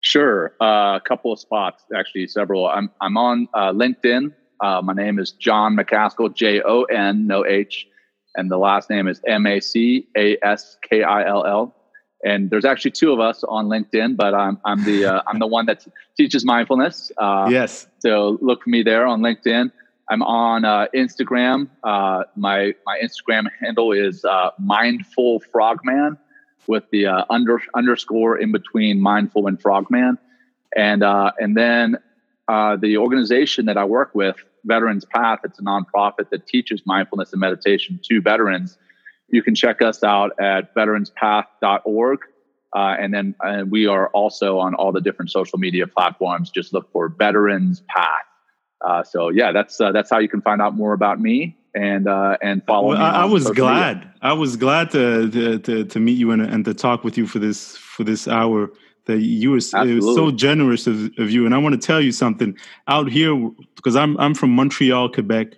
Sure, 0.00 0.54
uh, 0.62 0.96
a 0.96 1.02
couple 1.06 1.30
of 1.30 1.38
spots, 1.38 1.84
actually, 1.94 2.26
several. 2.26 2.66
I'm 2.66 2.90
I'm 3.02 3.18
on 3.18 3.48
uh, 3.52 3.72
LinkedIn. 3.72 4.32
Uh, 4.64 4.80
my 4.82 4.94
name 4.94 5.18
is 5.18 5.32
Jon 5.32 5.76
Macaskill, 5.76 6.34
J 6.34 6.62
O 6.62 6.84
N, 6.84 7.26
no 7.26 7.44
H, 7.44 7.86
and 8.34 8.50
the 8.50 8.56
last 8.56 8.88
name 8.88 9.08
is 9.08 9.20
M 9.26 9.44
A 9.46 9.60
C 9.60 10.08
A 10.16 10.38
S 10.42 10.78
K 10.88 11.02
I 11.02 11.28
L 11.28 11.44
L 11.44 11.76
and 12.24 12.48
there's 12.48 12.64
actually 12.64 12.92
two 12.92 13.12
of 13.12 13.20
us 13.20 13.44
on 13.44 13.66
LinkedIn, 13.66 14.16
but 14.16 14.34
I'm 14.34 14.58
I'm 14.64 14.82
the 14.84 15.04
uh, 15.04 15.22
I'm 15.26 15.38
the 15.38 15.46
one 15.46 15.66
that 15.66 15.86
teaches 16.16 16.46
mindfulness. 16.46 17.12
Uh, 17.18 17.46
yes. 17.50 17.86
So 17.98 18.38
look 18.40 18.64
for 18.64 18.70
me 18.70 18.82
there 18.82 19.06
on 19.06 19.20
LinkedIn. 19.20 19.70
I'm 20.08 20.22
on 20.22 20.64
uh, 20.64 20.86
Instagram. 20.94 21.68
Uh, 21.82 22.24
my 22.36 22.74
my 22.86 23.00
Instagram 23.02 23.46
handle 23.60 23.92
is 23.92 24.24
uh, 24.24 24.50
mindful 24.58 25.40
frogman 25.40 26.16
with 26.66 26.84
the 26.90 27.06
uh, 27.06 27.24
under 27.30 27.60
underscore 27.74 28.38
in 28.38 28.52
between 28.52 29.00
mindful 29.00 29.46
and 29.46 29.60
frogman, 29.60 30.18
and 30.76 31.02
and 31.02 31.56
then 31.56 31.98
the 32.48 32.96
organization 32.98 33.66
that 33.66 33.76
I 33.76 33.84
work 33.84 34.14
with, 34.14 34.36
Veterans 34.64 35.04
Path. 35.04 35.40
It's 35.44 35.58
a 35.58 35.62
nonprofit 35.62 36.30
that 36.30 36.46
teaches 36.46 36.82
mindfulness 36.86 37.32
and 37.32 37.40
meditation 37.40 37.98
to 38.04 38.20
veterans 38.20 38.78
you 39.28 39.42
can 39.42 39.54
check 39.54 39.82
us 39.82 40.02
out 40.04 40.32
at 40.40 40.74
veteranspath.org. 40.74 42.20
Uh, 42.74 42.96
and 42.98 43.14
then 43.14 43.34
uh, 43.44 43.64
we 43.68 43.86
are 43.86 44.08
also 44.08 44.58
on 44.58 44.74
all 44.74 44.92
the 44.92 45.00
different 45.00 45.30
social 45.30 45.58
media 45.58 45.86
platforms. 45.86 46.50
Just 46.50 46.72
look 46.72 46.90
for 46.92 47.08
Veterans 47.08 47.82
Path. 47.88 48.25
Uh, 48.80 49.02
so 49.02 49.30
yeah, 49.30 49.52
that's 49.52 49.80
uh, 49.80 49.92
that's 49.92 50.10
how 50.10 50.18
you 50.18 50.28
can 50.28 50.42
find 50.42 50.60
out 50.60 50.74
more 50.74 50.92
about 50.92 51.20
me 51.20 51.56
and 51.74 52.08
uh, 52.08 52.36
and 52.42 52.64
follow 52.66 52.88
well, 52.88 52.98
me. 52.98 53.04
I, 53.04 53.24
was 53.24 53.50
glad. 53.50 53.98
Media. 53.98 54.14
I 54.22 54.32
was 54.32 54.56
glad 54.56 54.90
to, 54.92 55.30
to 55.30 55.58
to, 55.58 55.84
to 55.84 56.00
meet 56.00 56.18
you 56.18 56.30
and, 56.30 56.42
and 56.42 56.64
to 56.64 56.74
talk 56.74 57.04
with 57.04 57.16
you 57.16 57.26
for 57.26 57.38
this 57.38 57.76
for 57.76 58.04
this 58.04 58.26
hour. 58.26 58.70
That 59.06 59.20
you 59.20 59.52
were 59.52 59.58
it 59.58 60.02
was 60.02 60.16
so 60.16 60.32
generous 60.32 60.88
of, 60.88 61.12
of 61.18 61.30
you, 61.30 61.46
and 61.46 61.54
I 61.54 61.58
want 61.58 61.80
to 61.80 61.86
tell 61.86 62.00
you 62.00 62.10
something 62.10 62.58
out 62.88 63.08
here 63.08 63.36
because 63.76 63.94
I'm 63.94 64.18
I'm 64.18 64.34
from 64.34 64.50
Montreal, 64.50 65.10
Quebec, 65.10 65.54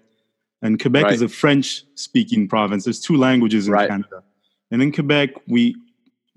and 0.60 0.78
Quebec 0.78 1.04
right. 1.04 1.14
is 1.14 1.22
a 1.22 1.28
French 1.28 1.82
speaking 1.94 2.46
province. 2.46 2.84
There's 2.84 3.00
two 3.00 3.16
languages 3.16 3.66
in 3.66 3.72
right. 3.72 3.88
Canada. 3.88 4.22
And 4.70 4.82
in 4.82 4.92
Quebec, 4.92 5.30
we 5.46 5.74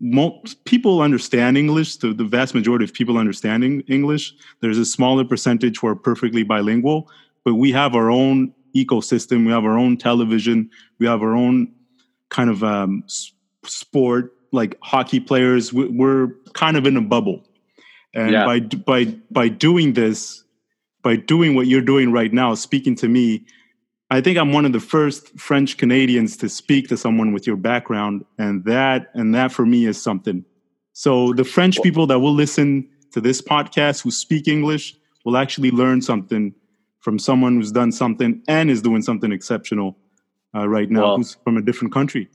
most 0.02 0.66
people 0.66 1.02
understand 1.02 1.58
English. 1.58 1.98
The, 1.98 2.12
the 2.12 2.24
vast 2.24 2.56
majority 2.56 2.84
of 2.84 2.94
people 2.94 3.18
understanding 3.18 3.82
English. 3.88 4.34
There's 4.60 4.80
a 4.80 4.86
smaller 4.86 5.24
percentage 5.24 5.78
who 5.78 5.88
are 5.88 5.96
perfectly 5.96 6.42
bilingual, 6.44 7.08
but 7.46 7.54
we 7.54 7.72
have 7.72 7.96
our 7.96 8.10
own 8.10 8.54
ecosystem. 8.76 9.46
We 9.46 9.52
have 9.52 9.64
our 9.64 9.78
own 9.78 9.98
television. 9.98 10.72
We 10.98 11.06
have 11.06 11.22
our 11.22 11.36
own 11.36 11.72
kind 12.30 12.50
of 12.50 12.64
um, 12.64 13.04
sport, 13.64 14.34
like 14.52 14.76
hockey 14.82 15.20
players. 15.20 15.72
We're 15.72 16.30
kind 16.54 16.78
of 16.78 16.88
in 16.88 16.98
a 16.98 17.02
bubble, 17.02 17.46
and 18.16 18.32
yeah. 18.32 18.46
by 18.46 18.60
by 18.60 19.06
by 19.30 19.50
doing 19.50 19.94
this, 19.94 20.44
by 21.04 21.16
doing 21.16 21.54
what 21.54 21.68
you're 21.68 21.82
doing 21.82 22.12
right 22.12 22.34
now, 22.34 22.56
speaking 22.56 22.96
to 22.96 23.08
me, 23.08 23.46
I 24.12 24.20
think 24.20 24.38
I'm 24.38 24.52
one 24.52 24.66
of 24.66 24.74
the 24.74 24.82
first 24.82 25.30
French 25.40 25.78
Canadians 25.78 26.36
to 26.38 26.50
speak 26.50 26.90
to 26.90 26.98
someone 26.98 27.32
with 27.32 27.48
your 27.48 27.56
background, 27.56 28.26
and 28.38 28.64
that 28.66 29.10
and 29.14 29.34
that 29.34 29.54
for 29.54 29.66
me 29.66 29.86
is 29.86 30.02
something. 30.02 30.44
So 30.92 31.32
the 31.32 31.46
French 31.46 31.82
people 31.82 32.06
that 32.08 32.20
will 32.20 32.34
listen 32.34 32.90
to 33.14 33.22
this 33.22 33.42
podcast 33.42 34.04
who 34.04 34.12
speak 34.12 34.50
English 34.50 34.96
will 35.24 35.38
actually 35.38 35.72
learn 35.72 36.02
something 36.02 36.54
from 37.00 37.18
someone 37.20 37.56
who's 37.56 37.72
done 37.72 37.94
something 37.94 38.44
and 38.50 38.70
is 38.70 38.82
doing 38.82 39.02
something 39.02 39.32
exceptional 39.32 39.98
uh, 40.54 40.68
right 40.68 40.92
now, 40.92 41.02
well, 41.02 41.18
who's 41.18 41.38
from 41.46 41.56
a 41.56 41.62
different 41.62 41.94
country. 41.94 42.28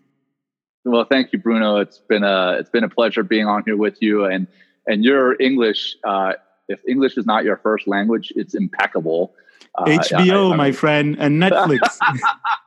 Well, 0.86 1.04
thank 1.04 1.30
you, 1.34 1.38
Bruno. 1.38 1.76
It's 1.76 1.98
been 1.98 2.24
a 2.24 2.56
it's 2.58 2.70
been 2.70 2.84
a 2.84 2.88
pleasure 2.88 3.22
being 3.22 3.46
on 3.46 3.64
here 3.66 3.76
with 3.76 4.00
you, 4.00 4.24
and 4.24 4.46
and 4.86 5.04
your 5.04 5.36
English. 5.42 5.94
Uh, 6.04 6.32
if 6.68 6.80
English 6.88 7.18
is 7.18 7.26
not 7.26 7.44
your 7.44 7.58
first 7.58 7.86
language, 7.86 8.32
it's 8.34 8.54
impeccable. 8.54 9.34
HBO, 9.78 10.48
uh, 10.48 10.50
I, 10.50 10.52
I 10.52 10.56
my 10.56 10.72
friend, 10.72 11.16
and 11.18 11.42
Netflix. 11.42 11.98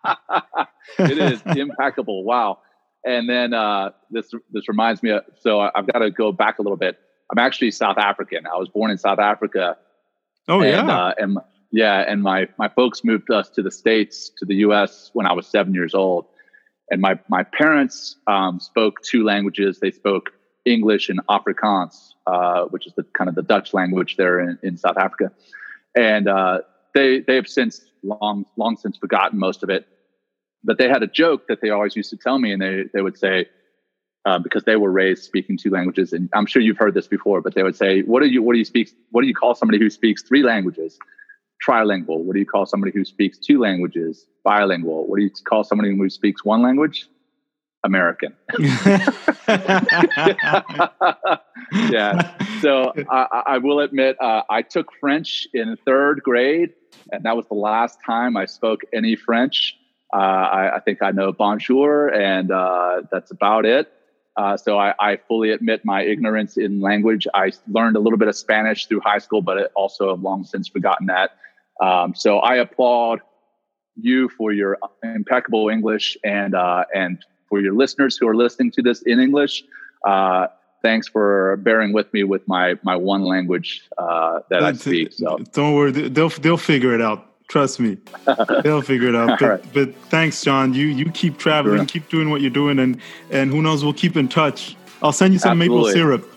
it 1.00 1.18
is 1.18 1.42
impeccable. 1.58 2.24
Wow. 2.24 2.60
And 3.06 3.30
then 3.30 3.54
uh, 3.54 3.92
this 4.12 4.32
this 4.52 4.68
reminds 4.68 5.02
me 5.02 5.12
of 5.12 5.24
so 5.40 5.62
I've 5.62 5.88
got 5.88 6.00
to 6.00 6.12
go 6.12 6.32
back 6.32 6.60
a 6.60 6.62
little 6.62 6.78
bit. 6.78 7.00
I'm 7.32 7.40
actually 7.40 7.72
South 7.72 7.98
African. 7.98 8.46
I 8.46 8.58
was 8.58 8.70
born 8.70 8.92
in 8.92 8.98
South 8.98 9.20
Africa. 9.20 9.78
Oh 10.48 10.62
and, 10.62 10.88
yeah. 10.88 10.98
Uh, 10.98 11.14
and 11.18 11.38
yeah, 11.72 12.04
and 12.08 12.22
my 12.22 12.48
my 12.58 12.68
folks 12.68 13.04
moved 13.04 13.32
us 13.32 13.50
to 13.52 13.62
the 13.62 13.72
states 13.72 14.32
to 14.38 14.46
the 14.46 14.56
U.S. 14.56 15.12
when 15.14 15.26
I 15.26 15.34
was 15.34 15.48
seven 15.48 15.74
years 15.74 15.94
old. 15.94 16.26
And 16.92 17.02
my 17.02 17.20
my 17.30 17.44
parents 17.44 18.18
um, 18.28 18.60
spoke 18.60 19.02
two 19.02 19.24
languages. 19.24 19.80
They 19.80 19.92
spoke 19.92 20.32
English 20.66 21.10
and 21.10 21.20
Afrikaans, 21.28 22.14
uh, 22.28 22.66
which 22.66 22.88
is 22.88 22.94
the 22.96 23.04
kind 23.14 23.30
of 23.30 23.36
the 23.36 23.44
Dutch 23.44 23.74
language 23.74 24.18
there 24.18 24.40
in, 24.40 24.58
in 24.64 24.78
South 24.78 24.98
Africa. 24.98 25.32
And 25.96 26.28
uh, 26.28 26.60
they 27.00 27.20
they 27.20 27.36
have 27.36 27.48
since 27.48 27.82
long 28.04 28.46
long 28.58 28.78
since 28.78 28.98
forgotten 28.98 29.40
most 29.40 29.64
of 29.64 29.70
it. 29.70 29.88
But 30.64 30.78
they 30.78 30.90
had 30.90 31.04
a 31.04 31.08
joke 31.08 31.48
that 31.48 31.62
they 31.62 31.70
always 31.70 31.96
used 31.96 32.10
to 32.10 32.18
tell 32.18 32.38
me, 32.40 32.52
and 32.52 32.62
they 32.62 32.84
they 32.94 33.02
would 33.02 33.18
say 33.18 33.48
uh, 34.26 34.40
because 34.40 34.64
they 34.66 34.76
were 34.76 34.92
raised 34.92 35.24
speaking 35.24 35.58
two 35.58 35.70
languages, 35.70 36.14
and 36.14 36.30
I'm 36.34 36.46
sure 36.46 36.62
you've 36.62 36.78
heard 36.78 36.94
this 36.94 37.08
before. 37.08 37.42
But 37.42 37.56
they 37.56 37.64
would 37.64 37.76
say, 37.76 38.02
"What 38.02 38.22
do 38.22 38.28
you 38.28 38.44
what 38.44 38.54
do 38.54 38.60
you 38.60 38.66
speak? 38.66 38.90
What 39.12 39.22
do 39.22 39.28
you 39.28 39.36
call 39.36 39.56
somebody 39.56 39.80
who 39.80 39.90
speaks 39.90 40.22
three 40.24 40.44
languages?" 40.44 40.98
Trilingual. 41.68 42.24
What 42.24 42.34
do 42.36 42.40
you 42.40 42.46
call 42.46 42.66
somebody 42.66 42.94
who 42.94 43.04
speaks 43.04 43.38
two 43.38 43.60
languages? 43.60 44.26
Bilingual. 44.46 45.08
What 45.08 45.18
do 45.18 45.24
you 45.24 45.30
call 45.30 45.66
somebody 45.66 45.96
who 45.96 46.10
speaks 46.10 46.46
one 46.46 46.62
language? 46.62 47.08
American. 47.84 48.36
yeah. 51.90 52.34
So 52.62 52.94
I, 53.10 53.44
I 53.46 53.58
will 53.58 53.80
admit, 53.80 54.18
uh, 54.22 54.44
I 54.50 54.62
took 54.62 54.88
French 55.00 55.48
in 55.54 55.78
third 55.86 56.22
grade, 56.24 56.74
and 57.12 57.24
that 57.24 57.36
was 57.36 57.46
the 57.48 57.56
last 57.56 58.00
time 58.06 58.38
I 58.38 58.46
spoke 58.46 58.82
any 58.94 59.16
French. 59.16 59.76
Uh, 60.14 60.18
I, 60.18 60.76
I, 60.78 60.80
think 60.80 61.04
I 61.04 61.12
know 61.12 61.32
bonjour, 61.32 62.08
and 62.08 62.52
uh, 62.52 63.04
that's 63.12 63.32
about 63.32 63.66
it. 63.66 63.92
Uh, 64.36 64.58
so 64.58 64.80
I, 64.80 64.94
I, 65.00 65.18
fully 65.28 65.52
admit 65.52 65.84
my 65.84 66.02
ignorance 66.02 66.58
in 66.58 66.80
language. 66.82 67.28
I 67.34 67.52
learned 67.68 67.96
a 67.96 68.00
little 68.00 68.18
bit 68.18 68.28
of 68.28 68.36
Spanish 68.36 68.86
through 68.88 69.02
high 69.02 69.18
school, 69.18 69.42
but 69.42 69.72
also 69.76 70.10
have 70.10 70.22
long 70.22 70.46
since 70.46 70.68
forgotten 70.68 71.08
that. 71.08 71.32
Um, 71.82 72.16
so 72.16 72.40
I 72.40 72.56
applaud 72.56 73.20
you 73.96 74.30
for 74.30 74.52
your 74.52 74.78
impeccable 75.04 75.70
English 75.70 76.18
and 76.24 76.56
uh, 76.56 76.86
and 76.94 77.24
for 77.50 77.60
your 77.60 77.74
listeners 77.74 78.18
who 78.18 78.28
are 78.28 78.36
listening 78.36 78.72
to 78.72 78.82
this 78.82 79.02
in 79.02 79.20
English. 79.20 79.64
Uh, 80.80 80.88
thanks 80.88 81.08
for 81.08 81.58
bearing 81.58 81.94
with 81.94 82.12
me 82.14 82.24
with 82.24 82.48
my 82.48 82.78
my 82.84 82.96
one 82.96 83.24
language 83.24 83.84
uh, 83.98 84.40
that 84.50 84.64
I 84.64 84.74
speak. 84.74 85.14
So 85.14 85.38
don't 85.54 85.76
worry, 85.76 85.92
they'll 85.92 86.30
they'll 86.30 86.58
figure 86.58 86.94
it 86.94 87.02
out. 87.02 87.26
Trust 87.48 87.80
me, 87.80 87.98
they'll 88.64 88.82
figure 88.82 89.10
it 89.10 89.16
out. 89.16 89.40
But, 89.40 89.50
right. 89.50 89.74
but, 89.74 89.96
thanks, 90.10 90.44
Jon. 90.44 90.74
You 90.74 90.86
you 90.86 91.12
keep 91.12 91.38
traveling, 91.38 91.78
sure. 91.78 91.86
keep 91.86 92.10
doing 92.10 92.30
what 92.30 92.42
you're 92.42 92.52
doing, 92.52 92.80
and 92.80 93.00
and 93.32 93.52
who 93.52 93.62
knows, 93.62 93.84
we'll 93.84 93.94
keep 93.94 94.16
in 94.16 94.28
touch. 94.28 94.76
I'll 95.02 95.12
send 95.12 95.34
you 95.34 95.40
some 95.40 95.62
Absolutely. 95.62 95.94
maple 95.94 95.94
syrup. 95.94 96.36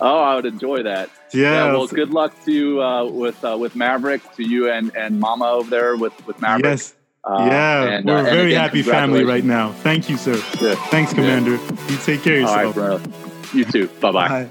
Oh, 0.00 0.22
I 0.22 0.36
would 0.36 0.46
enjoy 0.46 0.84
that. 0.84 1.10
Yeah. 1.34 1.72
well, 1.72 1.86
good 1.88 2.10
luck 2.10 2.32
to 2.44 2.52
you 2.52 2.82
uh, 2.82 3.04
with 3.04 3.44
uh, 3.44 3.56
with 3.58 3.74
Maverick, 3.76 4.22
to 4.36 4.42
you 4.42 4.70
and 4.70 4.94
and 4.96 5.20
Mama 5.20 5.46
over 5.46 5.68
there 5.68 5.96
with 5.96 6.26
with 6.26 6.40
Maverick. 6.40 6.64
Yes. 6.64 6.94
Uh, 7.24 7.44
yeah, 7.46 7.82
and, 7.84 8.06
we're 8.06 8.16
a 8.16 8.20
uh, 8.20 8.24
very 8.24 8.52
again, 8.52 8.60
happy 8.60 8.80
family 8.80 9.24
right 9.24 9.44
now. 9.44 9.72
Thank 9.72 10.08
you, 10.08 10.16
sir. 10.16 10.40
Yeah. 10.62 10.76
Thanks, 10.88 11.12
Commander. 11.12 11.56
Yeah. 11.56 11.90
You 11.90 11.96
take 11.98 12.22
care 12.22 12.36
of 12.36 12.42
yourself. 12.42 12.78
All 12.78 12.96
right, 12.96 13.04
bro. 13.04 13.27
You 13.54 13.64
too. 13.64 13.88
Bye-bye. 14.00 14.28
bye 14.28 14.50